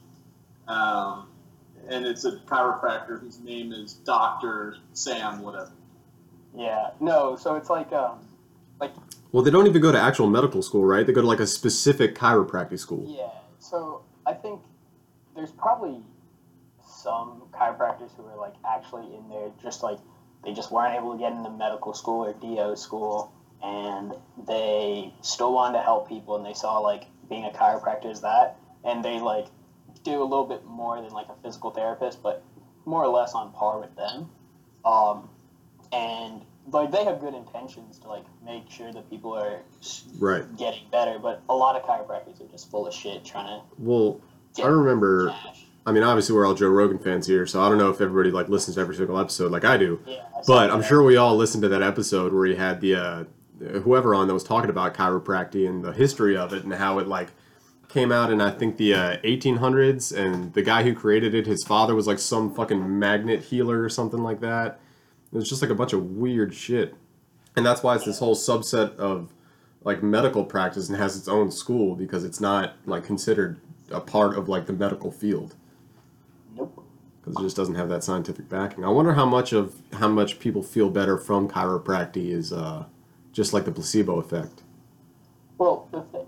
Um, 0.67 1.27
and 1.89 2.05
it's 2.05 2.25
a 2.25 2.31
chiropractor 2.31 3.19
whose 3.19 3.39
name 3.39 3.71
is 3.71 3.93
Dr. 3.93 4.77
Sam, 4.93 5.41
whatever. 5.41 5.71
yeah, 6.55 6.91
no. 6.99 7.35
So 7.35 7.55
it's 7.55 7.69
like, 7.69 7.91
um, 7.91 8.19
like. 8.79 8.91
Well, 9.31 9.43
they 9.43 9.51
don't 9.51 9.65
even 9.67 9.81
go 9.81 9.91
to 9.91 9.99
actual 9.99 10.27
medical 10.27 10.61
school, 10.61 10.85
right? 10.85 11.05
They 11.05 11.13
go 11.13 11.21
to 11.21 11.27
like 11.27 11.39
a 11.39 11.47
specific 11.47 12.15
chiropractic 12.15 12.79
school. 12.79 13.05
Yeah, 13.07 13.29
so 13.59 14.03
I 14.25 14.33
think 14.33 14.61
there's 15.35 15.51
probably 15.51 16.01
some 16.85 17.43
chiropractors 17.51 18.15
who 18.15 18.25
are 18.27 18.37
like 18.37 18.53
actually 18.65 19.13
in 19.15 19.27
there 19.29 19.51
just 19.61 19.83
like 19.83 19.97
they 20.45 20.53
just 20.53 20.71
weren't 20.71 20.95
able 20.95 21.13
to 21.13 21.19
get 21.19 21.31
into 21.31 21.49
medical 21.49 21.93
school 21.93 22.25
or 22.25 22.33
DO 22.33 22.75
school 22.75 23.31
and 23.61 24.13
they 24.47 25.13
still 25.21 25.53
wanted 25.53 25.77
to 25.77 25.83
help 25.83 26.07
people 26.07 26.35
and 26.37 26.45
they 26.45 26.53
saw 26.53 26.79
like 26.79 27.05
being 27.29 27.45
a 27.45 27.49
chiropractor 27.49 28.11
is 28.11 28.21
that 28.21 28.57
and 28.83 29.03
they 29.03 29.19
like 29.19 29.47
do 30.03 30.21
a 30.21 30.25
little 30.25 30.45
bit 30.45 30.65
more 30.65 31.01
than 31.01 31.11
like 31.11 31.27
a 31.29 31.35
physical 31.43 31.71
therapist 31.71 32.21
but 32.21 32.43
more 32.85 33.03
or 33.03 33.07
less 33.07 33.33
on 33.33 33.51
par 33.53 33.79
with 33.79 33.95
them 33.95 34.29
um, 34.85 35.29
and 35.91 36.41
like 36.71 36.91
they 36.91 37.03
have 37.03 37.19
good 37.19 37.33
intentions 37.33 37.99
to 37.99 38.07
like 38.07 38.23
make 38.45 38.69
sure 38.69 38.91
that 38.91 39.09
people 39.09 39.33
are 39.37 39.59
Right. 40.17 40.43
getting 40.57 40.83
better, 40.91 41.19
but 41.19 41.41
a 41.49 41.55
lot 41.55 41.75
of 41.75 41.83
chiropractors 41.83 42.39
are 42.41 42.49
just 42.51 42.71
full 42.71 42.87
of 42.87 42.93
shit 42.93 43.25
trying 43.25 43.47
to 43.47 43.61
Well, 43.77 44.21
I 44.63 44.67
remember. 44.67 45.29
cash. 45.29 45.65
I 45.85 45.91
mean, 45.91 46.03
obviously, 46.03 46.33
we're 46.35 46.45
all 46.45 46.53
Joe 46.53 46.69
Rogan 46.69 46.97
fans 46.99 47.27
here, 47.27 47.45
so 47.45 47.61
I 47.61 47.67
don't 47.67 47.77
know 47.77 47.89
if 47.89 47.99
everybody 47.99 48.31
like 48.31 48.47
listens 48.47 48.75
to 48.75 48.81
every 48.81 48.95
single 48.95 49.19
episode 49.19 49.51
like 49.51 49.65
I 49.65 49.75
do. 49.75 49.99
Yeah, 50.05 50.19
I 50.33 50.41
But 50.47 50.71
I'm 50.71 50.79
that. 50.79 50.87
sure 50.87 51.03
we 51.03 51.17
all 51.17 51.35
listened 51.35 51.63
to 51.63 51.69
that 51.69 51.81
episode 51.83 52.31
where 52.33 52.45
he 52.45 52.55
had 52.55 52.79
the 52.79 52.95
uh, 52.95 53.23
whoever 53.81 54.15
on 54.15 54.27
that 54.27 54.33
was 54.33 54.43
talking 54.45 54.69
about 54.69 54.93
chiropractic 54.93 55.67
and 55.67 55.83
the 55.83 55.91
history 55.91 56.37
of 56.37 56.53
it 56.53 56.63
and 56.63 56.73
how 56.73 56.99
it 56.99 57.07
like 57.07 57.29
came 57.93 58.11
out 58.11 58.31
in 58.31 58.41
I 58.41 58.49
think 58.49 58.77
the 58.77 58.95
uh, 58.95 59.17
1800s 59.17 60.15
and 60.17 60.51
the 60.53 60.63
guy 60.63 60.81
who 60.81 60.95
created 60.95 61.35
it, 61.35 61.45
his 61.45 61.63
father 61.63 61.93
was 61.93 62.07
like 62.07 62.17
some 62.17 62.53
fucking 62.53 62.99
magnet 62.99 63.43
healer 63.43 63.83
or 63.83 63.89
something 63.89 64.23
like 64.23 64.39
that. 64.41 64.79
It 65.31 65.35
was 65.35 65.47
just 65.47 65.61
like 65.61 65.69
a 65.69 65.75
bunch 65.75 65.93
of 65.93 66.03
weird 66.03 66.55
shit, 66.55 66.95
and 67.55 67.65
that's 67.65 67.83
why 67.83 67.95
it's 67.95 68.05
this 68.05 68.19
whole 68.19 68.35
subset 68.35 68.95
of 68.97 69.31
like 69.83 70.01
medical 70.01 70.43
practice 70.43 70.89
and 70.89 70.97
has 70.97 71.15
its 71.15 71.27
own 71.27 71.51
school 71.51 71.95
because 71.95 72.23
it's 72.23 72.39
not 72.41 72.73
like 72.85 73.03
considered 73.03 73.59
a 73.91 73.99
part 73.99 74.37
of 74.37 74.49
like 74.49 74.65
the 74.65 74.73
medical 74.73 75.11
field 75.11 75.55
Nope. 76.55 76.83
because 77.19 77.39
it 77.39 77.43
just 77.43 77.55
doesn't 77.55 77.75
have 77.75 77.89
that 77.89 78.03
scientific 78.03 78.49
backing. 78.49 78.83
I 78.83 78.89
wonder 78.89 79.13
how 79.13 79.25
much 79.25 79.53
of 79.53 79.75
how 79.93 80.07
much 80.07 80.39
people 80.39 80.63
feel 80.63 80.89
better 80.89 81.17
from 81.17 81.47
chiropractic 81.47 82.27
is 82.27 82.51
uh, 82.51 82.85
just 83.31 83.53
like 83.53 83.65
the 83.65 83.71
placebo 83.71 84.19
effect. 84.19 84.63
Well, 85.57 85.87
the 85.91 86.01
thing, 86.01 86.25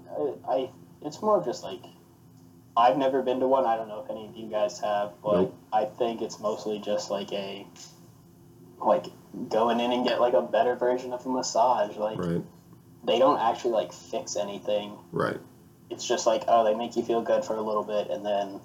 I, 0.47 0.54
I, 0.54 0.69
it's 1.06 1.22
more 1.22 1.38
of 1.38 1.46
just 1.46 1.63
like 1.63 1.82
I've 2.78 2.98
never 2.98 3.22
been 3.22 3.39
to 3.39 3.48
one. 3.48 3.65
I 3.65 3.78
don't 3.78 3.88
know 3.88 4.04
if 4.04 4.10
any 4.10 4.28
of 4.28 4.36
you 4.36 4.50
guys 4.50 4.80
have, 4.80 5.13
but 5.24 5.34
Nope. 5.41 5.58
I 5.72 5.86
think 5.86 6.22
it's 6.22 6.39
mostly 6.39 6.80
just 6.80 7.10
like 7.10 7.32
a 7.32 7.65
like 8.80 9.06
going 9.50 9.80
in 9.80 9.91
and 9.91 10.06
get 10.06 10.20
like 10.20 10.34
a 10.34 10.41
better 10.41 10.76
version 10.76 11.13
of 11.13 11.26
a 11.26 11.30
massage. 11.30 11.96
Like 11.96 12.18
Right, 12.18 12.44
they 13.06 13.18
don't 13.20 13.39
actually 13.39 13.72
like 13.72 13.94
fix 13.94 14.36
anything. 14.36 14.98
right, 15.12 15.39
It's 15.89 16.06
just 16.06 16.28
like 16.28 16.44
oh, 16.48 16.63
they 16.65 16.74
make 16.76 16.96
you 16.98 17.04
feel 17.04 17.22
good 17.22 17.46
for 17.46 17.56
a 17.56 17.62
little 17.62 17.84
bit, 17.84 18.10
and 18.10 18.26
then 18.26 18.60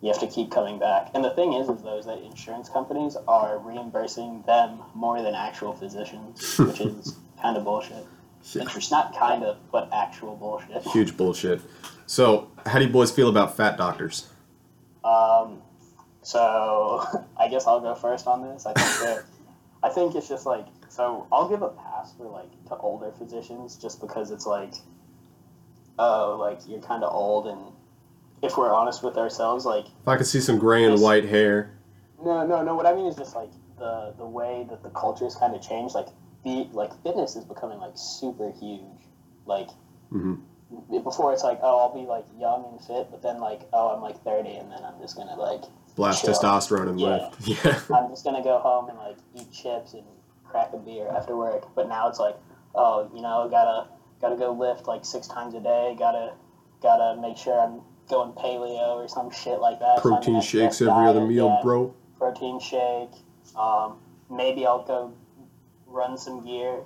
you 0.00 0.08
have 0.12 0.20
to 0.20 0.28
keep 0.28 0.52
coming 0.52 0.78
back. 0.78 1.10
And 1.14 1.24
the 1.24 1.30
thing 1.30 1.54
is, 1.54 1.68
is 1.68 1.82
those 1.82 2.06
that 2.06 2.18
insurance 2.22 2.68
companies 2.68 3.16
are 3.26 3.58
reimbursing 3.58 4.44
them 4.46 4.78
more 4.94 5.20
than 5.22 5.34
actual 5.34 5.72
physicians, 5.72 6.56
which 6.56 6.80
is 6.80 7.16
kind 7.42 7.56
of 7.56 7.64
bullshit. 7.64 8.04
It's 8.40 8.90
not 8.90 9.16
kind 9.16 9.44
of, 9.44 9.58
but 9.70 9.88
actual 9.92 10.36
bullshit. 10.36 10.82
huge 10.92 11.16
bullshit. 11.16 11.60
So, 12.06 12.50
how 12.66 12.78
do 12.78 12.84
you 12.86 12.90
boys 12.90 13.10
feel 13.10 13.28
about 13.28 13.56
fat 13.56 13.76
doctors? 13.76 14.28
Um, 15.04 15.62
so 16.22 17.04
I 17.40 17.48
guess 17.48 17.66
I'll 17.66 17.80
go 17.80 17.94
first 17.94 18.26
on 18.26 18.42
this. 18.42 18.66
I 18.66 18.72
think 18.72 19.00
that 19.00 19.24
I 19.82 19.88
think 19.88 20.14
it's 20.14 20.28
just 20.28 20.46
like 20.46 20.66
so. 20.88 21.26
I'll 21.32 21.48
give 21.48 21.62
a 21.62 21.68
pass 21.68 22.14
for 22.14 22.28
like 22.28 22.50
to 22.68 22.76
older 22.76 23.12
physicians 23.12 23.76
just 23.76 24.00
because 24.00 24.30
it's 24.30 24.46
like, 24.46 24.74
oh, 25.98 26.36
like 26.38 26.60
you're 26.66 26.80
kind 26.80 27.04
of 27.04 27.12
old, 27.14 27.46
and 27.46 27.60
if 28.42 28.56
we're 28.56 28.72
honest 28.74 29.02
with 29.02 29.16
ourselves, 29.16 29.64
like 29.64 29.86
If 29.86 30.08
I 30.08 30.16
could 30.16 30.26
see 30.26 30.40
some 30.40 30.58
gray 30.58 30.84
and 30.84 31.00
white 31.00 31.24
hair, 31.24 31.78
no, 32.22 32.46
no, 32.46 32.62
no. 32.62 32.74
What 32.74 32.86
I 32.86 32.94
mean 32.94 33.06
is 33.06 33.16
just 33.16 33.34
like 33.34 33.50
the 33.78 34.14
the 34.18 34.26
way 34.26 34.66
that 34.68 34.82
the 34.82 34.90
culture 34.90 35.20
culture's 35.20 35.36
kind 35.36 35.54
of 35.54 35.62
changed. 35.62 35.94
Like 35.94 36.08
the 36.48 36.68
like 36.72 36.92
fitness 37.02 37.36
is 37.36 37.44
becoming 37.44 37.78
like 37.78 37.92
super 37.96 38.50
huge. 38.60 38.82
Like 39.46 39.68
Mhm. 40.12 40.40
before, 41.02 41.32
it's 41.32 41.44
like 41.44 41.60
oh, 41.62 41.78
I'll 41.78 41.94
be 41.94 42.06
like 42.06 42.24
young 42.38 42.64
and 42.72 42.80
fit, 42.80 43.08
but 43.10 43.22
then 43.22 43.40
like 43.40 43.62
oh, 43.72 43.88
I'm 43.94 44.02
like 44.02 44.22
thirty, 44.24 44.54
and 44.54 44.70
then 44.70 44.80
I'm 44.84 44.98
just 45.00 45.16
gonna 45.16 45.36
like 45.36 45.62
blast 45.96 46.24
Sure. 46.24 46.34
testosterone 46.34 46.88
and 46.90 47.00
Yeah. 47.00 47.08
lift. 47.08 47.48
Yeah, 47.90 47.96
I'm 47.96 48.08
just 48.10 48.24
gonna 48.24 48.42
go 48.42 48.58
home 48.58 48.88
and 48.88 48.98
like 48.98 49.16
eat 49.34 49.50
chips 49.52 49.94
and 49.94 50.04
crack 50.44 50.72
a 50.72 50.78
beer 50.78 51.08
after 51.08 51.36
work. 51.36 51.66
But 51.74 51.88
now 51.88 52.08
it's 52.08 52.18
like, 52.18 52.36
oh, 52.74 53.08
you 53.14 53.20
know, 53.22 53.48
gotta 53.50 53.88
gotta 54.20 54.36
go 54.36 54.52
lift 54.52 54.86
like 54.86 55.04
six 55.04 55.26
times 55.28 55.54
a 55.54 55.60
day. 55.60 55.94
Gotta 55.98 56.32
gotta 56.82 57.20
make 57.20 57.36
sure 57.36 57.58
I'm 57.58 57.80
going 58.08 58.32
paleo 58.32 58.96
or 58.96 59.08
some 59.08 59.30
shit 59.30 59.60
like 59.60 59.80
that. 59.80 59.98
protein 60.00 60.36
in 60.36 60.40
shakes 60.40 60.80
every 60.80 61.06
other 61.06 61.20
meal, 61.26 61.48
yeah, 61.48 61.62
bro. 61.62 61.94
Protein 62.18 62.58
shake. 62.60 63.10
Um, 63.56 63.98
maybe 64.30 64.66
I'll 64.66 64.82
go 64.84 65.12
run 65.88 66.16
some 66.18 66.44
gear, 66.44 66.80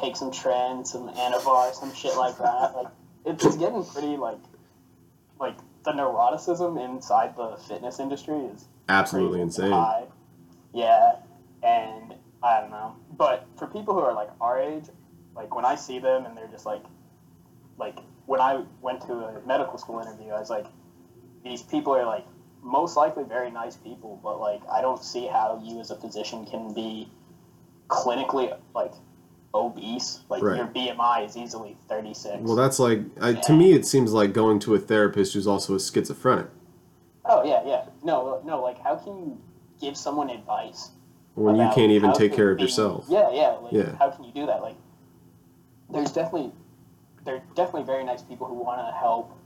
take 0.00 0.16
some 0.16 0.30
tren, 0.30 0.86
some 0.86 1.08
anavar, 1.14 1.72
some 1.72 1.94
shit 1.94 2.16
like 2.16 2.36
that. 2.38 2.74
Like 2.74 2.88
it's 3.24 3.56
getting 3.56 3.84
pretty 3.84 4.16
like 4.16 4.38
like 5.38 5.56
the 5.84 5.92
neuroticism 5.92 6.82
inside 6.82 7.36
the 7.36 7.56
fitness 7.68 7.98
industry 7.98 8.36
is 8.36 8.66
Absolutely 8.88 9.40
insane. 9.40 9.70
high. 9.70 10.04
Yeah, 10.72 11.16
and 11.62 12.14
I 12.42 12.60
don't 12.60 12.70
know. 12.70 12.96
But 13.16 13.46
for 13.58 13.66
people 13.66 13.94
who 13.94 14.00
are 14.00 14.12
like 14.12 14.30
our 14.40 14.60
age, 14.60 14.84
like 15.34 15.54
when 15.54 15.64
I 15.64 15.76
see 15.76 15.98
them 15.98 16.26
and 16.26 16.36
they're 16.36 16.48
just 16.48 16.66
like, 16.66 16.82
like 17.78 17.96
when 18.26 18.40
I 18.40 18.64
went 18.82 19.00
to 19.02 19.12
a 19.12 19.40
medical 19.46 19.78
school 19.78 20.00
interview, 20.00 20.32
I 20.32 20.40
was 20.40 20.50
like, 20.50 20.66
these 21.44 21.62
people 21.62 21.94
are 21.96 22.04
like 22.04 22.26
most 22.62 22.96
likely 22.96 23.24
very 23.24 23.50
nice 23.50 23.76
people, 23.76 24.20
but 24.22 24.38
like 24.40 24.60
I 24.70 24.80
don't 24.82 25.02
see 25.02 25.26
how 25.26 25.60
you 25.64 25.80
as 25.80 25.90
a 25.90 25.96
physician 25.96 26.44
can 26.46 26.74
be 26.74 27.08
clinically 27.90 28.56
like 28.74 28.92
obese. 29.52 30.20
Like 30.30 30.42
Right. 30.42 30.56
your 30.56 30.66
BMI 30.66 31.26
is 31.26 31.36
easily 31.36 31.76
thirty 31.88 32.14
six. 32.14 32.38
Well, 32.40 32.56
that's 32.56 32.78
like 32.78 33.00
I, 33.20 33.34
to 33.34 33.52
me. 33.52 33.72
It 33.72 33.84
seems 33.84 34.12
like 34.12 34.32
going 34.32 34.58
to 34.60 34.74
a 34.74 34.78
therapist 34.78 35.34
who's 35.34 35.46
also 35.46 35.74
a 35.74 35.80
schizophrenic 35.80 36.46
oh 37.26 37.44
yeah, 37.44 37.62
yeah. 37.64 37.84
No, 38.02 38.40
no. 38.44 38.62
Like 38.62 38.78
how 38.82 38.96
can 38.96 39.18
you 39.18 39.40
give 39.80 39.96
someone 39.96 40.30
advice 40.30 40.90
when 41.34 41.56
you 41.56 41.68
can't 41.74 41.92
even 41.92 42.12
take 42.12 42.34
care 42.34 42.50
of 42.50 42.58
be- 42.58 42.64
yourself. 42.64 43.06
Yeah, 43.08 43.30
yeah. 43.32 43.48
Like, 43.62 43.72
Yeah. 43.72 43.96
How 43.96 44.10
can 44.10 44.24
you 44.24 44.32
do 44.32 44.46
that? 44.46 44.60
Like, 44.62 44.76
there's 45.88 46.12
definitely, 46.12 46.52
there 47.24 47.36
are 47.36 47.42
definitely 47.54 47.84
very 47.84 48.04
nice 48.04 48.22
people 48.22 48.46
who 48.46 48.54
want 48.54 48.86
to 48.86 48.92
help 48.92 49.36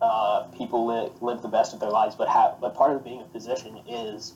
uh, 0.00 0.44
people 0.56 0.86
live, 0.86 1.22
live 1.22 1.42
the 1.42 1.48
best 1.48 1.72
of 1.72 1.80
their 1.80 1.90
lives. 1.90 2.16
But 2.16 2.28
have, 2.28 2.60
but 2.60 2.74
part 2.74 2.94
of 2.96 3.04
being 3.04 3.20
a 3.20 3.26
physician 3.26 3.80
is 3.88 4.34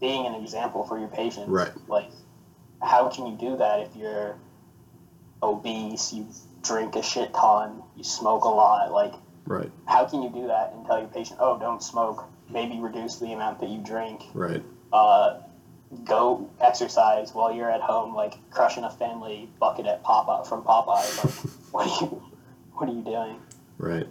being 0.00 0.26
an 0.26 0.34
example 0.34 0.84
for 0.84 0.98
your 0.98 1.08
patients. 1.08 1.48
Right. 1.48 1.72
Like, 1.88 2.10
how 2.82 3.08
can 3.08 3.26
you 3.26 3.36
do 3.36 3.56
that 3.58 3.80
if 3.80 3.96
you're 3.96 4.36
obese, 5.42 6.12
you 6.12 6.26
drink 6.62 6.96
a 6.96 7.02
shit 7.02 7.32
ton, 7.34 7.82
you 7.96 8.04
smoke 8.04 8.44
a 8.44 8.48
lot? 8.48 8.92
Like, 8.92 9.14
Right, 9.46 9.70
how 9.86 10.04
can 10.04 10.22
you 10.22 10.28
do 10.28 10.48
that 10.48 10.72
and 10.74 10.84
tell 10.84 10.98
your 10.98 11.08
patient, 11.08 11.38
oh, 11.40 11.58
don't 11.58 11.82
smoke, 11.82 12.24
maybe 12.50 12.78
reduce 12.80 13.16
the 13.16 13.32
amount 13.32 13.60
that 13.60 13.70
you 13.70 13.78
drink? 13.78 14.22
right. 14.34 14.62
uh, 14.92 15.40
go 16.04 16.50
exercise 16.60 17.32
while 17.34 17.50
you're 17.54 17.70
at 17.70 17.80
home, 17.80 18.14
like 18.14 18.34
crushing 18.50 18.84
a 18.84 18.90
family 18.90 19.48
bucket 19.58 19.86
at 19.86 20.04
Popeye 20.04 20.46
from 20.46 20.62
Popeye. 20.62 21.24
Like, 21.24 21.34
what 21.72 21.86
are 21.86 22.04
you, 22.04 22.22
what 22.74 22.88
are 22.90 22.92
you 22.92 23.02
doing? 23.02 23.40
Right. 23.78 24.06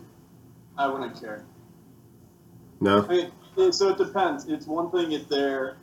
I 0.75 0.88
wouldn't 0.88 1.19
care. 1.21 1.43
No. 2.80 3.03
I 3.03 3.08
mean, 3.08 3.32
it- 3.58 3.73
so 3.75 3.89
it 3.89 3.97
depends. 3.97 4.45
It's 4.45 4.65
one 4.67 4.89
thing 4.91 5.12
if 5.12 5.27
they're 5.30 5.77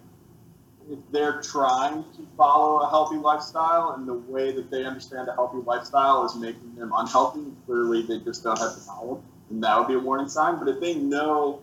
if 0.90 0.98
they're 1.10 1.40
trying 1.40 2.04
to 2.16 2.26
follow 2.36 2.80
a 2.80 2.90
healthy 2.90 3.16
lifestyle 3.16 3.92
and 3.92 4.06
the 4.06 4.14
way 4.14 4.52
that 4.52 4.70
they 4.70 4.84
understand 4.84 5.28
a 5.28 5.32
healthy 5.32 5.58
lifestyle 5.58 6.24
is 6.26 6.34
making 6.36 6.74
them 6.76 6.92
unhealthy, 6.94 7.44
clearly 7.66 8.02
they 8.02 8.18
just 8.18 8.44
don't 8.44 8.58
have 8.58 8.74
the 8.74 8.84
knowledge, 8.86 9.22
and 9.50 9.62
that 9.62 9.78
would 9.78 9.88
be 9.88 9.94
a 9.94 9.98
warning 9.98 10.28
sign. 10.28 10.58
But 10.58 10.68
if 10.68 10.80
they 10.80 10.94
know, 10.94 11.62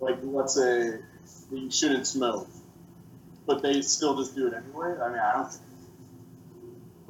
like 0.00 0.18
let's 0.22 0.54
say 0.54 0.98
that 1.50 1.58
you 1.58 1.70
shouldn't 1.70 2.06
smoke, 2.06 2.48
but 3.46 3.62
they 3.62 3.82
still 3.82 4.16
just 4.16 4.34
do 4.34 4.48
it 4.48 4.54
anyway, 4.54 4.96
I 5.00 5.08
mean 5.08 5.18
I 5.18 5.32
don't. 5.32 5.58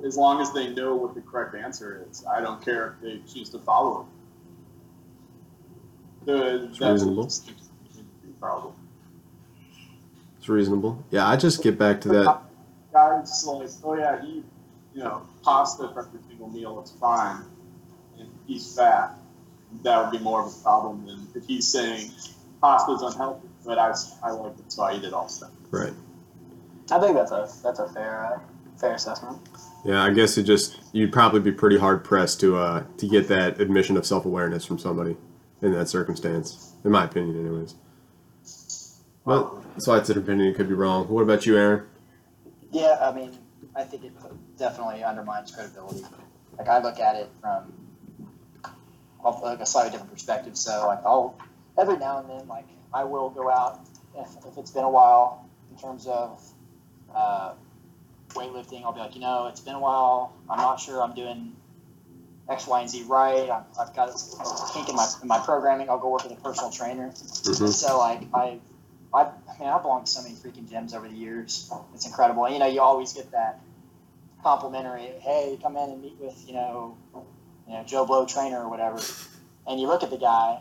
As 0.06 0.16
long 0.16 0.40
as 0.40 0.52
they 0.52 0.68
know 0.68 0.94
what 0.94 1.14
the 1.14 1.20
correct 1.20 1.54
answer 1.54 2.06
is, 2.10 2.24
I 2.24 2.40
don't 2.40 2.64
care 2.64 2.96
if 2.96 3.02
they 3.02 3.32
choose 3.32 3.50
to 3.50 3.58
follow 3.58 4.00
it. 4.00 4.06
The, 6.26 6.76
that's 6.78 7.02
a 7.02 7.14
problem. 8.40 8.74
It's 10.40 10.48
reasonable. 10.48 11.04
Yeah, 11.10 11.28
I 11.28 11.36
just 11.36 11.62
get 11.62 11.78
back 11.78 12.00
to 12.00 12.08
that. 12.08 12.40
Guys 12.94 13.44
like, 13.46 13.68
oh 13.84 13.94
yeah, 13.94 14.24
eat, 14.24 14.42
you 14.94 15.04
know, 15.04 15.26
pasta 15.42 15.90
for 15.92 16.06
every 16.06 16.18
single 16.28 16.48
meal, 16.48 16.80
it's 16.80 16.92
fine. 16.92 17.44
And 18.18 18.26
he's 18.46 18.74
fat. 18.74 19.18
That 19.82 20.02
would 20.02 20.18
be 20.18 20.24
more 20.24 20.40
of 20.40 20.50
a 20.50 20.62
problem 20.62 21.04
than 21.04 21.28
if 21.34 21.46
he's 21.46 21.68
saying 21.68 22.10
pasta's 22.62 23.02
unhealthy, 23.02 23.48
but 23.66 23.78
I, 23.78 23.92
I 24.22 24.30
like 24.30 24.58
it, 24.58 24.72
so 24.72 24.82
I 24.82 24.94
eat 24.94 25.04
it 25.04 25.12
all 25.12 25.28
the 25.28 25.44
time. 25.44 25.56
Right. 25.70 25.92
I 26.90 26.98
think 26.98 27.16
that's 27.16 27.32
a 27.32 27.46
that's 27.62 27.78
a 27.78 27.88
fair 27.90 28.24
uh, 28.24 28.38
fair 28.80 28.94
assessment. 28.94 29.46
Yeah, 29.84 30.02
I 30.02 30.10
guess 30.10 30.38
it 30.38 30.44
just 30.44 30.80
you'd 30.92 31.12
probably 31.12 31.40
be 31.40 31.52
pretty 31.52 31.78
hard 31.78 32.02
pressed 32.02 32.40
to 32.40 32.56
uh 32.56 32.84
to 32.96 33.06
get 33.06 33.28
that 33.28 33.60
admission 33.60 33.98
of 33.98 34.06
self 34.06 34.24
awareness 34.24 34.64
from 34.64 34.78
somebody 34.78 35.18
in 35.60 35.72
that 35.74 35.90
circumstance, 35.90 36.72
in 36.82 36.90
my 36.92 37.04
opinion, 37.04 37.38
anyways. 37.38 37.74
But 39.26 39.59
that's 39.80 39.88
why 39.88 39.96
it's 39.96 40.10
an 40.10 40.18
opinion. 40.18 40.48
It 40.48 40.56
could 40.56 40.68
be 40.68 40.74
wrong. 40.74 41.08
What 41.08 41.22
about 41.22 41.46
you, 41.46 41.56
Aaron? 41.56 41.86
Yeah, 42.70 42.98
I 43.00 43.12
mean, 43.12 43.32
I 43.74 43.82
think 43.82 44.04
it 44.04 44.12
definitely 44.58 45.02
undermines 45.02 45.52
credibility. 45.52 46.04
Like 46.58 46.68
I 46.68 46.82
look 46.82 47.00
at 47.00 47.16
it 47.16 47.30
from 47.40 47.72
like 49.42 49.60
a 49.60 49.64
slightly 49.64 49.92
different 49.92 50.12
perspective. 50.12 50.54
So 50.58 50.86
like 50.86 50.98
I'll 51.06 51.34
every 51.78 51.96
now 51.96 52.18
and 52.18 52.28
then 52.28 52.46
like 52.46 52.66
I 52.92 53.04
will 53.04 53.30
go 53.30 53.50
out 53.50 53.80
if, 54.14 54.28
if 54.46 54.58
it's 54.58 54.70
been 54.70 54.84
a 54.84 54.90
while 54.90 55.48
in 55.70 55.78
terms 55.78 56.06
of 56.06 56.44
uh, 57.14 57.54
weightlifting. 58.34 58.84
I'll 58.84 58.92
be 58.92 59.00
like, 59.00 59.14
you 59.14 59.22
know, 59.22 59.46
it's 59.46 59.60
been 59.60 59.76
a 59.76 59.80
while. 59.80 60.34
I'm 60.50 60.58
not 60.58 60.78
sure 60.78 61.02
I'm 61.02 61.14
doing 61.14 61.56
X, 62.50 62.66
Y, 62.66 62.80
and 62.82 62.90
Z 62.90 63.04
right. 63.08 63.48
I'm, 63.48 63.64
I've 63.80 63.96
got 63.96 64.10
a 64.10 64.72
kink 64.74 64.90
in 64.90 64.94
my 64.94 65.08
in 65.22 65.28
my 65.28 65.38
programming. 65.38 65.88
I'll 65.88 65.98
go 65.98 66.10
work 66.10 66.24
with 66.24 66.36
a 66.38 66.42
personal 66.42 66.70
trainer. 66.70 67.08
Mhm. 67.08 67.72
So 67.72 67.98
like 67.98 68.24
I, 68.34 68.58
I, 69.14 69.30
I 69.60 69.64
mean, 69.64 69.72
I've 69.72 69.82
belonged 69.82 70.06
to 70.06 70.12
so 70.12 70.22
many 70.22 70.34
freaking 70.34 70.66
gyms 70.66 70.94
over 70.94 71.06
the 71.06 71.14
years. 71.14 71.70
It's 71.94 72.06
incredible. 72.06 72.46
And, 72.46 72.54
you 72.54 72.60
know, 72.60 72.66
you 72.66 72.80
always 72.80 73.12
get 73.12 73.32
that 73.32 73.60
complimentary, 74.42 75.12
hey, 75.20 75.58
come 75.62 75.76
in 75.76 75.90
and 75.90 76.00
meet 76.00 76.16
with, 76.18 76.42
you 76.46 76.54
know, 76.54 76.96
you 77.68 77.74
know, 77.74 77.84
Joe 77.84 78.06
Blow 78.06 78.24
trainer 78.24 78.62
or 78.62 78.70
whatever. 78.70 78.98
And 79.66 79.78
you 79.78 79.86
look 79.86 80.02
at 80.02 80.08
the 80.08 80.16
guy, 80.16 80.60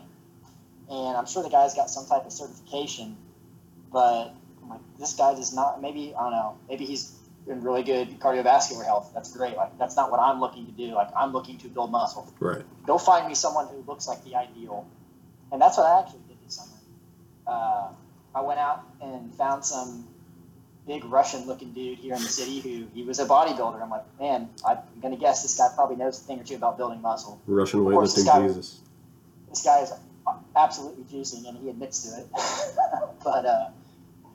and 0.90 1.16
I'm 1.16 1.24
sure 1.24 1.42
the 1.42 1.48
guy's 1.48 1.72
got 1.74 1.88
some 1.88 2.04
type 2.04 2.26
of 2.26 2.32
certification, 2.32 3.16
but 3.90 4.34
I'm 4.62 4.68
like, 4.68 4.80
this 4.98 5.14
guy 5.14 5.34
does 5.34 5.54
not. 5.54 5.80
Maybe 5.80 6.14
I 6.14 6.22
don't 6.22 6.32
know. 6.32 6.58
Maybe 6.68 6.84
he's 6.84 7.16
in 7.46 7.62
really 7.62 7.82
good 7.82 8.20
cardiovascular 8.20 8.84
health. 8.84 9.12
That's 9.14 9.34
great. 9.34 9.56
Like 9.56 9.78
that's 9.78 9.96
not 9.96 10.10
what 10.10 10.20
I'm 10.20 10.40
looking 10.40 10.66
to 10.66 10.72
do. 10.72 10.88
Like 10.92 11.08
I'm 11.16 11.32
looking 11.32 11.56
to 11.58 11.68
build 11.68 11.90
muscle 11.90 12.30
Right. 12.38 12.64
go 12.86 12.98
find 12.98 13.26
me 13.26 13.34
someone 13.34 13.66
who 13.68 13.82
looks 13.86 14.06
like 14.06 14.22
the 14.24 14.36
ideal. 14.36 14.86
And 15.50 15.60
that's 15.60 15.78
what 15.78 15.86
I 15.86 16.00
actually 16.00 16.20
did 16.28 16.36
this 16.44 16.56
summer. 16.56 16.76
Uh, 17.46 17.88
I 18.34 18.42
went 18.42 18.60
out 18.60 18.84
and 19.00 19.34
found 19.34 19.64
some 19.64 20.06
big 20.86 21.04
Russian 21.04 21.46
looking 21.46 21.72
dude 21.72 21.98
here 21.98 22.14
in 22.14 22.22
the 22.22 22.28
city 22.28 22.60
who 22.60 22.86
he 22.94 23.02
was 23.02 23.18
a 23.18 23.26
bodybuilder. 23.26 23.82
I'm 23.82 23.90
like, 23.90 24.04
man, 24.18 24.48
I'm 24.66 24.78
going 25.00 25.14
to 25.14 25.20
guess 25.20 25.42
this 25.42 25.56
guy 25.56 25.68
probably 25.74 25.96
knows 25.96 26.20
a 26.20 26.24
thing 26.24 26.40
or 26.40 26.44
two 26.44 26.56
about 26.56 26.78
building 26.78 27.00
muscle. 27.02 27.40
Russian 27.46 27.84
this 27.84 27.94
weightlifting 27.94 28.26
guy- 28.26 28.46
Jesus. 28.46 28.80
This 29.48 29.62
guy 29.62 29.80
is 29.80 29.92
absolutely 30.56 31.04
juicing 31.04 31.48
and 31.48 31.58
he 31.58 31.68
admits 31.68 32.08
to 32.08 32.20
it. 32.20 32.26
but 33.24 33.46
uh, 33.46 33.68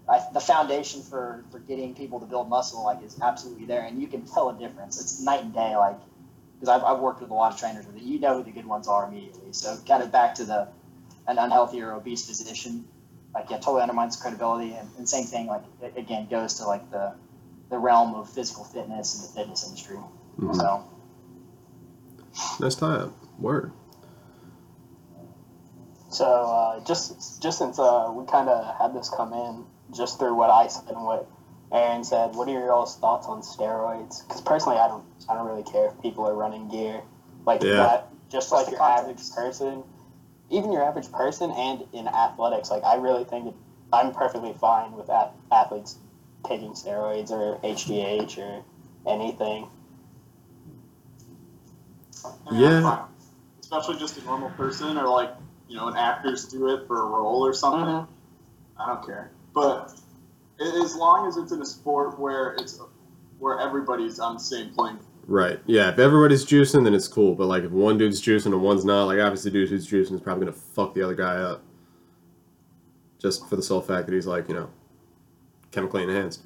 I, 0.10 0.22
the 0.34 0.42
foundation 0.42 1.02
for, 1.02 1.44
for 1.52 1.60
getting 1.60 1.96
people 1.96 2.20
to 2.20 2.26
build 2.26 2.50
muscle 2.50 2.84
like 2.84 3.02
is 3.04 3.18
absolutely 3.22 3.66
there. 3.66 3.82
And 3.82 4.02
you 4.02 4.08
can 4.08 4.26
tell 4.26 4.50
a 4.50 4.54
difference. 4.60 5.00
It's 5.00 5.22
night 5.22 5.44
and 5.44 5.54
day. 5.54 5.76
Like, 5.78 6.00
because 6.60 6.70
I've, 6.70 6.84
I've 6.84 7.00
worked 7.00 7.22
with 7.22 7.32
a 7.32 7.34
lot 7.34 7.54
of 7.54 7.60
trainers 7.60 7.86
with 7.88 7.96
it. 7.96 8.02
You 8.04 8.20
know 8.20 8.38
who 8.38 8.44
the 8.44 8.52
good 8.52 8.66
ones 8.66 8.88
are 8.88 9.08
immediately. 9.08 9.52
So 9.52 9.78
kind 9.88 10.04
of 10.04 10.12
back 10.12 10.36
to 10.36 10.46
the 10.46 10.68
an 11.28 11.38
unhealthy 11.40 11.82
or 11.82 11.94
obese 11.94 12.28
physician, 12.28 12.86
like 13.36 13.50
yeah, 13.52 13.58
totally 13.58 13.82
undermines 13.82 14.16
credibility. 14.16 14.74
And, 14.74 14.90
and 14.98 15.08
same 15.08 15.26
thing, 15.26 15.48
like 15.48 15.62
it, 15.82 15.94
again, 15.98 16.28
goes 16.32 16.56
to 16.56 16.66
like 16.66 16.90
the 16.90 17.14
the 17.70 17.78
realm 17.78 18.16
of 18.16 18.30
physical 18.30 18.64
fitness 18.64 19.16
and 19.16 19.24
the 19.30 19.34
fitness 19.34 19.66
industry. 19.68 19.98
Mhm. 20.40 20.56
So 20.56 20.84
Nice 22.60 22.76
tie 22.76 22.96
up. 22.96 23.12
Word. 23.40 23.72
So 26.10 26.26
uh, 26.26 26.86
just 26.86 27.42
just 27.42 27.58
since 27.58 27.78
uh, 27.80 28.12
we 28.16 28.26
kind 28.26 28.48
of 28.50 28.76
had 28.80 28.94
this 28.94 29.10
come 29.10 29.34
in 29.34 29.66
just 29.96 30.20
through 30.20 30.36
what 30.36 30.50
I 30.50 30.68
said 30.68 30.90
and 30.90 31.04
what 31.04 31.28
Aaron 31.72 32.04
said, 32.04 32.36
what 32.36 32.48
are 32.48 32.52
your 32.52 32.72
all's 32.72 32.98
thoughts 32.98 33.28
on 33.28 33.42
steroids? 33.42 34.26
Because 34.26 34.42
personally, 34.42 34.78
I 34.78 34.88
don't 34.88 35.04
I 35.28 35.34
don't 35.34 35.48
really 35.48 35.64
care 35.64 35.88
if 35.88 36.02
people 36.02 36.26
are 36.28 36.34
running 36.36 36.70
gear 36.70 37.02
like 37.46 37.62
Yeah. 37.64 37.78
that. 37.78 38.12
Just 38.30 38.52
like 38.52 38.68
What's 38.68 38.78
the 38.78 38.84
your 38.84 38.92
average 38.92 39.32
person, 39.36 39.84
even 40.50 40.72
your 40.72 40.84
average 40.84 41.12
person, 41.12 41.52
and 41.52 41.84
in 41.94 42.08
athletics, 42.08 42.70
like 42.70 42.84
I 42.84 42.96
really 42.96 43.24
think 43.24 43.48
it, 43.48 43.54
I'm 43.92 44.12
perfectly 44.12 44.54
fine 44.54 44.94
with 44.94 45.10
ath- 45.10 45.34
athletes 45.52 45.98
taking 46.46 46.72
steroids 46.72 47.32
or 47.32 47.58
HGH 47.64 48.38
or 48.38 48.64
anything. 49.08 49.68
Yeah. 52.52 53.06
Especially 53.60 53.98
just 53.98 54.18
a 54.18 54.24
normal 54.24 54.50
person 54.52 54.98
or 54.98 55.08
like, 55.08 55.32
you 55.68 55.76
know, 55.76 55.88
an 55.88 55.96
actors 55.98 56.46
do 56.46 56.70
it 56.70 56.88
for 56.88 57.02
a 57.02 57.06
role 57.06 57.46
or 57.46 57.54
something. 57.54 57.82
Mhm. 57.82 58.08
I 58.78 58.88
don't 58.88 59.06
care. 59.06 59.32
But 59.54 60.00
as 60.60 60.96
long 60.96 61.28
as 61.28 61.38
it's 61.38 61.52
in 61.52 61.62
a 61.62 61.66
sport 61.66 62.20
where 62.20 62.54
it's 62.54 62.80
where 63.40 63.60
everybody's 63.60 64.20
on 64.20 64.36
the 64.36 64.40
same 64.40 64.74
plane. 64.74 65.00
Right. 65.28 65.60
Yeah. 65.66 65.90
If 65.90 66.00
everybody's 66.00 66.46
juicing, 66.46 66.84
then 66.84 66.94
it's 66.94 67.08
cool. 67.08 67.36
But 67.36 67.48
like, 67.48 67.64
if 67.64 67.72
one 67.72 67.98
dude's 67.98 68.22
juicing 68.22 68.48
and 68.48 68.62
one's 68.62 68.86
not, 68.86 69.06
like 69.06 69.20
obviously, 69.20 69.52
dude 69.52 69.70
who's 69.70 69.88
juicing 69.88 70.14
is 70.14 70.22
probably 70.22 70.46
gonna 70.46 70.58
fuck 70.58 70.94
the 70.94 71.02
other 71.02 71.16
guy 71.16 71.36
up. 71.38 71.64
Just 73.20 73.48
for 73.50 73.56
the 73.56 73.64
sole 73.64 73.82
fact 73.82 74.08
that 74.08 74.14
he's 74.14 74.28
like, 74.28 74.48
you 74.48 74.54
know, 74.54 74.70
chemically 75.72 76.04
enhanced. 76.04 76.44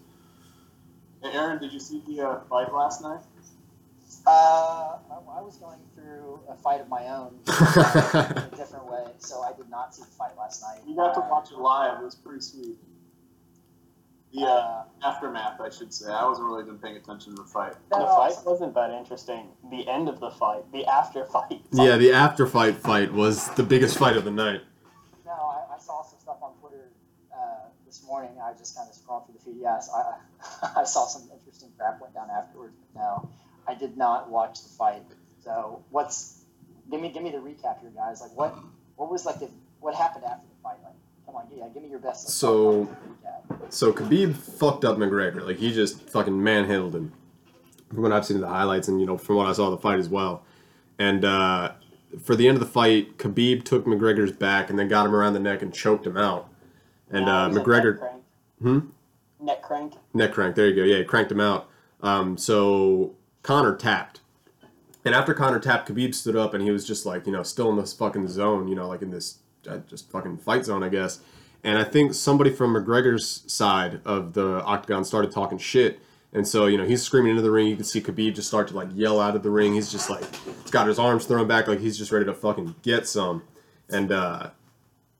Hey, 1.21 1.31
Aaron, 1.33 1.59
did 1.59 1.73
you 1.73 1.79
see 1.79 2.01
the 2.07 2.25
uh, 2.25 2.39
fight 2.49 2.71
last 2.73 3.01
night? 3.01 3.19
uh, 4.25 4.97
I, 5.09 5.37
I 5.37 5.41
was 5.41 5.57
going 5.57 5.79
through 5.95 6.39
a 6.49 6.55
fight 6.55 6.81
of 6.81 6.89
my 6.89 7.07
own 7.07 7.35
uh, 7.47 8.33
in 8.47 8.53
a 8.53 8.55
different 8.55 8.89
way, 8.89 9.05
so 9.17 9.41
I 9.41 9.53
did 9.53 9.69
not 9.69 9.95
see 9.95 10.03
the 10.03 10.07
fight 10.09 10.37
last 10.37 10.61
night. 10.61 10.81
You 10.87 10.95
got 10.95 11.13
to 11.15 11.21
watch 11.21 11.51
it 11.51 11.57
live. 11.57 11.99
It 11.99 12.03
was 12.05 12.15
pretty 12.15 12.41
sweet. 12.41 12.77
The 14.33 14.41
uh, 14.41 14.47
uh, 14.47 14.83
aftermath, 15.03 15.59
I 15.59 15.69
should 15.69 15.91
say. 15.93 16.11
I 16.11 16.23
wasn't 16.25 16.47
really 16.47 16.61
even 16.63 16.77
paying 16.77 16.97
attention 16.97 17.35
to 17.35 17.41
the 17.41 17.47
fight. 17.47 17.73
The 17.91 17.99
no, 17.99 18.05
fight 18.15 18.33
wasn't 18.45 18.75
that 18.75 18.91
interesting. 18.91 19.47
The 19.71 19.87
end 19.87 20.07
of 20.07 20.19
the 20.19 20.29
fight, 20.29 20.71
the 20.71 20.85
after 20.85 21.25
fight. 21.25 21.61
yeah. 21.71 21.97
The 21.97 22.11
after 22.13 22.45
fight 22.45 22.75
fight 22.77 23.11
was 23.11 23.49
the 23.55 23.63
biggest 23.63 23.97
fight 23.97 24.17
of 24.17 24.25
the 24.25 24.31
night. 24.31 24.61
No, 25.25 25.31
I, 25.31 25.75
I 25.75 25.79
saw 25.79 26.03
some 26.03 26.19
stuff 26.19 26.37
on 26.43 26.53
Twitter 26.59 26.89
uh, 27.35 27.69
this 27.87 28.03
morning. 28.05 28.31
I 28.43 28.53
just 28.53 28.75
kind 28.75 28.87
of 28.87 28.93
scrolled 28.95 29.25
through 29.25 29.35
the 29.35 29.45
feed. 29.45 29.57
Yes, 29.61 29.89
I, 29.95 30.13
I 30.81 30.83
saw 30.83 31.07
some 31.07 31.23
interesting 31.33 31.69
crap 31.77 31.99
went 31.99 32.13
down 32.13 32.29
afterwards. 32.29 32.75
But 32.93 32.99
no, 33.01 33.29
I 33.67 33.73
did 33.73 33.97
not 33.97 34.29
watch 34.29 34.61
the 34.61 34.69
fight. 34.69 35.01
So 35.43 35.83
what's 35.89 36.43
give 36.91 37.01
me 37.01 37.09
give 37.09 37.23
me 37.23 37.31
the 37.31 37.37
recap 37.37 37.79
here, 37.81 37.91
guys. 37.95 38.21
Like 38.21 38.35
what 38.37 38.55
what 38.95 39.09
was 39.09 39.25
like 39.25 39.39
the 39.39 39.49
what 39.79 39.95
happened 39.95 40.25
after 40.25 40.45
the 40.47 40.61
fight? 40.61 40.77
Like 40.83 40.93
come 41.25 41.35
on, 41.35 41.47
yeah, 41.55 41.67
give 41.73 41.81
me 41.81 41.89
your 41.89 41.99
best. 41.99 42.25
like, 42.27 42.31
So- 42.33 42.85
recap. 42.85 42.95
So 43.69 43.93
Khabib 43.93 44.35
fucked 44.35 44.85
up 44.85 44.97
McGregor. 44.97 45.45
Like 45.45 45.57
he 45.57 45.71
just 45.71 46.01
fucking 46.09 46.41
manhandled 46.43 46.95
him. 46.95 47.13
From 47.89 48.03
what 48.03 48.11
I've 48.11 48.25
seen 48.25 48.37
in 48.37 48.41
the 48.41 48.47
highlights, 48.47 48.87
and 48.87 48.99
you 48.99 49.07
know, 49.07 49.17
from 49.17 49.37
what 49.37 49.47
I 49.47 49.53
saw 49.53 49.65
of 49.65 49.71
the 49.71 49.77
fight 49.77 49.97
as 49.97 50.09
well. 50.09 50.43
And 50.99 51.25
uh, 51.25 51.71
for 52.23 52.35
the 52.35 52.47
end 52.47 52.55
of 52.55 52.59
the 52.59 52.69
fight, 52.69 53.17
Khabib 53.17 53.63
took 53.63 53.85
McGregor's 53.85 54.31
back 54.31 54.69
and 54.69 54.77
then 54.77 54.87
got 54.87 55.05
him 55.05 55.15
around 55.15 55.33
the 55.33 55.39
neck 55.39 55.61
and 55.61 55.73
choked 55.73 56.05
him 56.05 56.17
out. 56.17 56.49
And 57.09 57.27
uh, 57.27 57.45
it 57.45 57.53
was 57.53 57.57
a 57.57 57.61
McGregor, 57.61 57.93
Neck 57.93 57.99
crank. 57.99 58.23
Hmm? 58.61 58.79
Neck 59.39 59.61
crank. 59.63 59.93
neck 60.13 60.33
crank. 60.33 60.55
There 60.55 60.67
you 60.67 60.75
go. 60.75 60.83
Yeah, 60.83 60.97
he 60.97 61.03
cranked 61.03 61.31
him 61.31 61.39
out. 61.39 61.67
Um, 62.01 62.37
so 62.37 63.15
Conor 63.41 63.75
tapped, 63.75 64.21
and 65.05 65.15
after 65.15 65.33
Conor 65.33 65.59
tapped, 65.59 65.89
Khabib 65.89 66.13
stood 66.13 66.35
up 66.35 66.53
and 66.53 66.63
he 66.63 66.71
was 66.71 66.85
just 66.85 67.05
like, 67.05 67.25
you 67.25 67.31
know, 67.31 67.43
still 67.43 67.69
in 67.69 67.77
this 67.77 67.93
fucking 67.93 68.27
zone, 68.27 68.67
you 68.67 68.75
know, 68.75 68.87
like 68.87 69.01
in 69.01 69.11
this 69.11 69.39
uh, 69.67 69.77
just 69.89 70.11
fucking 70.11 70.37
fight 70.37 70.65
zone, 70.65 70.83
I 70.83 70.89
guess. 70.89 71.19
And 71.63 71.77
I 71.77 71.83
think 71.83 72.13
somebody 72.13 72.51
from 72.51 72.73
McGregor's 72.73 73.43
side 73.51 74.01
of 74.05 74.33
the 74.33 74.63
octagon 74.63 75.03
started 75.03 75.31
talking 75.31 75.57
shit. 75.57 75.99
And 76.31 76.47
so, 76.47 76.67
you 76.67 76.77
know, 76.77 76.85
he's 76.85 77.01
screaming 77.01 77.31
into 77.31 77.41
the 77.41 77.51
ring. 77.51 77.67
You 77.67 77.75
can 77.75 77.85
see 77.85 78.01
Khabib 78.01 78.35
just 78.35 78.47
start 78.47 78.67
to 78.69 78.75
like 78.75 78.89
yell 78.93 79.19
out 79.19 79.35
of 79.35 79.43
the 79.43 79.49
ring. 79.49 79.73
He's 79.73 79.91
just 79.91 80.09
like, 80.09 80.23
he's 80.61 80.71
got 80.71 80.87
his 80.87 80.99
arms 80.99 81.25
thrown 81.25 81.47
back 81.47 81.67
like 81.67 81.79
he's 81.79 81.97
just 81.97 82.11
ready 82.11 82.25
to 82.25 82.33
fucking 82.33 82.75
get 82.83 83.07
some. 83.07 83.43
And 83.89 84.11
uh, 84.11 84.51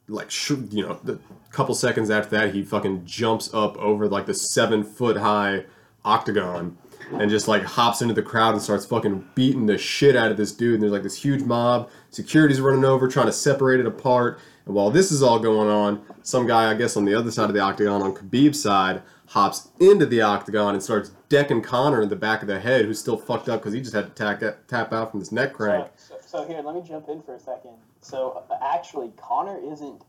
like 0.08 0.30
sh- 0.30 0.52
you 0.70 0.86
know, 0.86 1.00
the 1.04 1.20
couple 1.52 1.74
seconds 1.74 2.10
after 2.10 2.38
that, 2.38 2.54
he 2.54 2.64
fucking 2.64 3.06
jumps 3.06 3.54
up 3.54 3.78
over 3.78 4.08
like 4.08 4.28
the 4.28 4.34
seven 4.34 4.84
foot 4.84 5.18
high 5.18 5.66
octagon 6.06 6.78
and 7.12 7.30
just 7.30 7.48
like 7.48 7.64
hops 7.64 8.02
into 8.02 8.14
the 8.14 8.22
crowd 8.22 8.54
and 8.54 8.62
starts 8.62 8.86
fucking 8.86 9.28
beating 9.34 9.66
the 9.66 9.78
shit 9.78 10.16
out 10.16 10.32
of 10.32 10.38
this 10.38 10.52
dude. 10.52 10.76
And 10.76 10.84
there's 10.84 10.92
like 10.92 11.04
this 11.04 11.16
huge 11.16 11.42
mob, 11.42 11.90
security's 12.12 12.62
running 12.62 12.86
over, 12.86 13.08
trying 13.08 13.26
to 13.26 13.34
separate 13.34 13.80
it 13.80 13.86
apart. 13.86 14.40
And 14.70 14.76
while 14.76 14.92
this 14.92 15.12
is 15.12 15.24
all 15.24 15.40
going 15.40 15.68
on, 15.68 16.06
some 16.22 16.46
guy, 16.46 16.70
I 16.70 16.76
guess 16.76 16.96
on 16.96 17.04
the 17.04 17.16
other 17.16 17.32
side 17.32 17.50
of 17.50 17.56
the 17.56 17.60
octagon, 17.60 18.04
on 18.04 18.14
Khabib's 18.14 18.62
side, 18.62 19.02
hops 19.26 19.70
into 19.80 20.06
the 20.06 20.22
octagon 20.22 20.76
and 20.76 20.84
starts 20.84 21.10
decking 21.28 21.64
Conor 21.64 22.04
in 22.04 22.10
the 22.10 22.16
back 22.16 22.44
of 22.44 22.48
the 22.48 22.60
head, 22.60 22.86
who's 22.86 23.00
still 23.00 23.18
fucked 23.18 23.50
up 23.50 23.62
because 23.62 23.74
he 23.74 23.82
just 23.82 23.96
had 23.96 24.06
to 24.06 24.12
tack, 24.12 24.68
tap 24.68 24.94
out 24.94 25.10
from 25.10 25.22
this 25.22 25.32
neck 25.32 25.54
crank. 25.54 25.88
So, 25.96 26.18
so, 26.24 26.48
here, 26.48 26.62
let 26.62 26.76
me 26.76 26.84
jump 26.88 27.10
in 27.10 27.24
for 27.24 27.34
a 27.34 27.40
second. 27.40 27.72
So 28.02 28.44
actually, 28.62 29.12
Conor 29.18 29.60
isn't 29.60 30.04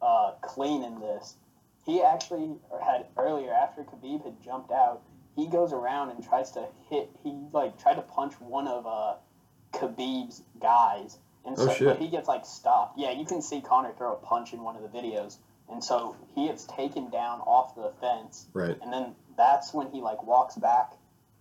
uh, 0.00 0.34
clean 0.42 0.84
in 0.84 1.00
this. 1.00 1.34
He 1.84 2.00
actually 2.00 2.54
had 2.84 3.06
earlier 3.18 3.52
after 3.52 3.82
Khabib 3.82 4.24
had 4.24 4.40
jumped 4.40 4.70
out. 4.70 5.02
He 5.34 5.48
goes 5.48 5.72
around 5.72 6.10
and 6.10 6.22
tries 6.22 6.52
to 6.52 6.68
hit. 6.88 7.10
He 7.24 7.36
like 7.52 7.82
tried 7.82 7.94
to 7.94 8.02
punch 8.02 8.34
one 8.34 8.68
of 8.68 8.86
uh, 8.86 9.14
Khabib's 9.72 10.44
guys, 10.60 11.18
and 11.46 11.56
Oh, 11.58 11.66
so 11.66 11.72
shit. 11.74 11.86
but 11.88 11.98
he 11.98 12.08
gets 12.08 12.28
like 12.28 12.44
stopped. 12.46 12.98
Yeah, 12.98 13.10
you 13.12 13.24
can 13.24 13.42
see 13.42 13.60
Conor 13.60 13.92
throw 13.96 14.12
a 14.12 14.16
punch 14.16 14.52
in 14.52 14.62
one 14.62 14.76
of 14.76 14.82
the 14.82 14.88
videos, 14.88 15.36
and 15.70 15.82
so 15.82 16.16
he 16.34 16.46
gets 16.48 16.64
taken 16.64 17.10
down 17.10 17.40
off 17.40 17.74
the 17.74 17.92
fence. 18.00 18.46
Right. 18.52 18.76
And 18.82 18.92
then 18.92 19.14
that's 19.36 19.72
when 19.74 19.90
he 19.90 20.00
like 20.00 20.22
walks 20.24 20.56
back, 20.56 20.92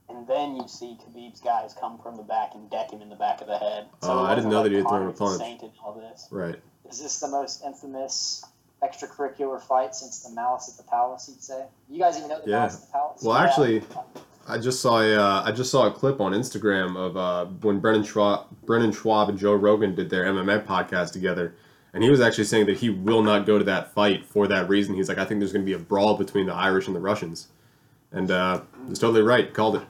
and 0.09 0.27
then 0.27 0.55
you 0.55 0.67
see 0.67 0.97
Khabib's 1.05 1.39
guys 1.41 1.73
come 1.79 1.97
from 1.99 2.17
the 2.17 2.23
back 2.23 2.51
and 2.55 2.69
deck 2.69 2.91
him 2.91 3.01
in 3.01 3.09
the 3.09 3.15
back 3.15 3.41
of 3.41 3.47
the 3.47 3.57
head. 3.57 3.87
Oh, 4.01 4.25
it 4.25 4.29
I 4.29 4.35
didn't 4.35 4.49
know 4.49 4.57
like 4.61 4.63
that 4.65 4.71
he 4.71 4.77
had 4.77 4.87
thrown 4.87 5.07
a 5.09 5.13
punch. 5.13 5.37
Saint 5.39 5.61
in 5.63 5.71
all 5.83 5.93
this. 5.93 6.27
Right. 6.31 6.59
Is 6.89 7.01
this 7.01 7.19
the 7.19 7.27
most 7.29 7.63
infamous 7.63 8.43
extracurricular 8.83 9.61
fight 9.61 9.95
since 9.95 10.23
the 10.23 10.29
Malice 10.31 10.69
at 10.69 10.83
the 10.83 10.89
Palace? 10.89 11.29
You'd 11.29 11.41
say. 11.41 11.65
You 11.89 11.99
guys 11.99 12.17
even 12.17 12.29
know 12.29 12.41
the 12.43 12.49
Yeah. 12.49 12.57
Malice 12.59 12.75
at 12.75 12.81
the 12.87 12.91
Palace? 12.91 13.23
Well, 13.23 13.37
Yeah. 13.37 13.43
actually, 13.47 13.81
I 14.47 14.57
just 14.57 14.81
saw 14.81 14.99
a 14.99 15.15
uh, 15.15 15.43
I 15.45 15.51
just 15.51 15.71
saw 15.71 15.87
a 15.87 15.91
clip 15.91 16.19
on 16.19 16.33
Instagram 16.33 16.97
of 16.97 17.15
uh, 17.15 17.45
when 17.61 17.79
Brendan 17.79 18.03
Schaub, 18.03 18.45
Brendan 18.65 18.91
Schaub 18.91 19.29
and 19.29 19.37
Joe 19.37 19.53
Rogan 19.53 19.95
did 19.95 20.09
their 20.09 20.25
MMA 20.25 20.65
podcast 20.65 21.13
together, 21.13 21.55
and 21.93 22.03
he 22.03 22.09
was 22.09 22.19
actually 22.19 22.43
saying 22.45 22.65
that 22.65 22.77
he 22.77 22.89
will 22.89 23.21
not 23.23 23.45
go 23.45 23.57
to 23.57 23.63
that 23.63 23.93
fight 23.93 24.25
for 24.25 24.47
that 24.47 24.67
reason. 24.67 24.95
He's 24.95 25.07
like, 25.07 25.17
I 25.17 25.25
think 25.25 25.39
there's 25.39 25.53
going 25.53 25.65
to 25.65 25.69
be 25.69 25.73
a 25.73 25.79
brawl 25.79 26.17
between 26.17 26.45
the 26.45 26.53
Irish 26.53 26.87
and 26.87 26.95
the 26.95 26.99
Russians, 26.99 27.47
and 28.11 28.29
uh, 28.31 28.61
he's 28.89 28.99
totally 28.99 29.21
right. 29.21 29.53
Called 29.53 29.77
it. 29.77 29.83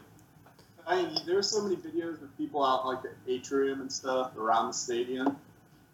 I 0.85 1.01
mean, 1.01 1.17
there's 1.25 1.49
so 1.49 1.63
many 1.63 1.77
videos 1.77 2.21
of 2.21 2.37
people 2.37 2.63
out 2.63 2.85
like 2.85 3.01
the 3.01 3.11
atrium 3.27 3.81
and 3.81 3.91
stuff 3.91 4.37
around 4.37 4.67
the 4.67 4.73
stadium, 4.73 5.37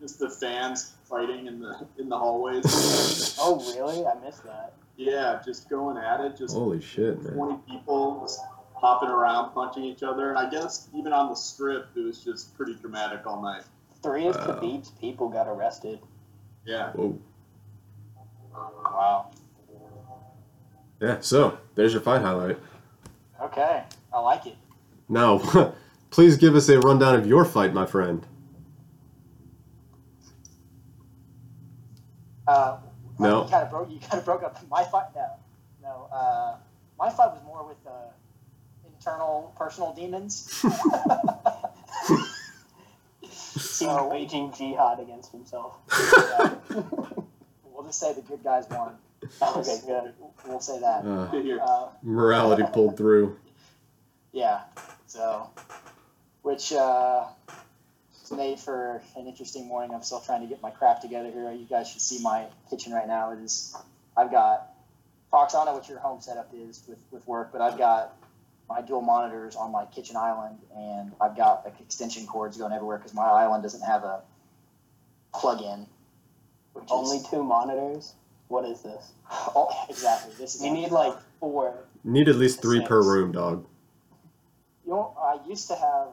just 0.02 0.20
the 0.20 0.30
fans 0.30 0.96
fighting 1.06 1.48
in 1.48 1.62
the 1.62 1.88
in 1.98 2.10
the 2.10 2.18
hallways. 2.18 2.66
Oh, 3.42 3.56
really? 3.74 4.06
I 4.06 4.20
missed 4.20 4.44
that. 4.44 4.74
Yeah, 5.00 5.42
just 5.46 5.70
going 5.70 5.98
at 5.98 6.20
it, 6.20 6.36
just 6.38 6.54
Holy 6.54 6.82
shit, 6.82 7.24
man! 7.24 7.34
20 7.34 7.58
people 7.70 8.20
just 8.22 8.42
hopping 8.74 9.10
around, 9.10 9.54
punching 9.54 9.84
each 9.84 10.04
other. 10.04 10.30
And 10.30 10.38
I 10.38 10.50
guess 10.50 10.90
even 10.94 11.14
on 11.14 11.30
the 11.30 11.36
strip, 11.36 11.88
it 11.96 12.02
was 12.02 12.24
just 12.24 12.56
pretty 12.58 12.76
dramatic 12.76 13.26
all 13.26 13.42
night. 13.42 13.64
Three 14.04 14.28
of 14.28 14.36
Wow. 14.36 14.60
Khabib's 14.60 14.90
people 14.92 15.30
got 15.30 15.48
arrested. 15.48 16.00
Yeah. 16.66 16.92
Whoa. 16.92 17.18
Wow. 18.54 19.32
Yeah. 21.02 21.18
So 21.22 21.58
there's 21.76 21.94
your 21.94 22.02
fight 22.02 22.22
highlight. 22.22 22.58
Okay, 23.42 23.84
I 24.14 24.20
like 24.20 24.46
it. 24.48 24.58
Now, 25.08 25.74
please 26.10 26.36
give 26.36 26.56
us 26.56 26.68
a 26.68 26.78
rundown 26.80 27.16
of 27.16 27.26
your 27.26 27.46
fight, 27.46 27.74
my 27.74 27.86
friend. 27.86 28.26
Uh, 32.46 32.78
No. 33.20 33.44
You 33.44 33.50
kind 33.50 33.64
of 33.64 33.70
broke. 33.70 33.92
You 33.92 34.00
kind 34.00 34.20
of 34.20 34.26
broke 34.26 34.44
up 34.44 34.58
my 34.70 34.84
fight. 34.84 35.08
No, 35.16 35.28
no. 35.82 36.08
Uh, 36.12 36.56
my 36.98 37.10
fight 37.10 37.32
was 37.32 37.42
more 37.46 37.66
with 37.68 37.78
uh, 37.88 37.92
internal 38.88 39.54
personal 39.58 39.94
demons. 39.94 40.62
He 40.62 40.70
So- 43.30 44.08
waging 44.10 44.52
jihad 44.54 45.00
against 45.00 45.32
himself. 45.32 45.76
Uh, 45.92 46.56
we'll 47.66 47.84
just 47.86 48.00
say 48.00 48.14
the 48.14 48.22
good 48.22 48.44
guys 48.44 48.66
won. 48.70 48.96
Okay, 49.42 49.80
good. 49.86 50.14
We'll 50.48 50.60
say 50.62 50.80
that. 50.80 51.06
Uh, 51.06 51.30
Uh, 51.62 51.90
morality 52.04 52.64
pulled 52.72 52.96
through. 52.98 53.38
yeah. 54.32 54.62
So, 55.08 55.50
which 56.44 56.72
uh, 56.72 57.26
is 57.26 57.39
made 58.32 58.60
for 58.60 59.02
an 59.16 59.28
interesting 59.28 59.68
morning. 59.68 59.94
I'm 59.94 60.04
still 60.04 60.20
trying 60.22 60.42
to 60.42 60.48
get 60.48 60.62
my 60.62 60.72
crap 60.72 61.02
together 61.02 61.32
here. 61.32 61.52
You 61.52 61.66
guys 61.66 61.90
should 61.90 62.02
see 62.02 62.20
my 62.22 62.46
kitchen 62.70 62.94
right 62.94 63.08
now. 63.08 63.32
It 63.32 63.40
is. 63.40 63.76
I've 64.18 64.32
got. 64.32 64.68
Fox, 65.32 65.54
I 65.54 65.60
don't 65.60 65.68
know 65.68 65.74
what 65.80 65.88
your 65.88 66.00
home 66.00 66.22
setup 66.22 66.50
is 66.56 66.82
with, 66.88 66.98
with 67.12 67.28
work, 67.28 67.52
but 67.52 67.62
I've 67.62 67.78
got 67.78 68.16
my 68.68 68.82
dual 68.82 69.02
monitors 69.02 69.56
on 69.56 69.72
my 69.72 69.86
kitchen 69.86 70.16
island, 70.16 70.58
and 70.76 71.12
I've 71.22 71.38
got 71.38 71.64
like 71.66 71.80
extension 71.82 72.26
cords 72.26 72.58
going 72.58 72.74
everywhere 72.74 72.98
because 72.98 73.14
my 73.14 73.28
island 73.28 73.62
doesn't 73.62 73.82
have 73.82 74.04
a 74.04 74.22
plug-in. 75.34 75.86
Which 76.74 76.86
is- 76.86 76.92
Only 76.92 77.20
two 77.30 77.44
monitors? 77.44 78.14
What 78.48 78.66
is 78.66 78.82
this? 78.82 79.12
Oh, 79.56 79.70
exactly. 79.88 80.34
This 80.40 80.56
is 80.56 80.64
You 80.64 80.72
need 80.72 80.90
like 80.90 81.14
four. 81.40 81.76
Need 82.04 82.28
at 82.30 82.36
least 82.36 82.62
three 82.64 82.84
per 82.84 83.00
room, 83.02 83.32
dog. 83.32 83.66
You 84.86 84.92
know, 84.94 85.16
I 85.22 85.38
used 85.48 85.68
to 85.68 85.76
have. 85.76 86.08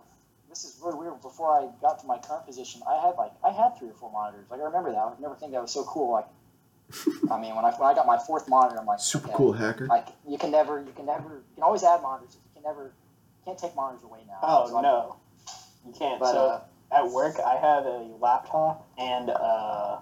This 0.56 0.74
is 0.74 0.80
really 0.82 0.98
weird. 0.98 1.20
Before 1.20 1.50
I 1.52 1.68
got 1.82 1.98
to 2.00 2.06
my 2.06 2.16
current 2.18 2.46
position, 2.46 2.80
I 2.88 2.94
had 3.06 3.16
like 3.18 3.32
I 3.44 3.50
had 3.50 3.78
three 3.78 3.90
or 3.90 3.92
four 3.92 4.10
monitors. 4.10 4.46
Like 4.50 4.60
I 4.60 4.64
remember 4.64 4.90
that. 4.90 4.98
I 4.98 5.10
would 5.10 5.20
never 5.20 5.34
think 5.34 5.52
that 5.52 5.60
was 5.60 5.70
so 5.70 5.84
cool. 5.84 6.12
Like, 6.12 6.26
I 7.30 7.38
mean, 7.38 7.54
when 7.54 7.64
I 7.66 7.72
when 7.72 7.90
I 7.90 7.94
got 7.94 8.06
my 8.06 8.16
fourth 8.16 8.48
monitor, 8.48 8.80
I'm 8.80 8.86
like, 8.86 8.98
Super 9.00 9.28
okay, 9.28 9.36
cool 9.36 9.52
hacker. 9.52 9.86
Like 9.86 10.08
you 10.26 10.38
can 10.38 10.50
never, 10.50 10.80
you 10.80 10.92
can 10.96 11.04
never, 11.04 11.28
you 11.28 11.54
can 11.54 11.62
always 11.62 11.84
add 11.84 12.00
monitors. 12.00 12.36
You 12.36 12.54
can 12.54 12.62
never, 12.62 12.84
you 12.84 13.44
can't 13.44 13.58
take 13.58 13.76
monitors 13.76 14.02
away 14.04 14.20
now. 14.26 14.38
Oh, 14.42 14.66
So, 14.68 14.80
no. 14.80 15.16
You 15.86 15.92
can't. 15.92 16.18
But 16.18 16.32
so 16.32 16.46
uh, 16.46 16.60
at 16.96 17.10
work, 17.10 17.36
I 17.38 17.56
have 17.56 17.84
a 17.84 18.08
laptop 18.18 18.88
and 18.96 19.28
uh, 19.28 19.98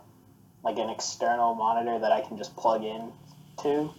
like 0.63 0.79
an 0.79 0.89
external 0.89 1.57
monitor 1.57 1.99
that 1.99 2.13
I 2.13 2.21
can 2.21 2.39
just 2.39 2.55
plug 2.57 2.85
in 2.85 3.13
to. 3.63 3.91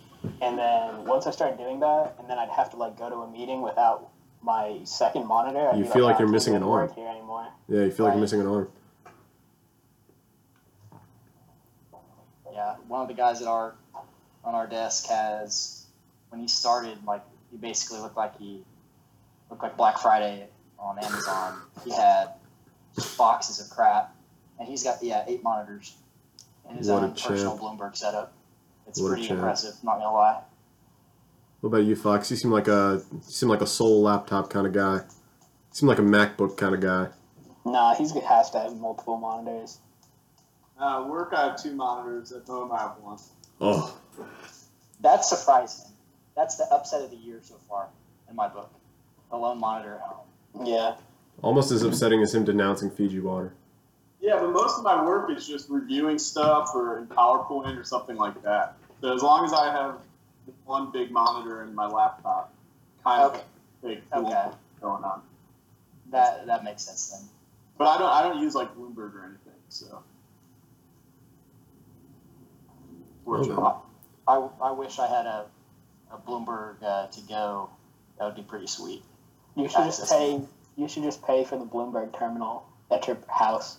And 0.41 0.57
then 0.57 1.03
once 1.05 1.27
I 1.27 1.31
start 1.31 1.57
doing 1.57 1.81
that, 1.81 2.15
and 2.17 2.29
then 2.29 2.39
I'd 2.39 2.49
have 2.49 2.71
to 2.71 2.77
like 2.77 2.97
go 2.97 3.09
to 3.09 3.17
a 3.17 3.29
meeting 3.29 3.61
without 3.61 4.09
my 4.45 4.79
second 4.83 5.27
monitor. 5.27 5.69
I'd 5.69 5.79
You 5.79 5.85
feel 5.85 6.05
like 6.05 6.15
"Oh, 6.15 6.17
I 6.17 6.21
you're 6.21 6.29
missing 6.29 6.55
an 6.55 6.63
arm." 6.63 6.91
Here 6.95 7.07
anymore. 7.07 7.47
Yeah, 7.67 7.81
you 7.81 7.91
feel 7.91 8.05
like 8.05 8.13
you're 8.13 8.21
missing 8.21 8.39
an 8.41 8.47
arm. 8.47 8.69
yeah, 12.53 12.75
one 12.87 13.01
of 13.01 13.07
the 13.07 13.13
guys 13.13 13.41
at 13.41 13.47
our 13.47 13.75
on 14.43 14.53
our 14.55 14.67
desk 14.67 15.07
has 15.07 15.85
when 16.29 16.39
he 16.39 16.47
started, 16.47 17.03
like 17.05 17.23
he 17.51 17.57
basically 17.57 17.99
looked 17.99 18.15
like 18.15 18.37
he 18.37 18.63
looked 19.49 19.63
like 19.63 19.75
Black 19.75 19.97
Friday 19.99 20.47
on 20.79 20.97
Amazon. 20.99 21.59
He 21.83 21.91
had 21.91 22.29
just 22.95 23.17
boxes 23.17 23.59
of 23.59 23.69
crap, 23.69 24.15
and 24.59 24.67
he's 24.67 24.83
got 24.83 25.03
yeah 25.03 25.25
eight 25.27 25.43
monitors 25.43 25.95
in 26.69 26.77
his 26.77 26.87
What 26.87 27.03
own 27.03 27.11
personal. 27.11 27.57
Bloomberg 27.57 27.95
setup. 27.97 28.31
It's 28.87 29.01
What 29.01 29.09
pretty 29.13 29.27
impressive. 29.29 29.73
Not 29.83 29.97
gonna 29.97 30.13
lie. 30.13 30.41
What 31.61 31.67
about 31.69 31.85
you, 31.85 31.95
Fox? 31.95 32.29
You 32.29 32.37
seem 32.37 32.51
like 32.51 32.67
a 32.67 33.01
you 33.11 33.19
seem 33.21 33.49
like 33.49 33.61
a 33.61 33.67
sole 33.67 34.01
laptop 34.03 34.49
kind 34.49 34.67
of 34.67 34.73
guy. 34.73 34.95
You 34.95 35.01
seem 35.71 35.89
like 35.89 35.99
a 35.99 36.03
MacBook 36.03 36.57
kind 36.57 36.75
of 36.75 36.81
guy. 36.81 37.07
Nah, 37.65 37.95
he's 37.95 38.11
has 38.11 38.51
to 38.51 38.59
have 38.59 38.75
multiple 38.77 39.17
monitors. 39.17 39.79
Uh, 40.79 41.05
work, 41.09 41.33
I 41.35 41.47
have 41.47 41.61
two 41.61 41.73
monitors. 41.73 42.31
At 42.31 42.43
home, 42.45 42.71
I 42.71 42.79
have 42.79 42.97
one. 43.01 43.17
Oh, 43.61 43.97
That's 45.01 45.29
surprising. 45.29 45.91
That's 46.35 46.57
the 46.57 46.65
upset 46.65 47.01
of 47.01 47.11
the 47.11 47.17
year 47.17 47.39
so 47.41 47.55
far 47.69 47.87
in 48.29 48.35
my 48.35 48.47
book. 48.49 48.69
A 49.31 49.37
lone 49.37 49.59
monitor 49.59 49.95
at 49.95 50.01
home. 50.01 50.65
Yeah. 50.67 50.95
almost 51.41 51.71
as 51.71 51.81
upsetting 51.83 52.21
as 52.21 52.35
him 52.35 52.43
denouncing 52.45 52.91
Fiji 52.91 53.19
water. 53.19 53.53
Yeah, 54.21 54.39
but 54.39 54.51
most 54.51 54.77
of 54.77 54.83
my 54.83 55.03
work 55.03 55.29
is 55.31 55.47
just 55.47 55.69
reviewing 55.69 56.17
stuff 56.19 56.69
or 56.75 56.97
in 56.97 57.07
PowerPoint 57.07 57.77
or 57.79 57.83
something 57.83 58.15
like 58.17 58.41
that. 58.43 58.75
So 59.01 59.13
as 59.13 59.21
long 59.23 59.45
as 59.45 59.53
I 59.53 59.71
have 59.71 59.97
one 60.65 60.91
big 60.91 61.11
monitor 61.11 61.63
in 61.63 61.73
my 61.75 61.87
laptop, 61.87 62.53
kind 63.03 63.23
Okay. 63.23 63.39
of 63.39 63.43
big 63.81 64.03
Okay. 64.13 64.45
going 64.81 65.03
on. 65.03 65.21
That 66.11 66.45
that 66.47 66.63
makes 66.63 66.83
sense 66.83 67.09
then. 67.09 67.21
But 67.77 67.87
I 67.87 67.97
don't 67.97 68.09
I 68.11 68.21
don't 68.23 68.39
use 68.41 68.55
like 68.55 68.75
Bloomberg 68.75 69.13
or 69.15 69.25
anything. 69.25 69.59
So. 69.69 70.03
Okay. 73.27 73.81
I, 74.27 74.47
I 74.61 74.71
wish 74.71 74.99
I 74.99 75.07
had 75.07 75.25
a, 75.25 75.45
a 76.11 76.17
Bloomberg 76.17 76.81
uh, 76.83 77.07
to 77.07 77.21
go. 77.21 77.69
That 78.17 78.25
would 78.25 78.35
be 78.35 78.43
pretty 78.43 78.67
sweet. 78.67 79.03
You 79.55 79.67
should 79.67 79.85
just 79.85 80.09
pay. 80.09 80.41
You 80.77 80.87
should 80.87 81.03
just 81.03 81.25
pay 81.25 81.43
for 81.43 81.57
the 81.57 81.65
Bloomberg 81.65 82.17
terminal 82.17 82.65
at 82.91 83.07
your 83.07 83.17
house. 83.27 83.77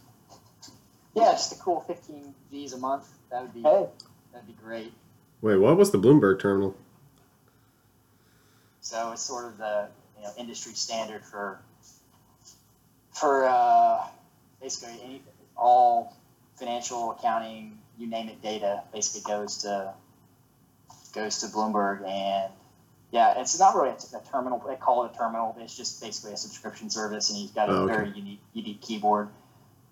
Yeah, 1.15 1.33
just 1.33 1.53
a 1.53 1.57
cool 1.57 1.81
15 1.81 2.35
G's 2.51 2.73
a 2.73 2.79
month. 2.79 3.09
That 3.31 3.43
would 3.43 3.55
be 3.55 3.63
Hey, 3.63 3.87
that'd 4.33 4.47
be 4.47 4.53
great. 4.55 4.93
Wait, 5.47 5.59
what 5.59 5.77
was 5.77 5.93
the 5.93 5.99
Bloomberg 5.99 6.41
terminal? 6.41 6.75
So 8.81 9.13
it's 9.13 9.23
sort 9.23 9.45
of 9.45 9.59
the 9.59 9.87
you 10.17 10.25
know 10.25 10.31
industry 10.37 10.73
standard 10.73 11.25
for 11.25 11.61
for 13.13 13.47
uh, 13.47 14.09
basically 14.61 15.01
any 15.05 15.23
all 15.57 16.17
financial 16.57 17.13
accounting 17.13 17.79
you 17.97 18.09
name 18.09 18.29
it 18.29 18.43
data 18.43 18.83
basically 18.93 19.21
goes 19.33 19.59
to 19.59 19.95
goes 21.15 21.39
to 21.39 21.47
Bloomberg 21.47 22.05
and 22.05 22.53
yeah, 23.13 23.41
it's 23.41 23.57
not 23.61 23.77
really 23.77 23.91
a, 23.91 24.17
a 24.17 24.21
terminal. 24.33 24.59
They 24.67 24.75
call 24.75 25.05
it 25.05 25.13
a 25.15 25.17
terminal. 25.17 25.57
It's 25.61 25.77
just 25.77 26.03
basically 26.03 26.33
a 26.33 26.37
subscription 26.37 26.91
service, 26.91 27.31
and 27.31 27.39
you've 27.39 27.55
got 27.55 27.69
a 27.69 27.73
Oh, 27.73 27.83
okay. 27.85 27.95
very 27.95 28.11
unique 28.11 28.41
unique 28.53 28.81
keyboard. 28.81 29.29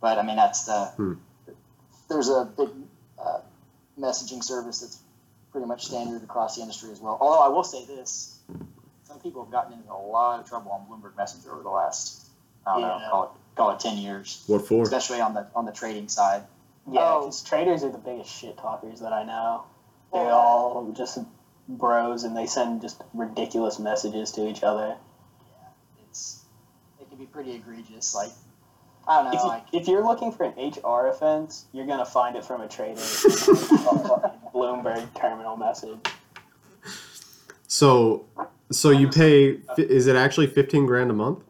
But 0.00 0.18
I 0.18 0.24
mean, 0.24 0.34
that's 0.34 0.64
the 0.64 0.86
Hmm. 0.96 1.12
there's 2.08 2.28
a 2.28 2.44
big 2.44 2.70
uh, 3.24 3.38
messaging 3.96 4.42
service 4.42 4.80
that's 4.80 4.98
pretty 5.54 5.68
much 5.68 5.84
standard 5.86 6.20
across 6.24 6.56
the 6.56 6.62
industry 6.62 6.90
as 6.90 7.00
well. 7.00 7.16
Although 7.20 7.38
I 7.38 7.46
will 7.48 7.62
say 7.62 7.86
this, 7.86 8.36
some 9.04 9.20
people 9.20 9.44
have 9.44 9.52
gotten 9.52 9.72
into 9.74 9.92
a 9.92 9.94
lot 9.94 10.40
of 10.40 10.48
trouble 10.48 10.72
on 10.72 10.84
Bloomberg 10.88 11.16
Messenger 11.16 11.52
over 11.52 11.62
the 11.62 11.68
last 11.70 12.26
I 12.66 12.72
don't 12.72 12.82
know 12.82 13.08
call 13.08 13.22
it 13.24 13.30
call 13.56 13.70
it 13.70 13.78
ten 13.78 13.96
years, 13.98 14.42
What 14.48 14.66
for? 14.66 14.82
especially 14.82 15.20
on 15.20 15.32
the 15.34 15.46
on 15.54 15.64
the 15.64 15.70
trading 15.70 16.08
side. 16.08 16.42
Yeah, 16.90 17.00
Oh. 17.14 17.20
because 17.20 17.42
traders 17.44 17.84
are 17.84 17.90
the 17.92 17.98
biggest 17.98 18.30
shit 18.30 18.56
talkers 18.58 18.98
that 18.98 19.12
I 19.12 19.22
know. 19.22 19.62
They're 20.12 20.24
Well, 20.24 20.36
all 20.36 20.92
just 20.92 21.18
bros 21.68 22.24
and 22.24 22.36
they 22.36 22.46
send 22.46 22.82
just 22.82 23.00
ridiculous 23.14 23.78
messages 23.78 24.32
to 24.32 24.48
each 24.48 24.64
other. 24.64 24.96
Yeah, 25.46 26.08
it's 26.08 26.42
it 27.00 27.08
can 27.08 27.16
be 27.18 27.26
pretty 27.26 27.52
egregious. 27.52 28.12
Like 28.12 28.32
I 29.06 29.22
don't 29.22 29.24
know, 29.32 29.38
If, 29.38 29.42
you, 29.42 29.48
like 29.48 29.64
if 29.72 29.88
you're 29.88 30.04
looking 30.04 30.32
for 30.32 30.44
an 30.44 30.54
HR 30.56 31.08
offense, 31.08 31.66
you're 31.72 31.86
gonna 31.86 32.06
find 32.06 32.36
it 32.36 32.44
from 32.44 32.60
a 32.62 32.68
trader. 32.68 33.00
Bloomberg 34.54 35.12
terminal 35.14 35.56
message. 35.56 35.98
So, 37.66 38.24
so 38.70 38.90
you 38.90 39.08
pay? 39.08 39.58
Is 39.76 40.06
it 40.06 40.16
actually 40.16 40.46
fifteen 40.46 40.86
grand 40.86 41.10
a 41.10 41.14
month? 41.14 41.40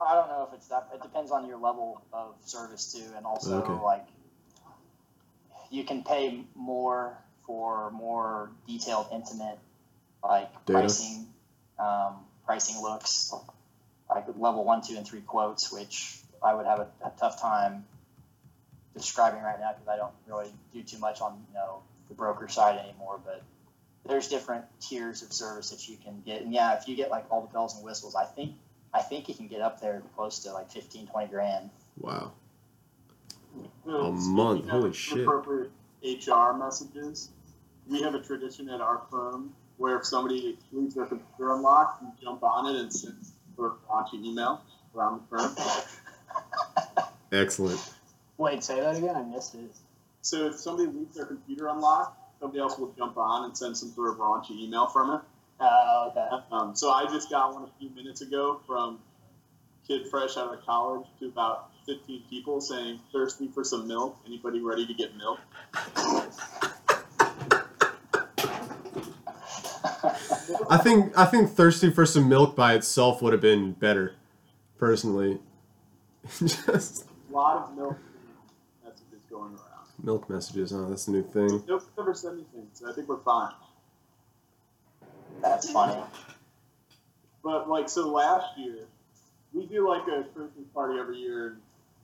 I 0.00 0.14
don't 0.14 0.28
know 0.28 0.46
if 0.48 0.54
it's 0.54 0.68
that. 0.68 0.88
It 0.94 1.02
depends 1.02 1.30
on 1.30 1.46
your 1.46 1.58
level 1.58 2.02
of 2.12 2.34
service 2.44 2.92
too, 2.92 3.04
and 3.16 3.24
also 3.26 3.62
Okay. 3.62 3.72
like 3.82 4.06
you 5.70 5.84
can 5.84 6.02
pay 6.02 6.44
more 6.54 7.16
for 7.46 7.90
more 7.92 8.50
detailed, 8.66 9.06
intimate, 9.12 9.58
like 10.22 10.50
Data. 10.66 10.80
pricing, 10.80 11.26
um, 11.78 12.16
pricing 12.44 12.80
looks, 12.82 13.32
like 14.10 14.24
level 14.36 14.64
one, 14.64 14.82
two, 14.82 14.96
and 14.96 15.06
three 15.06 15.20
quotes, 15.20 15.72
which 15.72 16.18
I 16.42 16.54
would 16.54 16.66
have 16.66 16.80
a, 16.80 16.88
a 17.04 17.12
tough 17.18 17.40
time 17.40 17.84
describing 18.96 19.42
right 19.42 19.58
now 19.60 19.72
because 19.72 19.88
I 19.88 19.96
don't 19.96 20.12
really 20.26 20.50
do 20.72 20.82
too 20.82 20.98
much 20.98 21.20
on 21.20 21.44
you 21.48 21.54
know 21.54 21.82
the 22.08 22.14
broker 22.14 22.48
side 22.48 22.78
anymore, 22.78 23.20
but. 23.24 23.42
There's 24.06 24.28
different 24.28 24.64
tiers 24.80 25.20
of 25.20 25.34
service 25.34 25.68
that 25.68 25.86
you 25.86 25.98
can 26.02 26.22
get, 26.24 26.40
and 26.40 26.50
yeah, 26.50 26.78
if 26.78 26.88
you 26.88 26.96
get 26.96 27.10
like 27.10 27.26
all 27.30 27.42
the 27.42 27.48
bells 27.48 27.76
and 27.76 27.84
whistles, 27.84 28.14
I 28.14 28.24
think 28.24 28.54
I 28.92 29.02
think 29.02 29.28
you 29.28 29.34
can 29.34 29.48
get 29.48 29.60
up 29.60 29.80
there 29.80 30.02
close 30.16 30.40
to 30.40 30.52
like 30.52 30.70
15, 30.70 31.08
20 31.08 31.28
grand. 31.28 31.70
Wow. 31.98 32.32
A 33.86 34.10
month, 34.10 34.68
holy 34.68 34.92
shit. 34.92 35.20
Appropriate 35.20 35.70
HR 36.02 36.52
messages. 36.52 37.30
We 37.88 38.02
have 38.02 38.14
a 38.14 38.20
tradition 38.20 38.68
at 38.68 38.80
our 38.80 39.02
firm 39.10 39.54
where 39.78 39.96
if 39.98 40.06
somebody 40.06 40.58
leaves 40.72 40.94
their 40.94 41.06
computer 41.06 41.54
unlocked, 41.54 42.02
you 42.02 42.08
jump 42.22 42.42
on 42.42 42.74
it 42.74 42.80
and 42.80 42.92
send 42.92 43.16
or 43.56 43.76
launch 43.88 44.12
an 44.12 44.24
email 44.24 44.62
around 44.94 45.20
the 45.20 45.36
firm. 45.36 45.54
Excellent. 47.32 47.94
Wait, 48.36 48.62
say 48.62 48.80
that 48.80 48.96
again. 48.96 49.16
I 49.16 49.22
missed 49.22 49.54
it. 49.54 49.70
So 50.22 50.46
if 50.46 50.56
somebody 50.56 50.90
leaves 50.90 51.16
their 51.16 51.26
computer 51.26 51.68
unlocked, 51.68 52.18
somebody 52.40 52.60
else 52.60 52.78
will 52.78 52.92
jump 52.96 53.16
on 53.16 53.44
and 53.44 53.56
send 53.56 53.76
some 53.76 53.90
sort 53.90 54.10
of 54.10 54.16
raunchy 54.18 54.60
email 54.60 54.86
from 54.86 55.14
it. 55.14 55.20
Oh, 55.60 56.12
okay. 56.12 56.44
Um, 56.52 56.76
so 56.76 56.90
I 56.90 57.04
just 57.06 57.30
got 57.30 57.52
one 57.52 57.64
a 57.64 57.70
few 57.78 57.90
minutes 57.90 58.20
ago 58.20 58.60
from 58.66 59.00
kid 59.86 60.06
fresh 60.08 60.36
out 60.36 60.52
of 60.54 60.64
college 60.64 61.06
to 61.18 61.26
about 61.26 61.70
15 61.86 62.22
people 62.28 62.60
saying 62.60 63.00
thirsty 63.12 63.48
for 63.48 63.64
some 63.64 63.88
milk. 63.88 64.18
Anybody 64.26 64.60
ready 64.60 64.86
to 64.86 64.94
get 64.94 65.16
milk? 65.16 65.40
I 70.70 70.76
think 70.76 71.16
I 71.16 71.24
think 71.24 71.50
thirsty 71.50 71.90
for 71.90 72.06
some 72.06 72.28
milk 72.28 72.54
by 72.54 72.74
itself 72.74 73.22
would 73.22 73.32
have 73.32 73.42
been 73.42 73.72
better, 73.72 74.14
personally. 74.78 75.38
Just 76.38 77.04
A 77.04 77.07
lot 77.38 77.68
of 77.68 77.76
milk 77.76 77.96
messages 78.84 79.20
going 79.30 79.52
around. 79.52 79.86
milk 80.02 80.28
messages, 80.28 80.72
huh? 80.72 80.86
That's 80.88 81.04
the 81.06 81.12
new 81.12 81.22
thing. 81.22 81.62
Nope, 81.68 81.84
never 81.96 82.12
said 82.14 82.32
anything, 82.32 82.66
so 82.72 82.90
I 82.90 82.92
think 82.94 83.08
we're 83.08 83.18
fine. 83.18 83.52
That's 85.40 85.70
funny. 85.70 86.02
But 87.44 87.68
like, 87.68 87.88
so 87.88 88.08
last 88.08 88.58
year, 88.58 88.86
we 89.52 89.66
do 89.66 89.88
like 89.88 90.02
a 90.08 90.24
Christmas 90.34 90.66
party 90.74 90.98
every 90.98 91.18
year. 91.18 91.58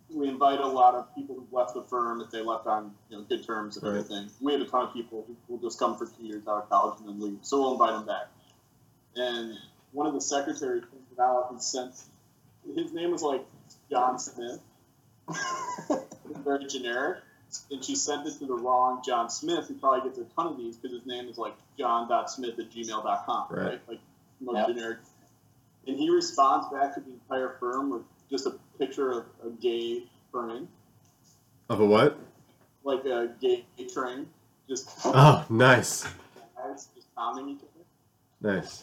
and 0.09 0.21
We 0.21 0.29
invite 0.29 0.61
a 0.61 0.67
lot 0.67 0.95
of 0.95 1.13
people 1.17 1.35
who 1.35 1.47
left 1.57 1.75
the 1.75 1.83
firm 1.83 2.21
if 2.21 2.31
they 2.31 2.41
left 2.41 2.67
on 2.69 2.93
you 3.11 3.17
know 3.19 3.25
good 3.25 3.45
terms 3.45 3.77
and 3.77 3.85
Right. 3.85 3.99
everything. 3.99 4.31
We 4.41 4.53
have 4.53 4.63
a 4.63 4.67
ton 4.67 4.87
of 4.87 4.93
people 4.95 5.25
who 5.27 5.37
will 5.49 5.61
just 5.61 5.79
come 5.81 5.97
for 5.97 6.07
two 6.07 6.23
years 6.25 6.47
out 6.47 6.63
of 6.63 6.69
college 6.71 7.01
and 7.01 7.09
then 7.09 7.21
leave, 7.21 7.39
so 7.43 7.61
we'll 7.61 7.73
invite 7.73 7.91
them 7.95 8.07
back. 8.07 8.29
And 9.17 9.59
one 9.93 10.07
of 10.07 10.15
the 10.15 10.21
secretaries 10.21 10.85
printed 10.85 11.19
out 11.21 11.49
and 11.51 11.61
sent. 11.61 11.95
His 12.77 12.93
name 12.93 13.11
was 13.11 13.23
like 13.23 13.45
John 13.91 14.19
Smith. 14.19 14.61
It's 15.29 16.39
very 16.45 16.67
generic. 16.67 17.19
And 17.71 17.85
she 17.85 17.95
sent 17.95 18.27
it 18.27 18.33
to 18.41 18.47
the 18.47 18.55
wrong 18.55 19.01
John 19.05 19.31
Smith, 19.31 19.69
who 19.69 19.75
probably 19.75 20.09
gets 20.09 20.19
a 20.19 20.25
ton 20.35 20.47
of 20.49 20.57
these 20.57 20.77
because 20.77 20.97
his 20.99 21.07
name 21.07 21.29
is 21.29 21.39
like 21.39 21.55
john.smith 21.79 22.59
at 22.59 22.71
gmail.com, 22.71 23.47
Right. 23.51 23.65
right? 23.65 23.81
Like 23.89 24.01
most 24.41 24.57
Yep. 24.57 24.67
generic. 24.69 24.99
And 25.87 25.97
he 25.97 26.11
responds 26.11 26.67
back 26.73 26.95
to 26.95 27.01
the 27.01 27.13
entire 27.13 27.57
firm 27.61 27.91
with 27.91 28.03
just 28.31 28.47
a 28.47 28.55
picture 28.79 29.11
of 29.13 29.25
a 29.45 29.51
gay 29.51 30.05
train, 30.33 30.67
Of 31.69 31.81
a 31.81 31.87
what? 31.87 32.19
like 32.83 33.05
a 33.05 33.35
gay 33.41 33.65
train, 33.93 34.29
just 34.69 34.91
Oh, 35.05 35.45
nice, 35.49 36.05
guys 36.57 36.89
just 36.95 37.15
pounding 37.15 37.51
each 37.51 37.61
other. 37.61 38.55
nice. 38.57 38.83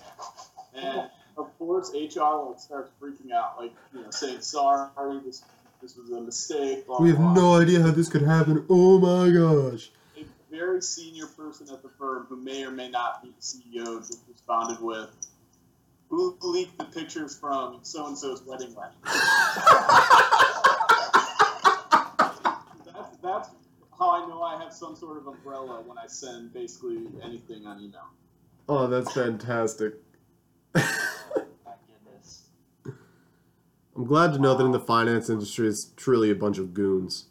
And 0.74 1.10
of 1.38 1.58
course, 1.60 1.92
HR 1.94 2.48
like 2.50 2.60
starts 2.60 2.89
freaking 3.02 3.32
out, 3.32 3.60
like 3.60 3.74
you 3.94 4.02
know, 4.02 4.12
saying 4.12 4.42
sorry, 4.42 4.88
this 5.26 5.44
this 5.82 5.96
was 5.96 6.10
a 6.12 6.22
mistake. 6.22 6.86
Blah, 6.88 7.02
We 7.02 7.10
have 7.10 7.18
blah. 7.18 7.34
no 7.34 7.56
idea 7.62 7.82
how 7.82 7.92
this 7.92 8.08
could 8.10 8.22
happen. 8.22 8.66
Oh 8.70 9.00
my 9.00 9.30
gosh. 9.32 9.90
a 10.18 10.26
very 10.56 10.82
senior 10.82 11.26
person 11.28 11.68
at 11.74 11.82
the 11.82 11.90
firm 11.90 12.26
who 12.30 12.36
may 12.36 12.64
or 12.64 12.72
may 12.72 12.90
not 12.90 13.22
be 13.24 13.30
the 13.30 13.42
CEO 13.42 14.00
just 14.00 14.20
responded 14.30 14.82
with, 14.82 15.10
"Who 16.10 16.38
leaked 16.42 16.78
the 16.78 16.86
pictures 16.86 17.38
from 17.38 17.80
so 17.84 18.08
and 18.08 18.18
so's 18.18 18.42
wedding 18.44 18.76
last 18.76 18.96
that's, 22.86 23.18
that's 23.24 23.50
how 23.98 24.10
I 24.24 24.28
know 24.28 24.42
I 24.44 24.62
have 24.62 24.74
some 24.74 24.96
sort 24.96 25.18
of 25.18 25.28
umbrella 25.28 25.82
when 25.86 25.98
I 25.98 26.08
send 26.08 26.54
basically 26.54 26.98
anything 27.24 27.66
on 27.66 27.80
email. 27.82 28.08
Oh, 28.70 28.88
that's 28.88 29.12
fantastic. 29.14 29.94
My 30.74 30.82
goodness. 31.88 32.44
I'm 33.96 34.06
glad 34.06 34.34
to 34.34 34.39
know 34.39 34.56
that 34.56 34.64
in 34.64 34.72
the 34.72 34.80
finance 34.80 35.30
industry, 35.30 35.68
it's 35.68 35.92
truly 35.96 36.32
a 36.32 36.36
bunch 36.36 36.58
of 36.58 36.74
goons. 36.74 37.26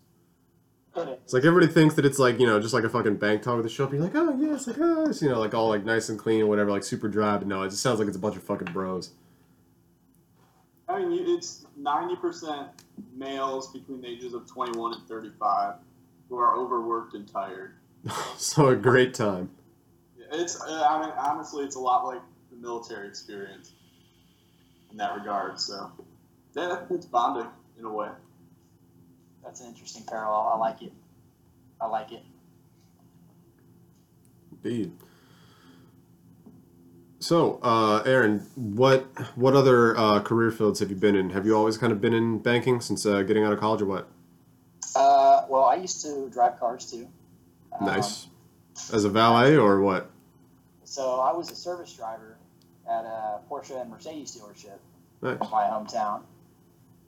It 0.96 1.20
is. 1.24 1.32
Like 1.32 1.44
everybody 1.44 1.72
thinks 1.72 1.94
that 1.94 2.04
it's 2.04 2.18
like 2.18 2.40
you 2.40 2.46
know 2.46 2.60
just 2.60 2.74
like 2.74 2.84
a 2.84 2.88
fucking 2.88 3.16
bank 3.16 3.42
talk 3.42 3.56
with 3.56 3.64
the 3.64 3.70
show. 3.70 3.90
You're 3.90 4.02
like, 4.02 4.14
oh 4.14 4.36
yeah, 4.38 4.54
it's 4.54 4.66
like 4.66 4.76
oh, 4.80 5.08
it's, 5.08 5.22
you 5.22 5.28
know, 5.28 5.38
like 5.38 5.54
all 5.54 5.68
like 5.68 5.84
nice 5.84 6.08
and 6.08 6.18
clean 6.18 6.42
or 6.42 6.46
whatever, 6.46 6.70
like 6.70 6.84
super 6.84 7.08
dry. 7.08 7.38
But 7.38 7.46
no, 7.46 7.62
it 7.62 7.70
just 7.70 7.82
sounds 7.82 7.98
like 7.98 8.08
it's 8.08 8.16
a 8.16 8.20
bunch 8.20 8.36
of 8.36 8.42
fucking 8.42 8.72
bros. 8.72 9.10
I 10.88 10.98
mean, 10.98 11.36
it's 11.36 11.64
ninety 11.76 12.16
percent 12.16 12.68
males 13.14 13.72
between 13.72 14.00
the 14.00 14.08
ages 14.08 14.34
of 14.34 14.46
twenty-one 14.46 14.94
and 14.94 15.06
thirty-five 15.06 15.76
who 16.28 16.38
are 16.38 16.56
overworked 16.56 17.14
and 17.14 17.28
tired. 17.28 17.74
so 18.36 18.68
a 18.68 18.76
great 18.76 19.12
time. 19.14 19.50
It's, 20.32 20.60
uh, 20.62 20.86
I 20.88 21.00
mean, 21.00 21.12
honestly, 21.18 21.64
it's 21.64 21.74
a 21.74 21.80
lot 21.80 22.06
like 22.06 22.22
the 22.50 22.56
military 22.56 23.08
experience 23.08 23.72
in 24.90 24.96
that 24.96 25.14
regard. 25.16 25.58
So, 25.58 25.90
yeah, 26.54 26.80
it's 26.90 27.06
bonding 27.06 27.50
in 27.78 27.84
a 27.84 27.92
way. 27.92 28.08
That's 29.42 29.60
an 29.60 29.68
interesting 29.68 30.04
parallel. 30.06 30.50
I 30.54 30.56
like 30.58 30.82
it. 30.82 30.92
I 31.80 31.86
like 31.86 32.12
it. 32.12 32.22
Indeed. 34.52 34.92
So, 37.20 37.60
uh, 37.62 38.02
Aaron, 38.06 38.46
what 38.54 39.02
what 39.36 39.54
other 39.54 39.96
uh, 39.96 40.20
career 40.20 40.50
fields 40.50 40.80
have 40.80 40.90
you 40.90 40.96
been 40.96 41.14
in? 41.14 41.30
Have 41.30 41.44
you 41.46 41.54
always 41.54 41.76
kind 41.78 41.92
of 41.92 42.00
been 42.00 42.14
in 42.14 42.38
banking 42.38 42.80
since 42.80 43.04
uh, 43.04 43.22
getting 43.22 43.44
out 43.44 43.52
of 43.52 43.60
college, 43.60 43.82
or 43.82 43.86
what? 43.86 44.08
Uh, 44.96 45.44
well, 45.48 45.64
I 45.64 45.76
used 45.76 46.02
to 46.02 46.28
drive 46.30 46.58
cars 46.58 46.90
too. 46.90 47.08
Um, 47.78 47.86
Nice. 47.86 48.26
As 48.92 49.04
a 49.04 49.10
valet 49.10 49.56
or 49.56 49.80
what? 49.80 50.10
So 50.84 51.20
I 51.20 51.32
was 51.32 51.50
a 51.50 51.54
service 51.54 51.92
driver 51.92 52.36
at 52.88 53.04
a 53.04 53.40
Porsche 53.48 53.80
and 53.80 53.90
Mercedes 53.90 54.36
dealership 54.36 54.78
Nice. 55.22 55.38
in 55.40 55.50
my 55.50 55.64
hometown, 55.64 56.22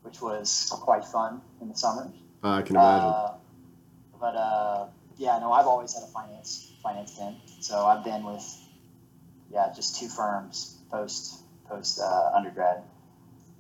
which 0.03 0.21
was 0.21 0.69
quite 0.71 1.05
fun 1.05 1.41
in 1.61 1.69
the 1.69 1.77
summers. 1.77 2.13
I 2.43 2.63
can 2.63 2.77
imagine. 2.77 3.09
Uh, 3.09 3.35
but 4.21 4.37
uh, 4.37 4.87
yeah, 5.19 5.39
no, 5.39 5.53
I've 5.53 5.67
always 5.67 5.95
had 5.95 6.03
a 6.03 6.07
finance 6.07 6.73
finance 6.83 7.19
bent. 7.19 7.37
So 7.61 7.87
I've 7.87 8.05
been 8.05 8.25
with 8.25 8.45
yeah, 9.53 9.73
just 9.75 9.99
two 9.99 10.09
firms 10.09 10.79
post 10.91 11.41
post 11.69 12.01
uh, 12.01 12.31
undergrad. 12.35 12.83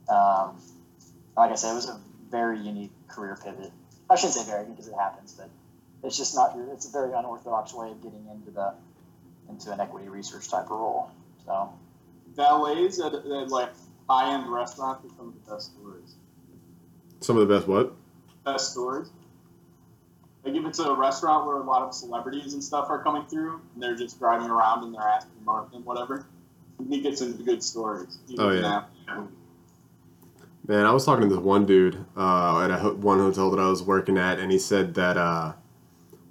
Um, 0.09 0.61
like 1.36 1.51
I 1.51 1.55
said, 1.55 1.72
it 1.72 1.74
was 1.74 1.88
a 1.88 2.01
very 2.30 2.59
unique 2.59 2.93
career 3.09 3.38
pivot. 3.43 3.70
I 4.11 4.16
shouldn't 4.16 4.34
say 4.34 4.45
very 4.45 4.66
because 4.66 4.88
it 4.88 4.95
happens, 4.95 5.32
but 5.32 5.49
it's 6.03 6.16
just 6.16 6.34
not. 6.34 6.57
It's 6.72 6.88
a 6.88 6.93
very 6.93 7.12
unorthodox 7.12 7.72
way 7.74 7.90
of 7.90 8.03
getting 8.03 8.26
into 8.30 8.51
the 8.51 8.74
into 9.49 9.72
an 9.72 9.80
equity 9.80 10.09
research 10.09 10.51
type 10.51 10.64
of 10.64 10.70
role. 10.70 11.11
So 11.45 11.72
Valets 12.34 13.05
at, 13.05 13.14
at 13.14 13.49
like 13.51 13.70
high 14.09 14.34
end 14.34 14.51
restaurants 14.53 15.05
are 15.05 15.16
some 15.16 15.28
of 15.28 15.34
the 15.34 15.53
best 15.53 15.72
stories. 15.72 16.14
Some 17.22 17.36
of 17.38 17.46
the 17.48 17.54
best 17.54 17.68
what? 17.68 17.92
Best 18.44 18.72
stories. 18.72 19.08
Like 20.44 20.54
if 20.54 20.66
it's 20.66 20.78
a 20.80 20.92
restaurant 20.92 21.46
where 21.46 21.56
a 21.56 21.62
lot 21.62 21.82
of 21.82 21.94
celebrities 21.94 22.52
and 22.54 22.62
stuff 22.62 22.90
are 22.90 23.02
coming 23.02 23.24
through, 23.26 23.60
and 23.74 23.82
they're 23.82 23.94
just 23.94 24.18
driving 24.18 24.50
around 24.50 24.82
and 24.84 24.92
they're 24.94 25.00
asking 25.02 25.30
Mark 25.44 25.68
and 25.72 25.84
whatever, 25.84 26.26
he 26.88 27.00
gets 27.00 27.20
into 27.20 27.42
good 27.44 27.62
stories. 27.62 28.18
Oh, 28.38 28.50
yeah. 28.50 28.82
have- 29.06 29.28
Man, 30.66 30.86
I 30.86 30.92
was 30.92 31.04
talking 31.04 31.28
to 31.28 31.34
this 31.34 31.44
one 31.44 31.66
dude 31.66 32.04
uh, 32.16 32.60
at 32.60 32.70
a 32.70 32.76
ho- 32.78 32.94
one 32.94 33.18
hotel 33.18 33.50
that 33.50 33.58
I 33.60 33.68
was 33.68 33.82
working 33.82 34.16
at, 34.16 34.38
and 34.38 34.50
he 34.52 34.58
said 34.60 34.94
that 34.94 35.16
uh, 35.16 35.54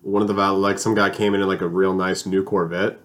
one 0.03 0.21
of 0.21 0.29
the 0.29 0.33
val- 0.33 0.57
like 0.57 0.79
some 0.79 0.95
guy 0.95 1.09
came 1.09 1.33
in 1.35 1.41
in 1.41 1.47
like 1.47 1.59
a 1.61 1.67
real 1.67 1.93
nice 1.93 2.25
new 2.25 2.41
Corvette, 2.41 2.97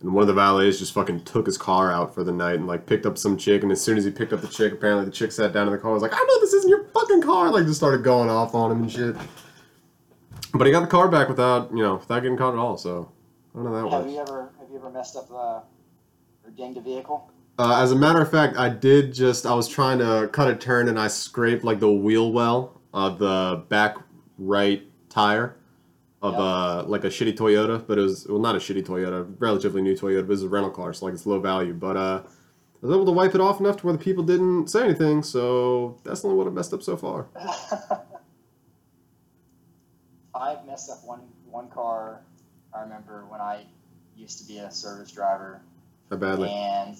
and 0.00 0.14
one 0.14 0.22
of 0.22 0.28
the 0.28 0.34
valets 0.34 0.78
just 0.78 0.94
fucking 0.94 1.24
took 1.24 1.46
his 1.46 1.58
car 1.58 1.92
out 1.92 2.14
for 2.14 2.24
the 2.24 2.32
night 2.32 2.54
and 2.54 2.66
like 2.66 2.86
picked 2.86 3.04
up 3.04 3.18
some 3.18 3.36
chick, 3.36 3.62
and 3.62 3.70
as 3.70 3.80
soon 3.80 3.98
as 3.98 4.04
he 4.04 4.10
picked 4.10 4.32
up 4.32 4.40
the 4.40 4.48
chick, 4.48 4.72
apparently 4.72 5.04
the 5.04 5.10
chick 5.10 5.30
sat 5.30 5.52
down 5.52 5.66
in 5.66 5.72
the 5.72 5.78
car, 5.78 5.90
and 5.90 6.00
was 6.00 6.02
like, 6.02 6.14
"I 6.14 6.24
know 6.24 6.40
this 6.40 6.54
isn't 6.54 6.70
your 6.70 6.84
fucking 6.84 7.22
car," 7.22 7.50
like 7.50 7.66
just 7.66 7.78
started 7.78 8.02
going 8.02 8.30
off 8.30 8.54
on 8.54 8.72
him 8.72 8.82
and 8.82 8.90
shit. 8.92 9.16
But 10.52 10.66
he 10.66 10.72
got 10.72 10.80
the 10.80 10.86
car 10.86 11.08
back 11.08 11.28
without 11.28 11.70
you 11.70 11.82
know 11.82 11.96
without 11.96 12.20
getting 12.20 12.38
caught 12.38 12.54
at 12.54 12.58
all. 12.58 12.78
So 12.78 13.10
I 13.54 13.58
don't 13.58 13.64
know 13.64 13.74
that 13.74 13.90
have 13.90 14.04
works. 14.04 14.12
you 14.12 14.20
ever 14.20 14.52
have 14.58 14.70
you 14.70 14.76
ever 14.76 14.90
messed 14.90 15.16
up 15.16 15.30
uh, 15.30 15.60
or 16.44 16.50
dinged 16.56 16.78
a 16.78 16.80
vehicle? 16.80 17.30
Uh, 17.58 17.82
as 17.82 17.92
a 17.92 17.96
matter 17.96 18.22
of 18.22 18.30
fact, 18.30 18.56
I 18.56 18.70
did 18.70 19.12
just. 19.12 19.44
I 19.44 19.54
was 19.54 19.68
trying 19.68 19.98
to 19.98 20.30
cut 20.32 20.50
a 20.50 20.56
turn 20.56 20.88
and 20.88 20.98
I 20.98 21.08
scraped 21.08 21.62
like 21.62 21.78
the 21.78 21.92
wheel 21.92 22.32
well 22.32 22.80
of 22.94 23.18
the 23.18 23.64
back 23.68 23.96
right 24.38 24.82
tire 25.10 25.56
of 26.22 26.34
uh 26.34 26.84
like 26.86 27.04
a 27.04 27.08
shitty 27.08 27.34
Toyota, 27.36 27.84
but 27.86 27.98
it 27.98 28.02
was 28.02 28.26
well 28.28 28.38
not 28.40 28.54
a 28.54 28.58
shitty 28.58 28.84
Toyota, 28.84 29.26
relatively 29.38 29.80
new 29.82 29.94
Toyota, 29.94 30.20
but 30.20 30.24
it 30.24 30.28
was 30.28 30.42
a 30.42 30.48
rental 30.48 30.70
car, 30.70 30.92
so 30.92 31.06
like 31.06 31.14
it's 31.14 31.26
low 31.26 31.40
value. 31.40 31.72
But 31.72 31.96
uh, 31.96 32.22
I 32.24 32.86
was 32.86 32.94
able 32.94 33.06
to 33.06 33.12
wipe 33.12 33.34
it 33.34 33.40
off 33.40 33.60
enough 33.60 33.78
to 33.78 33.86
where 33.86 33.92
the 33.96 34.02
people 34.02 34.22
didn't 34.24 34.68
say 34.68 34.84
anything. 34.84 35.22
So 35.22 35.98
that's 36.04 36.20
the 36.22 36.28
only 36.28 36.38
one 36.38 36.46
I 36.46 36.50
messed 36.50 36.72
up 36.74 36.82
so 36.82 36.96
far. 36.96 37.26
I've 40.34 40.64
messed 40.66 40.90
up 40.90 40.98
one 41.04 41.20
one 41.50 41.68
car. 41.70 42.20
I 42.74 42.82
remember 42.82 43.24
when 43.28 43.40
I 43.40 43.64
used 44.16 44.38
to 44.38 44.44
be 44.46 44.58
a 44.58 44.70
service 44.70 45.10
driver, 45.10 45.60
How 46.10 46.16
badly? 46.16 46.48
and 46.50 46.96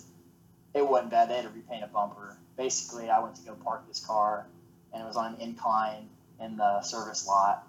it 0.74 0.86
wasn't 0.86 1.10
bad. 1.10 1.28
They 1.30 1.36
had 1.36 1.44
to 1.44 1.50
repaint 1.50 1.84
a 1.84 1.86
bumper. 1.86 2.36
Basically, 2.56 3.08
I 3.08 3.20
went 3.20 3.36
to 3.36 3.42
go 3.42 3.54
park 3.54 3.86
this 3.86 4.04
car, 4.04 4.46
and 4.92 5.02
it 5.02 5.06
was 5.06 5.16
on 5.16 5.34
an 5.34 5.40
incline 5.40 6.08
in 6.40 6.56
the 6.56 6.82
service 6.82 7.26
lot, 7.26 7.66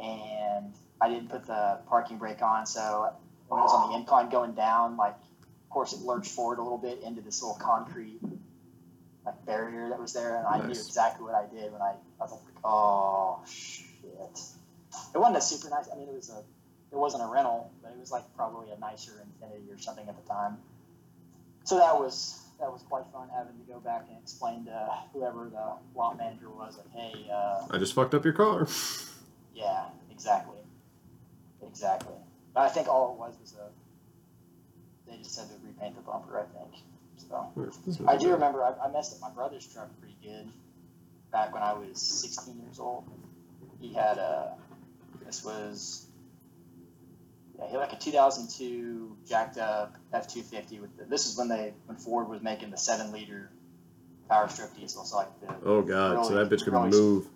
and 0.00 0.72
I 1.00 1.08
didn't 1.08 1.28
put 1.28 1.46
the 1.46 1.78
parking 1.88 2.18
brake 2.18 2.42
on. 2.42 2.66
So 2.66 3.12
when 3.48 3.60
it 3.60 3.62
was 3.62 3.74
on 3.74 3.90
the 3.90 3.98
incline 3.98 4.30
going 4.30 4.54
down, 4.54 4.96
like 4.96 5.14
of 5.14 5.70
course 5.70 5.92
it 5.92 6.00
lurched 6.00 6.30
forward 6.30 6.58
a 6.58 6.62
little 6.62 6.78
bit 6.78 7.02
into 7.02 7.20
this 7.20 7.42
little 7.42 7.58
concrete 7.58 8.20
like 9.24 9.44
barrier 9.44 9.88
that 9.90 10.00
was 10.00 10.12
there, 10.12 10.36
and 10.36 10.46
I 10.46 10.58
knew 10.64 10.70
exactly 10.70 11.24
what 11.24 11.34
I 11.34 11.46
did 11.54 11.72
when 11.72 11.82
I, 11.82 11.94
I 12.20 12.24
was 12.24 12.32
like, 12.32 12.40
oh 12.64 13.40
shit. 13.46 14.40
It 15.14 15.18
wasn't 15.18 15.36
a 15.36 15.40
super 15.40 15.68
nice. 15.68 15.88
I 15.92 15.96
mean, 15.96 16.08
it 16.08 16.14
was 16.14 16.30
a 16.30 16.42
it 16.92 16.98
wasn't 16.98 17.22
a 17.22 17.26
rental, 17.26 17.70
but 17.82 17.92
it 17.92 17.98
was 17.98 18.10
like 18.10 18.24
probably 18.34 18.70
a 18.72 18.78
nicer 18.78 19.12
Infiniti 19.12 19.72
or 19.74 19.78
something 19.78 20.08
at 20.08 20.16
the 20.20 20.28
time. 20.28 20.56
So 21.64 21.78
that 21.78 21.98
was 21.98 22.40
that 22.58 22.72
was 22.72 22.82
quite 22.82 23.04
fun 23.12 23.28
having 23.34 23.54
to 23.54 23.72
go 23.72 23.78
back 23.80 24.06
and 24.08 24.18
explain 24.18 24.64
to 24.66 24.88
whoever 25.12 25.48
the 25.50 25.98
lot 25.98 26.18
manager 26.18 26.50
was, 26.50 26.76
like, 26.76 26.90
hey, 26.92 27.30
uh, 27.32 27.66
I 27.70 27.78
just 27.78 27.94
fucked 27.94 28.14
up 28.14 28.24
your 28.24 28.34
car. 28.34 28.66
yeah, 29.54 29.84
exactly, 30.10 30.58
exactly. 31.66 32.14
But 32.54 32.60
I 32.60 32.68
think 32.68 32.88
all 32.88 33.12
it 33.14 33.18
was 33.18 33.34
was 33.40 33.54
a 33.54 35.10
they 35.10 35.18
just 35.18 35.38
had 35.38 35.48
to 35.48 35.54
repaint 35.66 35.96
the 35.96 36.02
bumper. 36.02 36.38
I 36.38 36.44
think 36.44 36.74
so. 37.16 37.36
Hmm. 37.36 38.08
I 38.08 38.16
do 38.16 38.32
remember 38.32 38.62
I, 38.62 38.86
I 38.86 38.90
messed 38.90 39.14
up 39.14 39.20
my 39.20 39.30
brother's 39.34 39.66
truck 39.66 39.88
pretty 40.00 40.16
good 40.22 40.48
back 41.32 41.52
when 41.52 41.62
I 41.62 41.72
was 41.74 42.00
16 42.00 42.60
years 42.60 42.78
old. 42.78 43.04
He 43.80 43.92
had 43.92 44.18
a, 44.18 44.54
this 45.24 45.44
was, 45.44 46.06
yeah, 47.58 47.66
he 47.66 47.72
had 47.72 47.78
like 47.80 47.92
a 47.92 47.96
2002 47.96 49.16
jacked 49.28 49.58
up 49.58 49.94
F250 50.12 50.80
with 50.80 50.96
the, 50.96 51.04
this 51.04 51.26
is 51.26 51.36
when 51.36 51.48
they, 51.48 51.72
when 51.86 51.96
Ford 51.96 52.28
was 52.28 52.42
making 52.42 52.70
the 52.70 52.76
seven 52.78 53.12
liter 53.12 53.50
Power 54.28 54.48
Stroke 54.48 54.76
diesel. 54.76 55.04
So 55.04 55.16
like 55.18 55.40
the, 55.40 55.54
Oh 55.64 55.82
god, 55.82 56.26
so 56.26 56.34
that 56.34 56.48
bitch 56.48 56.64
could 56.64 56.72
really- 56.72 56.90
move. 56.90 57.26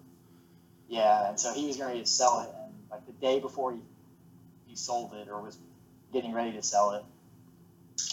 Yeah, 0.89 1.29
and 1.29 1.39
so 1.41 1.53
he 1.53 1.67
was 1.67 1.77
going 1.77 1.99
to 1.99 2.07
sell 2.07 2.41
it, 2.41 2.51
and 2.65 2.75
like 2.91 3.07
the 3.07 3.13
day 3.13 3.41
before 3.41 3.73
he 3.73 3.81
he 4.67 4.77
sold 4.77 5.13
it 5.15 5.29
or 5.29 5.41
was 5.41 5.57
getting 6.13 6.33
ready 6.33 6.53
to 6.53 6.63
sell 6.63 6.93
it, 6.93 7.05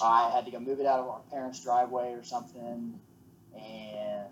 I 0.01 0.29
had 0.31 0.45
to 0.45 0.51
go 0.51 0.59
move 0.59 0.79
it 0.79 0.85
out 0.85 0.99
of 0.99 1.07
our 1.07 1.21
parents' 1.31 1.63
driveway 1.63 2.13
or 2.13 2.23
something, 2.23 2.99
and 3.55 4.27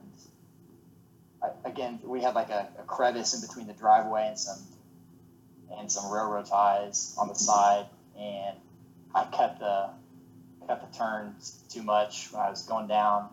I, 1.41 1.49
again 1.65 1.99
we 2.03 2.21
had 2.21 2.35
like 2.35 2.49
a, 2.49 2.67
a 2.79 2.83
crevice 2.83 3.33
in 3.33 3.41
between 3.41 3.67
the 3.67 3.73
driveway 3.73 4.27
and 4.27 4.39
some 4.39 4.59
and 5.77 5.91
some 5.91 6.11
railroad 6.11 6.45
ties 6.45 7.15
on 7.17 7.27
the 7.27 7.35
side, 7.35 7.85
and 8.17 8.57
I 9.13 9.25
cut 9.25 9.59
the 9.59 9.89
cut 10.67 10.91
the 10.91 10.97
turns 10.97 11.63
too 11.69 11.83
much 11.83 12.31
when 12.31 12.41
I 12.41 12.49
was 12.49 12.63
going 12.63 12.87
down, 12.87 13.29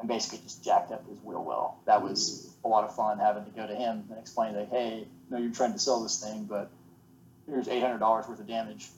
and 0.00 0.08
basically 0.08 0.38
just 0.38 0.64
jacked 0.64 0.92
up 0.92 1.08
his 1.08 1.18
wheel 1.22 1.44
well. 1.44 1.80
That 1.86 2.02
was 2.02 2.54
a 2.64 2.68
lot 2.68 2.84
of 2.84 2.94
fun 2.94 3.18
having 3.18 3.44
to 3.44 3.50
go 3.50 3.66
to 3.66 3.74
him 3.74 4.04
and 4.10 4.18
explain 4.18 4.56
like, 4.56 4.70
hey, 4.70 5.06
no, 5.30 5.38
you're 5.38 5.52
trying 5.52 5.72
to 5.72 5.78
sell 5.78 6.02
this 6.02 6.22
thing, 6.22 6.44
but 6.44 6.70
here's 7.48 7.68
eight 7.68 7.80
hundred 7.80 7.98
dollars 7.98 8.28
worth 8.28 8.40
of 8.40 8.46
damage. 8.46 8.88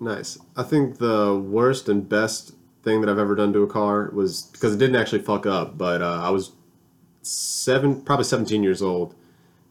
Nice. 0.00 0.38
I 0.56 0.62
think 0.62 0.98
the 0.98 1.36
worst 1.36 1.88
and 1.88 2.08
best 2.08 2.54
thing 2.82 3.00
that 3.00 3.10
I've 3.10 3.18
ever 3.18 3.34
done 3.34 3.52
to 3.52 3.62
a 3.62 3.66
car 3.66 4.10
was 4.12 4.42
because 4.52 4.74
it 4.74 4.78
didn't 4.78 4.96
actually 4.96 5.22
fuck 5.22 5.46
up, 5.46 5.76
but 5.76 6.00
uh, 6.00 6.20
I 6.22 6.30
was 6.30 6.52
seven, 7.22 8.00
probably 8.00 8.24
17 8.24 8.62
years 8.62 8.80
old, 8.80 9.14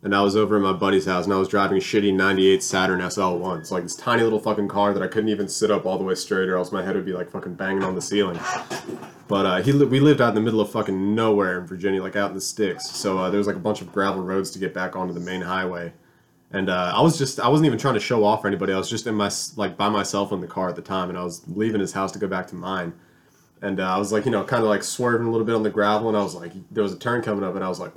and 0.03 0.15
I 0.15 0.21
was 0.21 0.35
over 0.35 0.55
at 0.55 0.61
my 0.61 0.73
buddy's 0.73 1.05
house, 1.05 1.25
and 1.25 1.33
I 1.33 1.37
was 1.37 1.47
driving 1.47 1.77
a 1.77 1.81
shitty 1.81 2.13
'98 2.13 2.61
Saturn 2.61 2.99
SL1. 2.99 3.59
It's 3.59 3.71
like 3.71 3.83
this 3.83 3.95
tiny 3.95 4.23
little 4.23 4.39
fucking 4.39 4.67
car 4.67 4.93
that 4.93 5.01
I 5.01 5.07
couldn't 5.07 5.29
even 5.29 5.47
sit 5.47 5.71
up 5.71 5.85
all 5.85 5.97
the 5.97 6.03
way 6.03 6.15
straight, 6.15 6.49
or 6.49 6.57
else 6.57 6.71
my 6.71 6.83
head 6.83 6.95
would 6.95 7.05
be 7.05 7.13
like 7.13 7.31
fucking 7.31 7.55
banging 7.55 7.83
on 7.83 7.95
the 7.95 8.01
ceiling. 8.01 8.39
But 9.27 9.45
uh, 9.45 9.61
he 9.61 9.71
li- 9.71 9.85
we 9.85 9.99
lived 9.99 10.21
out 10.21 10.29
in 10.29 10.35
the 10.35 10.41
middle 10.41 10.61
of 10.61 10.71
fucking 10.71 11.15
nowhere 11.15 11.59
in 11.59 11.67
Virginia, 11.67 12.01
like 12.01 12.15
out 12.15 12.29
in 12.29 12.35
the 12.35 12.41
sticks. 12.41 12.89
So 12.89 13.17
uh, 13.17 13.29
there 13.29 13.37
was 13.37 13.47
like 13.47 13.55
a 13.55 13.59
bunch 13.59 13.81
of 13.81 13.91
gravel 13.91 14.23
roads 14.23 14.51
to 14.51 14.59
get 14.59 14.73
back 14.73 14.95
onto 14.95 15.13
the 15.13 15.19
main 15.19 15.41
highway. 15.41 15.93
And 16.51 16.69
uh, 16.69 16.93
I 16.95 17.01
was 17.01 17.17
just, 17.17 17.41
I 17.41 17.49
wasn't 17.49 17.65
even 17.65 17.77
trying 17.77 17.95
to 17.95 17.99
show 17.99 18.23
off 18.23 18.41
for 18.41 18.47
anybody. 18.47 18.71
I 18.71 18.77
was 18.77 18.89
just 18.89 19.05
in 19.05 19.15
my, 19.15 19.29
like, 19.57 19.75
by 19.75 19.89
myself 19.89 20.31
in 20.31 20.39
the 20.39 20.47
car 20.47 20.69
at 20.69 20.77
the 20.77 20.81
time, 20.81 21.09
and 21.09 21.17
I 21.17 21.23
was 21.23 21.41
leaving 21.47 21.81
his 21.81 21.91
house 21.91 22.13
to 22.13 22.19
go 22.19 22.27
back 22.27 22.47
to 22.47 22.55
mine. 22.55 22.93
And 23.61 23.81
uh, 23.81 23.95
I 23.95 23.97
was 23.97 24.13
like, 24.13 24.23
you 24.23 24.31
know, 24.31 24.45
kind 24.45 24.63
of 24.63 24.69
like 24.69 24.83
swerving 24.83 25.27
a 25.27 25.31
little 25.31 25.45
bit 25.45 25.55
on 25.55 25.63
the 25.63 25.69
gravel, 25.69 26.07
and 26.07 26.17
I 26.17 26.21
was 26.21 26.35
like, 26.35 26.53
there 26.71 26.83
was 26.83 26.93
a 26.93 26.99
turn 26.99 27.21
coming 27.21 27.43
up, 27.43 27.55
and 27.55 27.65
I 27.65 27.67
was 27.67 27.81
like, 27.81 27.91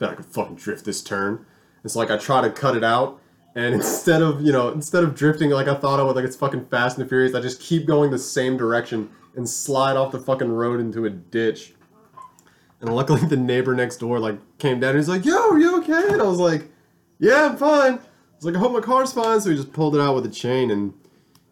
bet 0.00 0.10
I 0.10 0.14
could 0.14 0.26
fucking 0.26 0.56
drift 0.56 0.84
this 0.84 1.00
turn. 1.00 1.46
It's 1.84 1.94
like 1.94 2.10
I 2.10 2.16
try 2.16 2.40
to 2.40 2.50
cut 2.50 2.76
it 2.76 2.82
out, 2.82 3.20
and 3.54 3.74
instead 3.76 4.22
of, 4.22 4.40
you 4.40 4.50
know, 4.50 4.70
instead 4.70 5.04
of 5.04 5.14
drifting 5.14 5.50
like 5.50 5.68
I 5.68 5.74
thought 5.74 6.00
I 6.00 6.02
would, 6.02 6.16
like 6.16 6.24
it's 6.24 6.34
fucking 6.34 6.66
Fast 6.66 6.98
and 6.98 7.08
Furious, 7.08 7.34
I 7.36 7.40
just 7.40 7.60
keep 7.60 7.86
going 7.86 8.10
the 8.10 8.18
same 8.18 8.56
direction 8.56 9.10
and 9.36 9.48
slide 9.48 9.96
off 9.96 10.10
the 10.10 10.18
fucking 10.18 10.50
road 10.50 10.80
into 10.80 11.04
a 11.04 11.10
ditch. 11.10 11.74
And 12.80 12.94
luckily, 12.94 13.20
the 13.28 13.36
neighbor 13.36 13.74
next 13.74 13.98
door 13.98 14.18
like 14.18 14.38
came 14.58 14.80
down. 14.80 14.96
He's 14.96 15.08
like, 15.08 15.24
"Yo, 15.24 15.36
are 15.36 15.58
you 15.58 15.78
okay?" 15.78 16.12
And 16.12 16.20
I 16.20 16.24
was 16.24 16.38
like, 16.38 16.70
"Yeah, 17.18 17.46
I'm 17.46 17.56
fine." 17.56 17.94
I 17.94 18.36
was 18.36 18.44
like, 18.44 18.56
"I 18.56 18.58
hope 18.58 18.72
my 18.72 18.80
car's 18.80 19.12
fine." 19.12 19.40
So 19.40 19.50
he 19.50 19.56
just 19.56 19.72
pulled 19.72 19.94
it 19.94 20.00
out 20.00 20.14
with 20.14 20.26
a 20.26 20.30
chain, 20.30 20.70
and 20.70 20.94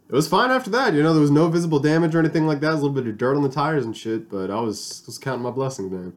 it 0.09 0.15
was 0.15 0.27
fine 0.27 0.51
after 0.51 0.71
that. 0.71 0.95
You 0.95 1.03
know, 1.03 1.13
there 1.13 1.21
was 1.21 1.31
no 1.31 1.49
visible 1.49 1.79
damage 1.79 2.15
or 2.15 2.19
anything 2.19 2.47
like 2.47 2.61
that. 2.61 2.73
A 2.73 2.75
little 2.75 2.91
bit 2.91 3.07
of 3.07 3.19
dirt 3.19 3.37
on 3.37 3.43
the 3.43 3.51
tires 3.51 3.85
and 3.85 3.97
shit, 3.97 4.31
but 4.31 4.51
I 4.51 4.61
was 4.61 5.03
just 5.05 5.21
counting 5.21 5.43
my 5.43 5.51
blessings, 5.51 5.93
man. 5.93 6.15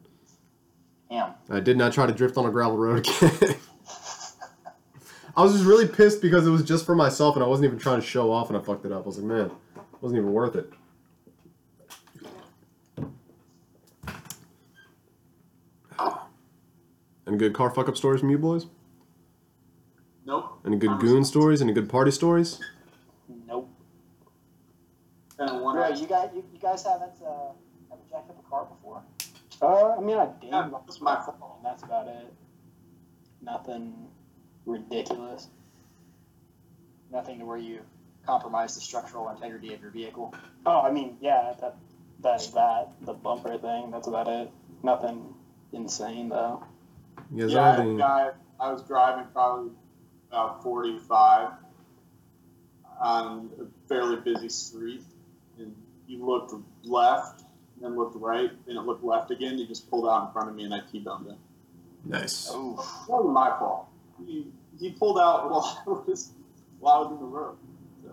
Damn. 1.12 1.34
I 1.50 1.60
did 1.60 1.78
not 1.78 1.92
try 1.92 2.06
to 2.06 2.14
drift 2.14 2.38
on 2.38 2.46
a 2.46 2.52
gravel 2.52 2.78
road 2.78 3.00
again. 3.00 3.56
I 5.36 5.44
was 5.44 5.52
just 5.54 5.66
really 5.66 5.86
pissed 5.88 6.22
because 6.22 6.48
it 6.48 6.50
was 6.50 6.64
just 6.64 6.86
for 6.86 6.96
myself, 6.96 7.36
and 7.36 7.44
I 7.44 7.48
wasn't 7.48 7.66
even 7.66 7.78
trying 7.78 8.00
to 8.00 8.06
show 8.06 8.32
off, 8.32 8.48
and 8.50 8.58
I 8.58 8.62
fucked 8.62 8.86
it 8.86 8.94
up. 8.94 9.04
I 9.04 9.08
was 9.08 9.18
like, 9.18 9.26
man, 9.28 9.46
it 9.48 9.52
wasn't 10.00 10.20
even 10.20 10.32
worth 10.32 10.56
it. 10.56 10.72
Any 17.28 17.38
good 17.38 17.54
car 17.54 17.70
fuck 17.70 17.90
up 17.90 17.98
stories 17.98 18.22
from 18.22 18.30
you 18.30 18.38
boys? 18.38 18.66
Nope. 20.26 20.60
Any 20.66 20.78
good 20.78 21.00
goon 21.00 21.26
stories? 21.26 21.62
Any 21.62 21.74
good 21.74 21.90
party 21.90 22.12
stories? 22.12 22.60
Nope. 23.48 23.70
Kind 25.38 25.50
of 25.50 25.62
one. 25.62 25.76
Bro, 25.76 25.90
you 25.90 26.08
guys, 26.08 26.30
you, 26.34 26.44
you 26.54 26.60
guys 26.60 26.84
haven't 26.84 27.12
uh, 27.26 27.52
haven't 27.90 28.10
jacked 28.10 28.30
up 28.30 28.44
a 28.46 28.50
car 28.50 28.66
before? 28.66 29.04
Uh, 29.62 29.96
I 29.98 30.02
mean, 30.02 30.18
I 30.18 30.26
did. 30.40 30.50
Yeah, 30.50 30.70
that's 30.72 31.00
my 31.02 31.16
fault. 31.16 31.58
And 31.58 31.66
that's 31.66 31.84
about 31.84 32.08
it. 32.08 32.34
Nothing 33.42 33.94
ridiculous. 34.66 35.48
Nothing 37.12 37.40
to 37.40 37.46
where 37.46 37.58
you 37.58 37.82
compromise 38.26 38.76
the 38.76 38.82
structural 38.82 39.30
integrity 39.30 39.74
of 39.74 39.82
your 39.82 39.92
vehicle. 39.92 40.34
Oh, 40.66 40.82
I 40.82 40.92
mean, 40.92 41.18
yeah, 41.22 41.54
that 41.60 41.76
that 42.22 42.48
that 42.54 42.90
the 43.02 43.14
bumper 43.14 43.58
thing. 43.58 43.92
That's 43.92 44.08
about 44.08 44.28
it. 44.28 44.50
Nothing 44.84 45.34
insane 45.74 46.30
though. 46.30 46.64
You 47.34 47.44
guys 47.44 47.52
Yeah, 47.54 47.62
I 47.62 47.66
have 47.68 47.76
had 47.78 47.86
a 47.86 47.90
any- 47.90 47.98
guy. 47.98 48.32
I 48.60 48.72
was 48.72 48.84
driving 48.84 49.26
probably 49.34 49.72
about 50.30 50.62
45 50.64 51.50
on 53.00 53.50
a 53.60 53.88
fairly 53.88 54.18
busy 54.18 54.50
street, 54.50 55.04
and 55.58 55.76
you 56.08 56.24
looked 56.24 56.54
left, 56.84 57.44
then 57.82 57.96
looked 57.98 58.16
right, 58.16 58.52
then 58.66 58.78
it 58.78 58.82
looked 58.82 59.04
left 59.04 59.32
again. 59.32 59.58
He 59.58 59.66
just 59.68 59.90
pulled 59.90 60.08
out 60.08 60.28
in 60.28 60.34
front 60.34 60.50
of 60.50 60.56
me, 60.56 60.64
and 60.64 60.74
I 60.74 60.82
T-boned 60.92 61.28
him. 61.28 61.38
Nice. 62.06 62.52
Ooh. 62.54 62.76
That 62.78 63.10
wasn't 63.10 63.34
my 63.34 63.50
fault. 63.60 63.88
He, 64.26 64.48
he 64.80 64.92
pulled 64.92 65.18
out 65.20 65.50
while 65.52 65.84
I 65.86 65.90
was 66.10 66.32
while 66.80 66.94
I 66.96 67.00
was 67.00 67.12
in 67.12 67.20
the 67.20 67.26
road. 67.26 67.58
So, 68.04 68.10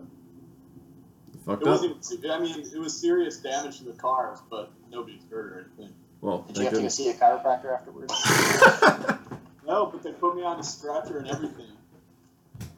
Fucked 1.47 1.63
it 1.63 1.69
up. 1.69 1.73
wasn't. 1.73 2.05
se- 2.05 2.31
I 2.31 2.39
mean, 2.39 2.61
it 2.75 2.79
was 2.79 2.95
serious 2.99 3.39
damage 3.39 3.79
to 3.79 3.85
the 3.85 3.93
cars, 3.93 4.39
but 4.51 4.71
nobody's 4.91 5.23
hurt 5.31 5.53
or 5.53 5.67
anything. 5.77 5.95
Well, 6.21 6.45
Did 6.49 6.57
you 6.57 6.63
have 6.65 6.73
thank 6.73 6.77
to 6.77 6.83
go 6.83 6.89
see 6.89 7.09
a 7.11 7.15
chiropractor 7.15 7.73
afterwards? 7.75 8.13
No, 9.67 9.85
but 9.85 10.03
they 10.03 10.13
put 10.13 10.35
me 10.35 10.43
on 10.43 10.59
a 10.59 10.63
stretcher 10.63 11.19
and 11.19 11.29
everything. 11.29 11.67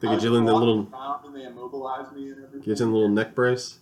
they 0.01 0.09
I 0.09 0.15
get 0.15 0.23
you 0.23 0.35
in 0.35 0.43
the 0.43 0.53
little, 0.53 0.85
around 0.91 1.23
and 1.25 1.33
they 1.33 1.45
immobilized 1.45 2.11
me 2.11 2.23
and 2.31 2.43
everything. 2.43 2.59
get 2.69 2.79
you 2.79 2.85
in 2.85 2.91
the 2.91 2.97
little 2.97 3.07
neck 3.07 3.33
brace. 3.33 3.79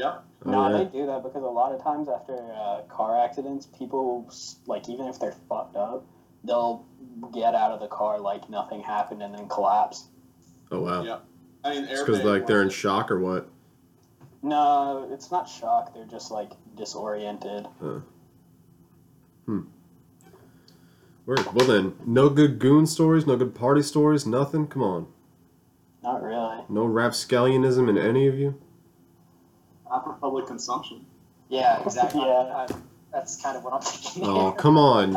Yep. 0.00 0.24
Oh, 0.46 0.50
no, 0.50 0.70
yeah. 0.70 0.78
they 0.78 0.84
do 0.86 1.04
that 1.06 1.22
because 1.22 1.42
a 1.42 1.46
lot 1.46 1.72
of 1.72 1.82
times 1.82 2.08
after 2.08 2.34
uh, 2.54 2.80
car 2.88 3.22
accidents, 3.22 3.66
people 3.66 4.32
like 4.66 4.88
even 4.88 5.06
if 5.06 5.20
they're 5.20 5.36
fucked 5.48 5.76
up, 5.76 6.06
they'll 6.42 6.86
get 7.34 7.54
out 7.54 7.72
of 7.72 7.80
the 7.80 7.86
car 7.88 8.18
like 8.18 8.48
nothing 8.48 8.80
happened 8.82 9.22
and 9.22 9.34
then 9.34 9.46
collapse. 9.48 10.08
Oh 10.70 10.80
wow. 10.80 11.02
Yeah. 11.04 11.18
I 11.62 11.74
mean, 11.74 11.84
It's 11.84 12.00
because 12.00 12.24
like 12.24 12.46
they're 12.46 12.62
in 12.62 12.70
shock 12.70 13.10
or 13.10 13.20
what? 13.20 13.50
No, 14.42 15.06
it's 15.12 15.30
not 15.30 15.46
shock. 15.46 15.92
They're 15.94 16.06
just 16.06 16.30
like 16.30 16.52
disoriented. 16.74 17.66
hmm 17.78 19.60
Word. 21.26 21.46
Well 21.52 21.66
then, 21.66 21.94
no 22.06 22.30
good 22.30 22.58
goon 22.58 22.86
stories, 22.86 23.26
no 23.26 23.36
good 23.36 23.54
party 23.54 23.82
stories, 23.82 24.26
nothing. 24.26 24.66
Come 24.66 24.82
on, 24.82 25.06
Not 26.02 26.22
really. 26.22 26.64
no 26.70 26.86
rapscallionism 26.86 27.88
in 27.90 27.98
any 27.98 28.26
of 28.26 28.36
you. 28.38 28.58
Not 29.90 30.04
for 30.04 30.12
public 30.14 30.46
consumption. 30.46 31.04
Yeah, 31.48 31.82
exactly. 31.84 32.22
Yeah. 32.22 32.26
I, 32.54 32.66
that's 33.12 33.40
kind 33.42 33.56
of 33.56 33.64
what 33.64 33.74
I'm 33.74 33.80
thinking. 33.80 34.24
Oh 34.24 34.52
come 34.58 34.78
on, 34.78 35.14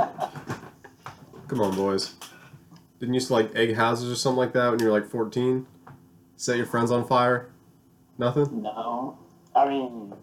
come 1.47 1.61
on, 1.61 1.75
boys. 1.75 2.15
Didn't 2.99 3.13
you 3.13 3.17
used 3.17 3.27
to 3.27 3.33
like 3.33 3.55
egg 3.55 3.75
houses 3.75 4.11
or 4.11 4.15
something 4.15 4.37
like 4.37 4.53
that 4.53 4.71
when 4.71 4.79
you 4.79 4.87
were 4.87 4.91
like 4.91 5.09
fourteen? 5.09 5.67
Set 6.37 6.57
your 6.57 6.65
friends 6.65 6.91
on 6.91 7.05
fire? 7.07 7.49
Nothing. 8.17 8.63
No, 8.63 9.17
I 9.55 9.67
mean 9.69 10.13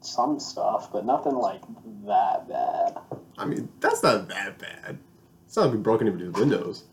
some 0.00 0.40
stuff, 0.40 0.90
but 0.90 1.04
nothing 1.04 1.34
like 1.34 1.60
that 2.06 2.48
bad. 2.48 2.96
I 3.36 3.44
mean, 3.44 3.68
that's 3.80 4.02
not 4.02 4.28
that 4.28 4.58
bad. 4.58 4.98
It's 5.46 5.56
not 5.56 5.64
like 5.66 5.72
we 5.74 5.78
broke 5.78 6.00
anybody's 6.00 6.30
windows. 6.32 6.84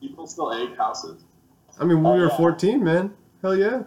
People 0.00 0.26
still 0.26 0.52
egg 0.52 0.76
houses. 0.76 1.22
I 1.78 1.84
mean, 1.84 2.02
when 2.02 2.12
Oh, 2.12 2.16
we 2.16 2.22
were 2.22 2.28
yeah. 2.30 2.36
14, 2.36 2.82
man. 2.82 3.14
Hell 3.42 3.54
yeah. 3.56 3.82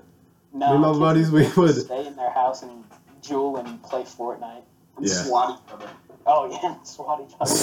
No, 0.53 0.67
Me 0.67 0.73
and 0.73 0.81
my 0.81 0.93
buddies, 0.99 1.31
we 1.31 1.47
would- 1.57 1.75
stay 1.85 2.07
in 2.07 2.15
their 2.15 2.31
house 2.31 2.63
and 2.63 2.83
Juul 3.21 3.59
and 3.59 3.81
play 3.83 4.03
Fortnite. 4.03 4.63
And 4.97 5.05
Yeah. 5.05 5.23
swat 5.23 5.59
each 5.65 5.73
other. 5.73 5.89
Oh 6.25 6.49
yeah, 6.51 6.81
swat 6.83 7.21
each 7.21 7.35
other. 7.39 7.55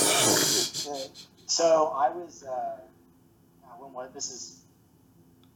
So 1.47 1.89
I 1.97 2.11
was, 2.11 2.43
uh, 2.45 2.79
God, 3.63 3.81
when 3.81 3.93
was 3.93 4.11
this? 4.13 4.31
Is 4.31 4.63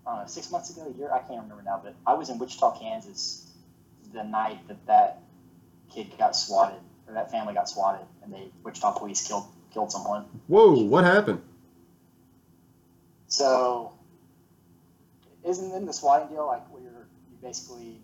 uh, 0.06 0.24
six 0.26 0.50
months 0.50 0.70
ago, 0.70 0.86
a 0.92 0.98
year? 0.98 1.12
I 1.12 1.18
can't 1.18 1.42
remember 1.42 1.62
now. 1.62 1.80
But 1.82 1.94
I 2.06 2.14
was 2.14 2.30
in 2.30 2.38
Wichita, 2.38 2.78
Kansas, 2.78 3.46
the 4.12 4.24
night 4.24 4.66
that 4.68 4.84
that 4.86 5.22
kid 5.90 6.16
got 6.18 6.34
swatted, 6.34 6.80
or 7.06 7.14
that 7.14 7.30
family 7.30 7.54
got 7.54 7.68
swatted, 7.68 8.06
and 8.22 8.32
they 8.32 8.50
Wichita 8.64 8.92
police 8.98 9.26
killed 9.26 9.44
killed 9.72 9.92
someone. 9.92 10.24
Whoa, 10.48 10.82
what 10.84 11.04
happened? 11.04 11.42
So, 13.28 13.92
isn't 15.44 15.72
in 15.72 15.86
the 15.86 15.92
swatting 15.92 16.28
deal 16.28 16.46
like 16.46 16.68
where 16.72 16.82
you're 16.82 16.90
you 16.92 16.99
basically 17.43 18.01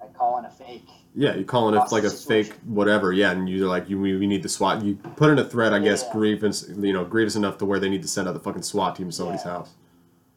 like 0.00 0.14
calling 0.14 0.44
a 0.44 0.50
fake? 0.50 0.88
Yeah, 1.14 1.34
you 1.34 1.44
calling 1.44 1.74
it 1.74 1.78
like 1.90 2.04
a 2.04 2.08
Hostage 2.08 2.26
fake 2.26 2.54
whatever, 2.64 3.12
yeah, 3.12 3.32
and 3.32 3.48
you're 3.48 3.68
like, 3.68 3.88
you 3.90 4.00
we, 4.00 4.16
we 4.16 4.26
need 4.26 4.42
the 4.42 4.48
SWAT. 4.48 4.82
You 4.82 4.94
put 4.94 5.30
in 5.30 5.38
a 5.38 5.44
threat, 5.44 5.74
I 5.74 5.78
guess, 5.78 6.02
Yeah. 6.04 6.12
grievance, 6.12 6.68
you 6.68 6.92
know, 6.92 7.04
grievous 7.04 7.36
enough 7.36 7.58
to 7.58 7.66
where 7.66 7.80
they 7.80 7.88
need 7.88 8.02
to 8.02 8.08
send 8.08 8.28
out 8.28 8.34
the 8.34 8.40
fucking 8.40 8.62
SWAT 8.62 8.96
team 8.96 9.06
to 9.08 9.12
somebody's 9.12 9.44
Yeah. 9.44 9.52
house. 9.52 9.70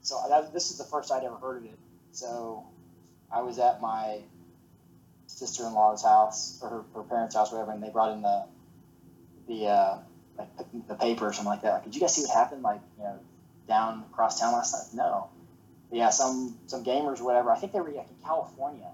So 0.02 0.20
that, 0.30 0.52
this 0.54 0.72
is 0.72 0.78
the 0.78 0.84
first 0.84 1.12
I'd 1.12 1.24
ever 1.24 1.36
heard 1.36 1.58
of 1.58 1.66
it. 1.66 1.78
So 2.12 2.66
I 3.32 3.42
was 3.42 3.60
at 3.60 3.82
my 3.82 4.20
sister 5.28 5.66
in 5.66 5.74
law's 5.74 6.04
house 6.04 6.60
or 6.62 6.70
her, 6.70 6.84
her 6.96 7.04
parents' 7.04 7.36
house, 7.36 7.52
whatever, 7.52 7.72
and 7.72 7.82
they 7.82 7.90
brought 7.90 8.12
in 8.12 8.22
the 8.22 8.46
the 9.48 9.68
uh, 9.68 9.98
like 10.38 10.56
the, 10.58 10.66
the 10.88 10.96
paper 10.96 11.28
or 11.28 11.34
something 11.34 11.52
like 11.52 11.62
that. 11.62 11.74
Like, 11.74 11.84
did 11.86 11.96
you 11.96 12.02
guys 12.02 12.16
see 12.16 12.22
what 12.22 12.32
happened? 12.32 12.64
Like, 12.64 12.82
you 12.98 13.04
know, 13.04 13.20
down 13.68 14.04
across 14.12 14.40
town 14.40 14.54
last 14.54 14.94
night? 14.96 15.04
No. 15.06 15.30
But 15.94 16.00
yeah, 16.00 16.10
some 16.10 16.58
some 16.66 16.84
gamers 16.84 17.22
or 17.22 17.26
whatever. 17.26 17.52
I 17.52 17.60
think 17.60 17.72
they 17.72 17.80
were 17.80 17.92
like 17.92 18.10
in 18.10 18.16
California. 18.26 18.90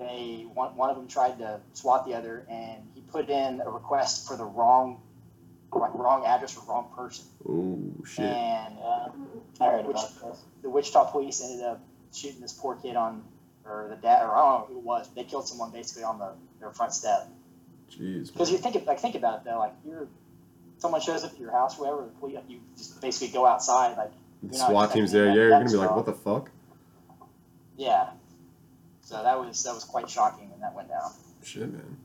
They 0.00 0.44
one 0.52 0.76
one 0.76 0.90
of 0.90 0.96
them 0.96 1.06
tried 1.06 1.38
to 1.38 1.60
swat 1.74 2.04
the 2.08 2.14
other, 2.14 2.44
and 2.50 2.82
he 2.96 3.02
put 3.02 3.30
in 3.30 3.60
a 3.60 3.70
request 3.70 4.26
for 4.26 4.36
the 4.36 4.44
wrong 4.44 5.00
like 5.72 5.94
wrong 5.94 6.26
address 6.26 6.54
for 6.54 6.68
wrong 6.68 6.90
person. 6.96 7.24
Oh 7.48 8.04
shit. 8.04 8.24
And 8.24 8.74
Yeah, 8.80 9.06
I 9.60 9.70
heard 9.70 9.86
Which- 9.86 9.96
about 9.96 10.38
the 10.62 10.70
Wichita 10.70 11.04
police 11.12 11.40
ended 11.40 11.64
up 11.64 11.80
shooting 12.12 12.40
this 12.40 12.52
poor 12.52 12.74
kid 12.74 12.96
on, 12.96 13.22
or 13.64 13.86
the 13.88 13.94
dad, 13.94 14.24
or 14.26 14.34
I 14.34 14.38
don't 14.38 14.60
know 14.62 14.66
who 14.74 14.78
it 14.80 14.84
was. 14.84 15.08
They 15.14 15.22
killed 15.22 15.46
someone 15.46 15.70
basically 15.70 16.02
on 16.02 16.18
the 16.18 16.32
their 16.58 16.72
front 16.72 16.94
step. 16.94 17.28
Jeez. 17.92 18.32
Because 18.32 18.50
you 18.50 18.58
think, 18.58 18.84
like, 18.86 18.98
think 18.98 19.14
about 19.14 19.38
it 19.38 19.44
though. 19.44 19.58
Like, 19.58 19.74
you're 19.86 20.08
someone 20.78 21.00
shows 21.00 21.22
up 21.22 21.32
at 21.32 21.38
your 21.38 21.52
house, 21.52 21.76
whoever 21.76 22.02
the 22.02 22.18
police, 22.18 22.38
you 22.48 22.58
just 22.76 23.00
basically 23.00 23.28
go 23.28 23.46
outside. 23.46 23.96
Like, 23.96 24.10
The 24.42 24.54
SWAT 24.56 24.92
team's 24.92 25.12
there, 25.12 25.26
that- 25.26 25.30
yeah, 25.30 25.36
you're 25.42 25.50
gonna 25.50 25.64
be 25.64 25.76
like, 25.76 25.94
what 25.96 26.06
the 26.06 26.12
fuck? 26.12 26.50
yeah. 27.76 28.10
So 29.02 29.22
that 29.22 29.38
was 29.38 29.62
that 29.62 29.72
was 29.74 29.84
quite 29.84 30.10
shocking 30.10 30.50
when 30.50 30.58
that 30.60 30.74
went 30.74 30.88
down. 30.88 31.12
Shit, 31.44 31.72
man. 31.72 31.96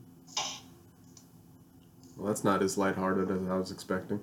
Well, 2.16 2.28
that's 2.28 2.44
not 2.44 2.62
as 2.62 2.78
lighthearted 2.78 3.28
as 3.30 3.48
I 3.48 3.56
was 3.56 3.72
expecting. 3.72 4.20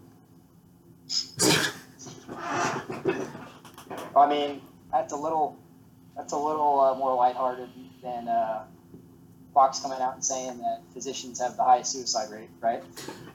I 4.16 4.28
mean, 4.30 4.62
that's 4.92 5.12
a 5.14 5.16
little 5.18 5.58
that's 6.16 6.34
a 6.34 6.38
little 6.38 6.80
uh, 6.80 6.96
more 6.96 7.16
lighthearted 7.16 7.70
than 8.02 8.28
uh, 8.28 8.64
Fox 9.60 9.82
coming 9.82 10.00
out 10.00 10.14
and 10.14 10.24
saying 10.24 10.58
that 10.60 10.80
physicians 10.94 11.38
have 11.42 11.58
the 11.58 11.64
highest 11.66 11.92
suicide 11.92 12.30
rate, 12.32 12.50
right? 12.62 12.82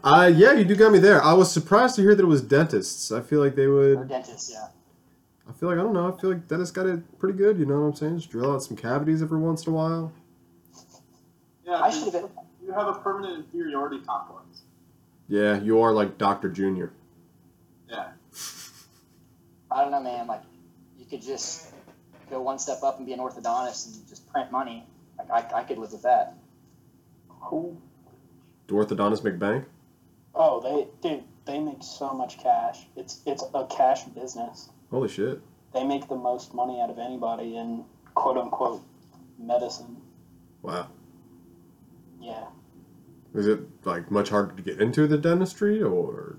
Uh, 0.02 0.32
yeah, 0.34 0.54
you 0.54 0.64
do 0.64 0.74
got 0.74 0.90
me 0.90 0.98
there. 0.98 1.22
I 1.22 1.34
was 1.34 1.52
surprised 1.52 1.96
to 1.96 2.00
hear 2.02 2.14
that 2.14 2.22
it 2.22 2.26
was 2.26 2.40
dentists. 2.40 3.12
I 3.12 3.20
feel 3.20 3.40
like 3.40 3.54
they 3.56 3.64
Or 3.64 3.96
would. 3.96 4.08
dentists, 4.08 4.50
yeah. 4.50 4.68
I 5.46 5.52
feel 5.52 5.68
like 5.68 5.78
I 5.78 5.82
don't 5.82 5.92
know. 5.92 6.10
I 6.10 6.18
feel 6.18 6.30
like 6.30 6.48
dentists 6.48 6.74
got 6.74 6.86
it 6.86 7.18
pretty 7.18 7.36
good. 7.36 7.58
You 7.58 7.66
know 7.66 7.78
what 7.78 7.88
I'm 7.88 7.94
saying? 7.94 8.16
Just 8.16 8.30
drill 8.30 8.50
out 8.54 8.62
some 8.62 8.74
cavities 8.74 9.20
every 9.22 9.38
once 9.38 9.66
in 9.66 9.74
a 9.74 9.76
while. 9.76 10.12
Yeah, 11.66 11.74
I 11.82 11.90
should 11.90 12.04
have 12.04 12.12
been. 12.14 12.28
you 12.64 12.72
have 12.72 12.88
a 12.88 12.94
permanent 12.94 13.44
inferiority 13.44 14.00
complex. 14.06 14.62
Yeah, 15.28 15.60
you 15.60 15.82
are 15.82 15.92
like 15.92 16.16
Doctor 16.16 16.48
Junior. 16.48 16.90
Yeah. 17.90 18.06
I 19.70 19.82
don't 19.82 19.90
know, 19.90 20.00
man. 20.00 20.26
Like, 20.26 20.40
you 20.98 21.04
could 21.04 21.20
just 21.20 21.66
go 22.30 22.40
one 22.40 22.58
step 22.58 22.78
up 22.82 22.96
and 22.96 23.04
be 23.06 23.12
an 23.12 23.20
orthodontist 23.20 23.94
and 23.98 24.08
just 24.08 24.26
print 24.32 24.50
money. 24.50 24.86
Like, 25.18 25.30
I, 25.30 25.60
I 25.60 25.64
could 25.64 25.78
live 25.78 25.92
with 25.92 26.02
that. 26.02 26.34
Who? 27.28 27.76
Do 28.66 28.74
orthodontists 28.74 29.22
make 29.24 29.38
bank? 29.38 29.64
Oh, 30.34 30.60
they 30.60 31.08
dude, 31.08 31.24
they 31.44 31.58
make 31.60 31.82
so 31.82 32.12
much 32.12 32.38
cash. 32.38 32.86
It's 32.96 33.20
it's 33.26 33.44
a 33.54 33.66
cash 33.66 34.04
business. 34.04 34.70
Holy 34.90 35.08
shit! 35.08 35.40
They 35.72 35.84
make 35.84 36.08
the 36.08 36.16
most 36.16 36.54
money 36.54 36.80
out 36.80 36.90
of 36.90 36.98
anybody 36.98 37.56
in 37.56 37.84
quote 38.14 38.38
unquote 38.38 38.82
medicine. 39.38 39.96
Wow. 40.62 40.88
Yeah. 42.20 42.46
Is 43.34 43.46
it 43.46 43.60
like 43.84 44.10
much 44.10 44.30
harder 44.30 44.54
to 44.54 44.62
get 44.62 44.80
into 44.80 45.06
the 45.06 45.18
dentistry, 45.18 45.82
or 45.82 46.38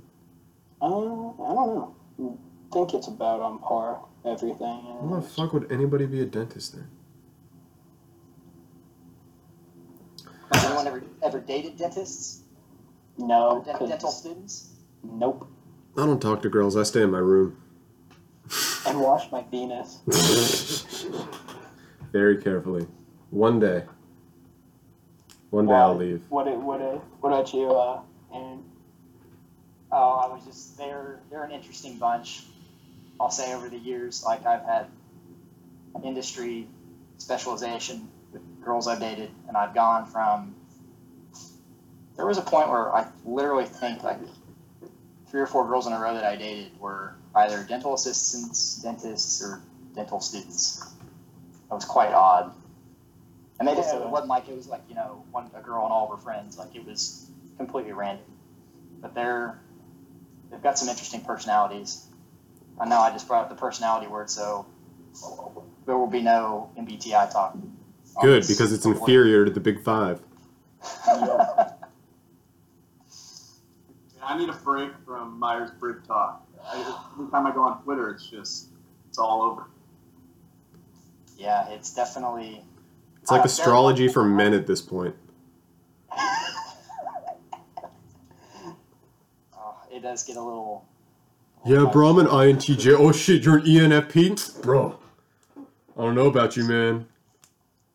Uh, 0.81 0.85
I 0.87 0.89
don't 0.89 1.37
know. 1.37 1.95
I 2.19 2.73
think 2.73 2.93
it's 2.95 3.07
about 3.07 3.41
on 3.41 3.59
par 3.59 4.01
everything. 4.25 4.57
why 5.01 5.17
the 5.19 5.21
fuck 5.21 5.53
would 5.53 5.71
anybody 5.71 6.05
be 6.07 6.21
a 6.21 6.25
dentist 6.25 6.73
then? 6.75 6.87
Has 10.53 10.74
anyone 10.85 11.03
ever 11.21 11.37
ever 11.37 11.39
dated 11.39 11.77
dentists? 11.77 12.41
No, 13.17 13.63
Or 13.67 13.79
de- 13.79 13.87
dental 13.87 14.11
students? 14.11 14.69
nope. 15.03 15.47
I 15.97 16.05
don't 16.05 16.21
talk 16.21 16.41
to 16.41 16.49
girls. 16.49 16.75
I 16.75 16.83
stay 16.83 17.01
in 17.01 17.11
my 17.11 17.19
room. 17.19 17.57
And 18.87 19.01
wash 19.01 19.31
my 19.31 19.41
penis. 19.41 20.01
Very 22.11 22.37
carefully. 22.37 22.85
One 23.31 23.59
day. 23.59 23.83
One 25.49 25.65
day 25.65 25.73
I'll 25.73 25.95
leave. 25.95 26.21
What 26.29 26.45
what 26.61 26.79
what 27.21 27.29
about 27.33 27.51
you, 27.51 27.71
uh, 27.71 28.01
Aaron? 28.31 28.63
Oh, 29.91 30.11
I 30.23 30.27
was 30.33 30.45
just 30.45 30.77
they're 30.77 31.19
they're 31.31 31.43
an 31.43 31.51
interesting 31.51 31.97
bunch. 31.97 32.43
I'll 33.19 33.31
say 33.31 33.53
over 33.55 33.69
the 33.69 33.77
years, 33.79 34.23
like 34.23 34.45
I've 34.45 34.63
had 34.63 34.87
industry 36.03 36.67
specialization 37.17 38.07
with 38.33 38.41
girls 38.63 38.87
I've 38.87 38.99
dated, 38.99 39.31
and 39.47 39.57
I've 39.57 39.73
gone 39.73 40.05
from. 40.05 40.53
There 42.17 42.25
was 42.25 42.37
a 42.37 42.41
point 42.41 42.69
where 42.69 42.93
I 42.93 43.07
literally 43.25 43.65
think 43.65 44.03
like 44.03 44.19
three 45.29 45.41
or 45.41 45.47
four 45.47 45.67
girls 45.67 45.87
in 45.87 45.93
a 45.93 45.99
row 45.99 46.13
that 46.13 46.23
I 46.23 46.35
dated 46.35 46.79
were 46.79 47.15
either 47.35 47.63
dental 47.63 47.93
assistants, 47.93 48.75
dentists, 48.81 49.43
or 49.43 49.61
dental 49.93 50.21
students. 50.21 50.81
It 51.69 51.73
was 51.73 51.85
quite 51.85 52.13
odd. 52.13 52.53
And 53.59 53.67
they 53.67 53.75
just 53.75 53.93
it 53.93 54.09
wasn't 54.09 54.29
like 54.29 54.47
it 54.49 54.55
was 54.55 54.67
like 54.67 54.81
you 54.89 54.95
know 54.95 55.23
one 55.31 55.49
a 55.55 55.61
girl 55.61 55.83
and 55.83 55.91
all 55.91 56.11
of 56.11 56.17
her 56.17 56.23
friends. 56.23 56.57
Like 56.57 56.75
it 56.75 56.85
was 56.85 57.29
completely 57.57 57.93
random. 57.93 58.25
But 59.01 59.13
they're 59.15 59.59
they've 60.51 60.61
got 60.61 60.77
some 60.77 60.89
interesting 60.89 61.21
personalities. 61.21 62.05
I 62.79 62.87
know 62.87 62.99
I 62.99 63.11
just 63.11 63.27
brought 63.27 63.43
up 63.43 63.49
the 63.49 63.55
personality 63.55 64.07
word, 64.07 64.29
so 64.29 64.65
there 65.85 65.97
will 65.97 66.07
be 66.07 66.21
no 66.21 66.71
MBTI 66.77 67.31
talk. 67.31 67.57
Good 68.21 68.47
because 68.47 68.71
it's 68.71 68.85
inferior 68.85 69.45
to 69.45 69.51
the 69.51 69.59
Big 69.59 69.81
Five. 69.81 70.21
I 74.25 74.37
need 74.37 74.49
a 74.49 74.53
break 74.53 74.91
from 75.05 75.39
Myers 75.39 75.71
Briggs 75.79 76.05
talk. 76.07 76.45
I, 76.63 76.77
every 77.13 77.29
time 77.31 77.45
I 77.45 77.53
go 77.53 77.61
on 77.61 77.81
Twitter, 77.83 78.09
it's 78.09 78.27
just 78.27 78.69
it's 79.09 79.17
all 79.19 79.41
over. 79.43 79.65
yeah, 81.37 81.69
it's 81.69 81.93
definitely. 81.93 82.63
It's 83.21 83.31
like 83.31 83.41
Uh, 83.41 83.45
astrology 83.45 84.07
for 84.07 84.23
men 84.23 84.53
at 84.53 84.67
this 84.67 84.81
point. 84.81 85.15
Oh, 89.57 89.75
it 89.91 90.01
does 90.01 90.23
get 90.23 90.37
a 90.37 90.41
little. 90.41 90.85
Yeah, 91.65 91.85
bro, 91.91 92.09
I'm 92.09 92.19
an 92.19 92.27
INTJ. 92.27 92.95
Oh 92.97 93.11
shit, 93.11 93.43
you're 93.43 93.57
an 93.57 93.63
ENFP? 93.65 94.61
Bro. 94.61 94.99
I 95.57 96.01
don't 96.01 96.13
know 96.15 96.27
about 96.27 96.55
you, 96.57 96.63
man. 96.65 97.07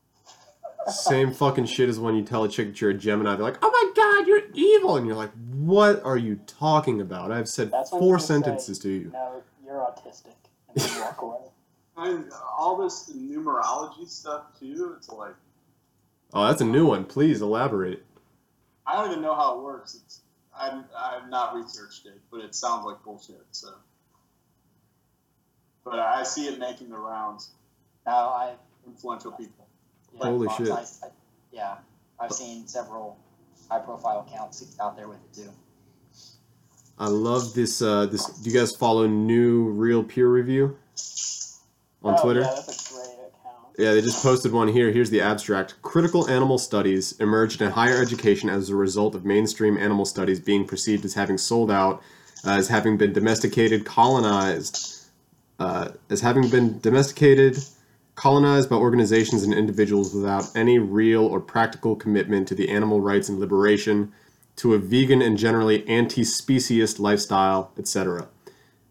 Same 0.88 1.32
fucking 1.32 1.66
shit 1.66 1.88
as 1.88 2.00
when 2.00 2.16
you 2.16 2.22
tell 2.24 2.42
a 2.44 2.48
chick 2.48 2.68
that 2.68 2.80
you're 2.80 2.90
a 2.90 2.94
Gemini. 2.94 3.36
They're 3.36 3.44
like, 3.44 3.58
oh 3.62 3.70
my 3.70 3.84
god, 3.86 3.89
you're 4.30 4.42
evil. 4.54 4.96
And 4.96 5.06
you're 5.06 5.16
like, 5.16 5.32
what 5.52 6.02
are 6.04 6.16
you 6.16 6.36
talking 6.46 7.00
about? 7.00 7.32
I've 7.32 7.48
said 7.48 7.70
That's 7.70 7.90
four 7.90 8.14
you 8.16 8.20
say- 8.20 8.26
sentences 8.26 8.78
to 8.80 8.88
you. 8.90 9.10
No, 9.12 9.42
you're 9.64 9.74
autistic. 9.78 10.34
And 10.68 10.82
you 10.94 11.00
walk 11.00 11.20
away. 11.22 11.38
And 11.96 12.30
all 12.56 12.76
this 12.82 13.10
numerology 13.14 14.08
stuff 14.08 14.58
too. 14.58 14.94
It's 14.96 15.08
like 15.10 15.34
Oh, 16.32 16.46
that's 16.46 16.60
a 16.60 16.64
new 16.64 16.86
one. 16.86 17.04
Please 17.04 17.42
elaborate. 17.42 18.04
I 18.86 18.94
don't 18.94 19.10
even 19.10 19.22
know 19.22 19.34
how 19.34 19.58
it 19.58 19.62
works. 19.64 19.96
It's 20.02 20.20
I'm 20.58 20.84
I've 20.96 21.28
not 21.28 21.54
researched 21.56 22.06
it, 22.06 22.20
but 22.30 22.40
it 22.40 22.54
sounds 22.54 22.86
like 22.86 23.02
bullshit. 23.02 23.42
So, 23.50 23.68
but 25.84 25.98
I 25.98 26.22
see 26.22 26.46
it 26.46 26.58
making 26.58 26.90
the 26.90 26.98
rounds. 26.98 27.50
Now 28.06 28.28
I. 28.30 28.54
Influential 28.86 29.32
people. 29.32 29.66
Yeah, 30.14 30.24
Holy 30.24 30.46
Fox, 30.46 30.58
shit. 30.58 30.70
I, 30.70 31.06
I, 31.06 31.10
yeah, 31.52 31.74
I've 32.18 32.32
seen 32.32 32.66
several 32.66 33.18
high-profile 33.70 34.26
accounts 34.28 34.76
out 34.80 34.96
there 34.96 35.08
with 35.08 35.18
it 35.18 35.32
too. 35.32 35.50
I 36.98 37.06
love 37.06 37.54
this. 37.54 37.80
Uh, 37.80 38.06
this. 38.06 38.26
Do 38.26 38.50
you 38.50 38.58
guys 38.58 38.74
follow 38.76 39.06
New 39.06 39.70
Real 39.70 40.02
Peer 40.02 40.28
Review 40.28 40.76
on 42.02 42.16
Oh, 42.18 42.22
Twitter? 42.22 42.40
Yeah, 42.40 42.52
that's 42.54 42.90
a 42.90 42.94
great 42.94 43.04
account. 43.06 43.74
Yeah, 43.78 43.94
they 43.94 44.02
just 44.02 44.22
posted 44.22 44.52
one 44.52 44.68
here. 44.68 44.90
Here's 44.92 45.08
the 45.08 45.22
abstract. 45.22 45.80
Critical 45.80 46.28
animal 46.28 46.58
studies 46.58 47.12
emerged 47.18 47.62
in 47.62 47.70
higher 47.70 48.02
education 48.02 48.50
as 48.50 48.68
a 48.68 48.76
result 48.76 49.14
of 49.14 49.24
mainstream 49.24 49.78
animal 49.78 50.04
studies 50.04 50.40
being 50.40 50.66
perceived 50.66 51.04
as 51.06 51.14
having 51.14 51.38
sold 51.38 51.70
out, 51.70 52.02
uh, 52.46 52.50
as 52.50 52.68
having 52.68 52.98
been 52.98 53.14
domesticated, 53.14 53.86
colonized, 53.86 55.06
uh, 55.58 55.92
as 56.10 56.20
having 56.20 56.50
been 56.50 56.80
domesticated, 56.80 57.56
colonized 58.20 58.68
by 58.68 58.76
organizations 58.76 59.42
and 59.44 59.54
individuals 59.54 60.14
without 60.14 60.54
any 60.54 60.78
real 60.78 61.24
or 61.24 61.40
practical 61.40 61.96
commitment 61.96 62.46
to 62.46 62.54
the 62.54 62.68
animal 62.68 63.00
rights 63.00 63.30
and 63.30 63.40
liberation, 63.40 64.12
to 64.56 64.74
a 64.74 64.78
vegan 64.78 65.22
and 65.22 65.38
generally 65.38 65.88
anti-speciest 65.88 67.00
lifestyle, 67.00 67.72
etc. 67.78 68.28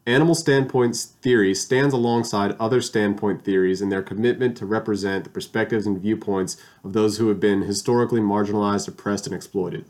Animal 0.07 0.33
standpoints 0.33 1.05
theory 1.21 1.53
stands 1.53 1.93
alongside 1.93 2.55
other 2.59 2.81
standpoint 2.81 3.45
theories 3.45 3.83
in 3.83 3.89
their 3.89 4.01
commitment 4.01 4.57
to 4.57 4.65
represent 4.65 5.25
the 5.25 5.29
perspectives 5.29 5.85
and 5.85 6.01
viewpoints 6.01 6.57
of 6.83 6.93
those 6.93 7.19
who 7.19 7.27
have 7.27 7.39
been 7.39 7.61
historically 7.61 8.21
marginalized, 8.21 8.87
oppressed, 8.87 9.27
and 9.27 9.35
exploited. 9.35 9.85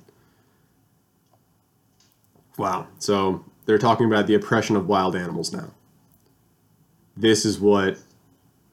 Wow. 2.57 2.87
So 2.97 3.45
they're 3.65 3.77
talking 3.77 4.05
about 4.05 4.27
the 4.27 4.35
oppression 4.35 4.75
of 4.75 4.89
wild 4.89 5.15
animals 5.15 5.53
now. 5.53 5.71
This 7.15 7.45
is 7.45 7.57
what 7.57 7.99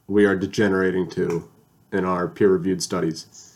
we 0.07 0.25
are 0.25 0.37
degenerating 0.37 1.09
to 1.11 1.49
in 1.93 2.05
our 2.05 2.29
peer 2.29 2.51
reviewed 2.51 2.83
studies. 2.83 3.55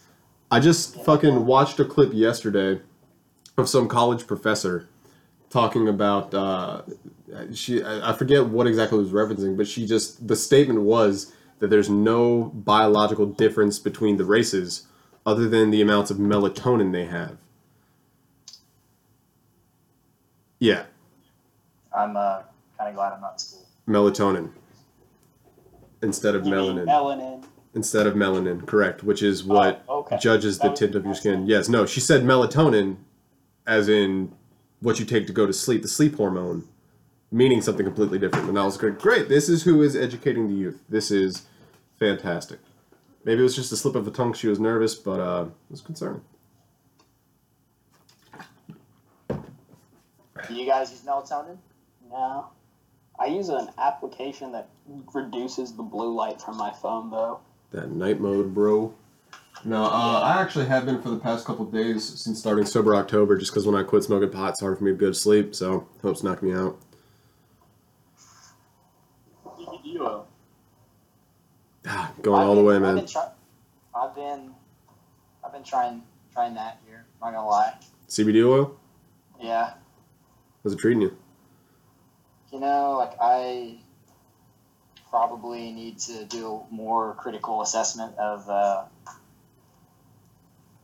I 0.50 0.60
just 0.60 1.02
fucking 1.04 1.46
watched 1.46 1.78
a 1.78 1.84
clip 1.84 2.12
yesterday 2.12 2.80
of 3.56 3.68
some 3.68 3.88
college 3.88 4.26
professor 4.26 4.88
talking 5.48 5.88
about 5.88 6.32
uh, 6.34 6.82
she 7.52 7.82
I 7.84 8.12
forget 8.12 8.46
what 8.46 8.66
exactly 8.66 8.98
was 8.98 9.10
referencing, 9.10 9.56
but 9.56 9.68
she 9.68 9.86
just 9.86 10.26
the 10.26 10.36
statement 10.36 10.80
was 10.82 11.32
that 11.58 11.68
there's 11.68 11.90
no 11.90 12.44
biological 12.54 13.26
difference 13.26 13.78
between 13.78 14.16
the 14.16 14.24
races 14.24 14.86
other 15.26 15.48
than 15.48 15.70
the 15.70 15.82
amounts 15.82 16.10
of 16.10 16.16
melatonin 16.16 16.92
they 16.92 17.04
have. 17.04 17.36
Yeah, 20.58 20.84
I'm 21.96 22.16
uh, 22.16 22.42
kind 22.78 22.88
of 22.88 22.94
glad 22.94 23.12
I'm 23.12 23.20
not 23.20 23.34
in 23.34 23.38
school. 23.38 23.66
melatonin 23.88 24.50
instead 26.02 26.34
of 26.34 26.46
You 26.46 26.52
mean 26.52 26.76
melanin. 26.76 26.86
melanin. 26.86 27.44
instead 27.74 28.06
of 28.06 28.14
melanin, 28.14 28.66
correct, 28.66 29.04
which 29.04 29.22
is 29.22 29.44
what 29.44 29.84
Oh, 29.88 29.98
okay. 30.00 30.18
judges 30.18 30.58
the 30.58 30.64
That 30.64 30.70
was- 30.72 30.78
tint 30.80 30.94
of 30.96 31.04
your 31.04 31.14
skin. 31.14 31.46
Yes, 31.46 31.68
no, 31.68 31.86
she 31.86 32.00
said 32.00 32.22
melatonin 32.24 32.96
as 33.66 33.88
in 33.88 34.32
what 34.80 34.98
you 34.98 35.04
take 35.06 35.26
to 35.28 35.32
go 35.32 35.46
to 35.46 35.52
sleep, 35.52 35.82
the 35.82 35.88
sleep 35.88 36.16
hormone, 36.16 36.64
meaning 37.30 37.60
something 37.62 37.84
completely 37.86 38.18
different. 38.18 38.48
And 38.48 38.58
I 38.58 38.64
was 38.64 38.82
like, 38.82 38.98
great, 38.98 39.28
this 39.28 39.48
is 39.48 39.62
who 39.62 39.82
is 39.82 39.94
educating 39.94 40.48
the 40.48 40.54
youth. 40.54 40.82
This 40.88 41.10
is 41.12 41.42
fantastic. 41.98 42.58
Maybe 43.24 43.40
it 43.40 43.44
was 43.44 43.54
just 43.54 43.70
a 43.70 43.76
slip 43.76 43.94
of 43.94 44.04
the 44.06 44.10
tongue. 44.10 44.32
She 44.32 44.48
was 44.48 44.58
nervous, 44.58 44.94
but 44.94 45.20
uh, 45.20 45.44
it 45.44 45.70
was 45.70 45.82
concerning. 45.82 46.22
Do 50.48 50.54
you 50.54 50.66
guys 50.66 50.90
use 50.90 51.02
melatonin? 51.02 51.58
No. 52.10 52.46
I 53.20 53.26
use 53.26 53.50
an 53.50 53.68
application 53.78 54.50
that 54.52 54.70
reduces 55.14 55.72
the 55.74 55.82
blue 55.82 56.14
light 56.14 56.40
from 56.40 56.56
my 56.56 56.70
phone, 56.72 57.10
though. 57.10 57.40
That 57.70 57.90
night 57.90 58.18
mode, 58.20 58.54
bro. 58.54 58.94
No, 59.64 59.84
uh, 59.84 60.20
I 60.24 60.40
actually 60.40 60.64
have 60.66 60.86
been 60.86 61.02
for 61.02 61.10
the 61.10 61.18
past 61.18 61.44
couple 61.44 61.66
of 61.66 61.72
days 61.72 62.02
since 62.02 62.38
starting 62.38 62.64
sober 62.64 62.94
October, 62.96 63.36
just 63.36 63.52
because 63.52 63.66
when 63.66 63.74
I 63.76 63.82
quit 63.82 64.04
smoking 64.04 64.30
pot, 64.30 64.50
it's 64.50 64.60
hard 64.60 64.78
for 64.78 64.84
me 64.84 64.92
to 64.92 64.96
go 64.96 65.08
to 65.08 65.14
sleep. 65.14 65.54
So 65.54 65.86
hope's 66.00 66.22
knocking 66.22 66.48
me 66.48 66.54
out. 66.54 66.78
You, 69.58 69.78
you, 69.84 70.06
uh, 70.06 70.22
Ah, 71.86 72.12
going 72.22 72.40
I've 72.42 72.48
all 72.48 72.54
the 72.54 72.60
been- 72.60 72.66
way, 72.66 72.76
I've 72.76 72.82
man. 72.82 72.94
been, 72.96 73.06
try- 73.06 73.30
I've 73.94 74.14
been, 74.14 74.54
I've 75.44 75.52
been 75.52 75.64
trying, 75.64 76.02
trying 76.32 76.54
that 76.54 76.80
here. 76.86 77.04
I'm 77.22 77.32
Not 77.34 77.38
gonna 77.40 77.48
lie. 77.50 77.74
CBD 78.08 78.42
oil? 78.48 78.76
Yeah, 79.40 79.74
How's 80.64 80.72
it 80.74 80.78
treating 80.78 81.02
you? 81.02 81.16
You 82.52 82.60
know, 82.60 82.96
like 82.98 83.12
I 83.20 83.78
probably 85.08 85.72
need 85.72 85.98
to 86.00 86.24
do 86.24 86.62
more 86.70 87.14
critical 87.14 87.62
assessment 87.62 88.16
of 88.18 88.48
uh, 88.48 88.84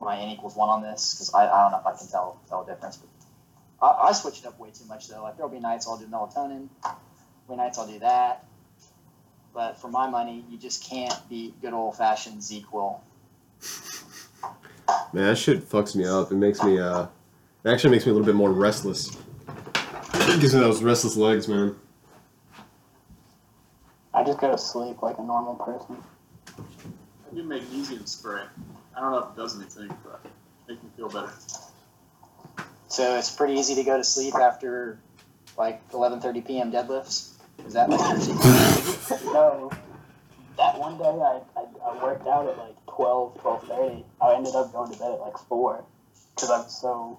my 0.01 0.19
n 0.19 0.31
equals 0.31 0.55
one 0.57 0.69
on 0.69 0.83
this 0.83 1.15
because 1.15 1.35
I, 1.35 1.47
I 1.47 1.63
don't 1.63 1.73
know 1.73 1.81
if 1.81 1.87
I 1.87 1.97
can 1.99 2.09
tell 2.09 2.41
tell 2.49 2.63
a 2.63 2.67
difference. 2.67 2.99
But 2.99 3.87
I, 3.87 4.09
I 4.09 4.13
switch 4.13 4.41
it 4.41 4.47
up 4.47 4.59
way 4.59 4.71
too 4.71 4.85
much 4.87 5.09
though. 5.09 5.23
Like 5.23 5.37
there'll 5.37 5.51
be 5.51 5.61
nights 5.61 5.87
I'll 5.89 5.99
do 5.99 6.07
melatonin, 6.07 6.69
be 7.49 7.57
nights 7.57 7.79
I'll 7.79 7.87
do 7.87 7.99
that. 8.01 8.45
But 9.57 9.81
for 9.81 9.89
my 9.89 10.09
money, 10.11 10.45
you 10.51 10.59
just 10.59 10.85
can't 10.85 11.17
beat 11.31 11.61
good 11.63 11.73
old 11.73 11.97
fashioned 11.97 12.43
ZzzQuil. 12.43 13.01
Man, 15.15 15.25
that 15.25 15.39
shit 15.39 15.67
fucks 15.67 15.97
me 15.97 16.05
up. 16.05 16.31
It 16.31 16.35
makes 16.35 16.63
me, 16.63 16.79
uh, 16.79 17.07
it 17.65 17.71
actually 17.71 17.91
makes 17.91 18.05
me 18.05 18.11
a 18.11 18.15
little 18.15 18.27
bit 18.27 18.35
more 18.35 18.53
restless. 18.53 19.17
It 20.29 20.41
gives 20.41 20.55
me 20.55 20.61
those 20.61 20.83
restless 20.83 21.17
legs, 21.17 21.49
man. 21.49 21.77
I 24.13 24.25
just 24.25 24.39
go 24.39 24.51
to 24.51 24.59
sleep 24.59 25.03
like 25.03 25.19
a 25.19 25.23
normal 25.23 25.55
person. 25.55 25.97
I 26.59 27.35
do 27.35 27.43
magnesium 27.43 28.07
spray. 28.07 28.43
I 28.97 29.01
don't 29.01 29.13
know 29.13 29.19
if 29.19 29.31
it 29.31 29.37
does 29.37 29.57
anything, 29.57 29.89
but 30.05 30.21
it 30.25 30.31
makes 30.69 30.83
me 30.83 30.91
feel 30.97 31.09
better. 31.09 31.33
So 32.89 33.17
it's 33.17 33.31
pretty 33.31 33.55
easy 33.55 33.75
to 33.77 33.85
go 33.85 33.97
to 33.97 34.05
sleep 34.05 34.35
after 34.35 34.99
like 35.57 35.87
11:30 35.91 36.47
p.m. 36.47 36.73
deadlifts. 36.73 37.33
Is 37.67 37.73
that 37.75 37.91
like 37.91 38.01
your 38.01 38.21
secret? 38.21 39.25
No. 39.33 39.71
That 40.57 40.79
one 40.79 40.97
day 40.99 41.05
I, 41.05 41.41
I, 41.57 41.67
I 41.91 42.03
worked 42.03 42.27
out 42.27 42.49
at 42.49 42.57
like 42.57 42.75
12, 42.87 43.43
12.30. 43.43 44.05
I 44.23 44.35
ended 44.35 44.55
up 44.55 44.73
going 44.73 44.91
to 44.93 44.99
bed 44.99 45.13
at 45.13 45.21
like 45.21 45.37
4 45.37 45.85
because 46.35 46.51
I'm 46.51 46.69
so, 46.69 47.19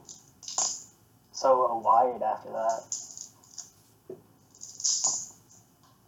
so 1.37 1.81
wired 1.85 2.23
after 2.23 2.49
that. 2.49 4.17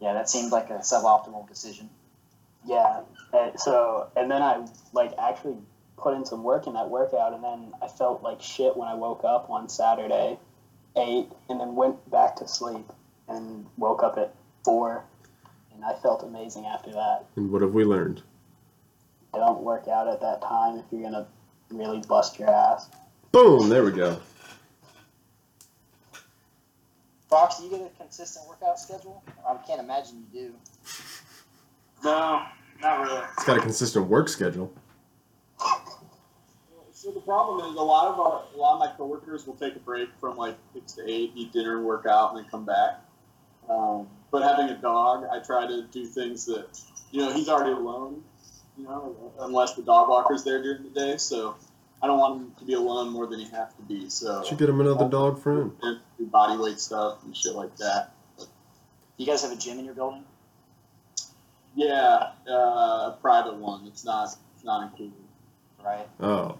yeah, 0.00 0.14
that 0.14 0.28
seemed 0.28 0.50
like 0.50 0.70
a 0.70 0.78
suboptimal 0.78 1.48
decision. 1.48 1.88
Yeah. 2.66 3.02
And 3.32 3.58
so, 3.60 4.10
and 4.16 4.28
then 4.30 4.42
I 4.42 4.66
like 4.92 5.12
actually 5.18 5.56
put 5.96 6.14
in 6.14 6.24
some 6.24 6.42
work 6.42 6.66
in 6.66 6.72
that 6.72 6.88
workout, 6.88 7.32
and 7.32 7.44
then 7.44 7.72
I 7.80 7.86
felt 7.86 8.22
like 8.22 8.42
shit 8.42 8.76
when 8.76 8.88
I 8.88 8.94
woke 8.94 9.22
up 9.22 9.48
on 9.50 9.68
Saturday, 9.68 10.38
ate, 10.96 11.28
and 11.48 11.60
then 11.60 11.76
went 11.76 12.10
back 12.10 12.36
to 12.36 12.48
sleep. 12.48 12.90
and 13.28 13.66
woke 13.76 14.02
up 14.02 14.18
at 14.18 14.34
four, 14.64 15.04
and 15.72 15.84
I 15.84 15.94
felt 15.94 16.24
amazing 16.24 16.66
after 16.66 16.90
that. 16.90 17.26
And 17.36 17.52
what 17.52 17.62
have 17.62 17.72
we 17.72 17.84
learned? 17.84 18.22
I 19.32 19.38
don't 19.38 19.62
work 19.62 19.86
out 19.86 20.08
at 20.08 20.20
that 20.22 20.42
time 20.42 20.78
if 20.78 20.86
you're 20.90 21.02
gonna 21.02 21.28
really 21.70 22.00
bust 22.08 22.40
your 22.40 22.50
ass. 22.50 22.88
Boom! 23.30 23.68
There 23.68 23.84
we 23.84 23.92
go. 23.92 24.18
Fox, 27.30 27.58
do 27.58 27.64
you 27.64 27.70
get 27.70 27.80
a 27.80 28.02
consistent 28.02 28.48
workout 28.48 28.78
schedule? 28.78 29.22
I 29.48 29.56
can't 29.64 29.80
imagine 29.80 30.26
you 30.32 30.40
do. 30.40 30.54
No, 32.02 32.42
not 32.82 33.00
really. 33.02 33.22
It's 33.34 33.44
got 33.44 33.56
a 33.56 33.60
consistent 33.60 34.08
work 34.08 34.28
schedule. 34.28 34.72
So 36.92 37.12
the 37.12 37.20
problem 37.20 37.70
is 37.70 37.76
a 37.76 37.82
lot 37.82 38.08
of 38.08 38.18
our, 38.18 38.42
a 38.54 38.58
lot 38.58 38.74
of 38.74 38.80
my 38.80 38.92
coworkers 38.96 39.46
will 39.46 39.54
take 39.54 39.76
a 39.76 39.78
break 39.78 40.08
from 40.20 40.36
like 40.36 40.56
six 40.74 40.92
to 40.94 41.08
eight, 41.08 41.32
eat 41.36 41.52
dinner, 41.52 41.76
and 41.76 41.86
work 41.86 42.04
out, 42.04 42.30
and 42.30 42.38
then 42.38 42.50
come 42.50 42.66
back. 42.66 43.00
Um, 43.68 44.08
but 44.30 44.42
having 44.42 44.68
a 44.68 44.76
dog, 44.76 45.24
I 45.32 45.38
try 45.38 45.66
to 45.66 45.84
do 45.84 46.06
things 46.06 46.44
that 46.46 46.78
you 47.12 47.22
know 47.22 47.32
he's 47.32 47.48
already 47.48 47.72
alone. 47.72 48.22
You 48.76 48.84
know, 48.84 49.32
unless 49.38 49.74
the 49.74 49.82
dog 49.82 50.08
walker's 50.08 50.42
there 50.42 50.62
during 50.62 50.82
the 50.82 50.90
day, 50.90 51.16
so 51.16 51.54
I 52.02 52.06
don't 52.06 52.18
want 52.18 52.40
him 52.40 52.52
to 52.58 52.64
be 52.64 52.72
alone 52.74 53.10
more 53.10 53.26
than 53.26 53.40
he 53.40 53.44
has 53.50 53.68
to 53.74 53.82
be. 53.86 54.08
So 54.08 54.42
Should 54.44 54.58
get 54.58 54.68
him 54.68 54.80
another 54.80 55.08
dog 55.08 55.40
friend. 55.42 55.72
and 55.82 55.98
do 56.18 56.26
body 56.26 56.56
weight 56.56 56.80
stuff 56.80 57.18
and 57.24 57.36
shit 57.36 57.54
like 57.54 57.76
that. 57.76 58.12
Do 58.38 58.46
you 59.18 59.26
guys 59.26 59.42
have 59.42 59.52
a 59.52 59.56
gym 59.56 59.78
in 59.78 59.84
your 59.84 59.94
building? 59.94 60.24
Yeah, 61.74 62.30
uh, 62.48 62.52
a 62.52 63.18
private 63.20 63.56
one. 63.56 63.86
It's 63.86 64.04
not. 64.04 64.34
It's 64.56 64.64
not 64.64 64.82
included. 64.90 65.12
Right. 65.84 66.08
Oh, 66.20 66.56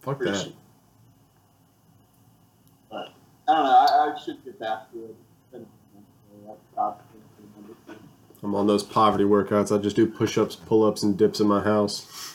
fuck 0.00 0.18
Pretty 0.18 0.32
that. 0.32 0.44
cheap. 0.44 0.56
But 2.90 3.08
I 3.48 3.54
don't 3.54 3.64
know. 3.64 3.70
I, 3.70 4.12
I 4.14 4.18
should 4.24 4.44
get 4.44 4.58
back 4.58 4.90
to 4.92 5.04
it. 5.04 5.16
Been- 5.52 5.66
I've 6.48 6.56
stopped 6.72 7.04
for 7.10 7.16
a 7.18 7.56
number 7.60 7.72
of 7.72 7.78
things. 7.86 8.08
I'm 8.42 8.54
on 8.54 8.66
those 8.66 8.82
poverty 8.82 9.24
workouts. 9.24 9.76
I 9.76 9.80
just 9.80 9.96
do 9.96 10.06
push-ups, 10.06 10.56
pull-ups, 10.56 11.02
and 11.02 11.16
dips 11.16 11.40
in 11.40 11.46
my 11.46 11.62
house. 11.62 12.29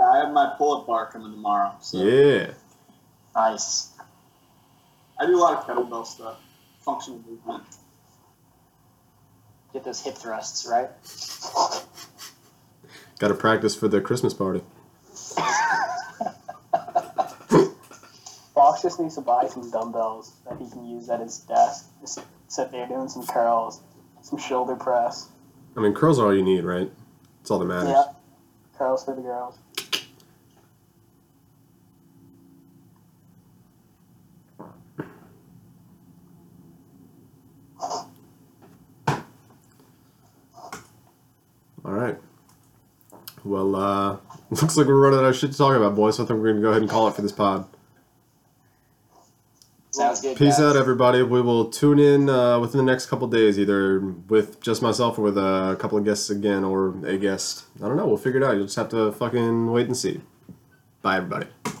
Yeah, 0.00 0.08
I 0.08 0.18
have 0.20 0.32
my 0.32 0.54
pull-up 0.56 0.86
bar 0.86 1.10
coming 1.12 1.30
tomorrow. 1.30 1.74
So 1.82 1.98
Yeah. 2.02 2.52
Nice. 3.34 3.90
I 5.18 5.26
do 5.26 5.36
a 5.36 5.38
lot 5.38 5.58
of 5.58 5.66
kettlebell 5.66 6.06
stuff, 6.06 6.38
functional 6.78 7.20
movement. 7.28 7.64
Get 9.74 9.84
those 9.84 10.00
hip 10.00 10.16
thrusts, 10.16 10.66
right? 10.66 10.88
Got 13.18 13.28
to 13.28 13.34
practice 13.34 13.76
for 13.76 13.88
the 13.88 14.00
Christmas 14.00 14.32
party. 14.32 14.62
Fox 18.54 18.80
just 18.82 18.98
needs 18.98 19.16
to 19.16 19.20
buy 19.20 19.48
some 19.48 19.70
dumbbells 19.70 20.32
that 20.48 20.58
he 20.58 20.70
can 20.70 20.86
use 20.86 21.10
at 21.10 21.20
his 21.20 21.40
desk. 21.40 21.90
Just 22.00 22.20
sit 22.48 22.72
there 22.72 22.88
doing 22.88 23.10
some 23.10 23.26
curls, 23.26 23.82
some 24.22 24.38
shoulder 24.38 24.76
press. 24.76 25.28
I 25.76 25.80
mean, 25.80 25.92
curls 25.92 26.18
are 26.18 26.24
all 26.26 26.34
you 26.34 26.42
need, 26.42 26.64
right? 26.64 26.90
It's 27.42 27.50
all 27.50 27.58
that 27.58 27.66
matters. 27.66 27.90
Yeah. 27.90 28.04
Curls 28.78 29.04
for 29.04 29.14
the 29.14 29.20
girls. 29.20 29.58
All 41.90 41.92
right. 41.92 42.18
Well, 43.50 43.74
uh, 43.74 44.16
looks 44.50 44.76
like 44.76 44.86
we're 44.86 44.94
running 44.94 45.18
out 45.18 45.24
of 45.24 45.36
shit 45.36 45.50
to 45.50 45.58
talk 45.58 45.74
about, 45.74 45.96
boys. 45.96 46.16
So 46.16 46.24
I 46.24 46.26
think 46.26 46.40
we're 46.40 46.50
gonna 46.50 46.62
go 46.62 46.70
ahead 46.70 46.82
and 46.82 46.90
call 46.90 47.08
it 47.08 47.14
for 47.14 47.22
this 47.22 47.32
pod. 47.32 47.66
Sounds 49.90 50.20
good. 50.20 50.36
Peace 50.36 50.58
guys. 50.58 50.60
out, 50.60 50.76
everybody. 50.76 51.24
We 51.24 51.42
will 51.42 51.68
tune 51.68 51.98
in 51.98 52.30
uh, 52.30 52.60
within 52.60 52.78
the 52.78 52.84
next 52.90 53.06
couple 53.06 53.26
days, 53.26 53.58
either 53.58 53.98
with 53.98 54.60
just 54.60 54.82
myself 54.82 55.18
or 55.18 55.22
with 55.22 55.36
a 55.36 55.76
couple 55.80 55.98
of 55.98 56.04
guests 56.04 56.30
again, 56.30 56.62
or 56.62 56.94
a 57.04 57.18
guest. 57.18 57.64
I 57.82 57.88
don't 57.88 57.96
know. 57.96 58.06
We'll 58.06 58.18
figure 58.18 58.40
it 58.40 58.44
out. 58.46 58.54
You'll 58.54 58.66
just 58.66 58.76
have 58.76 58.88
to 58.90 59.10
fucking 59.10 59.72
wait 59.72 59.86
and 59.86 59.96
see. 59.96 60.20
Bye, 61.02 61.16
everybody. 61.16 61.48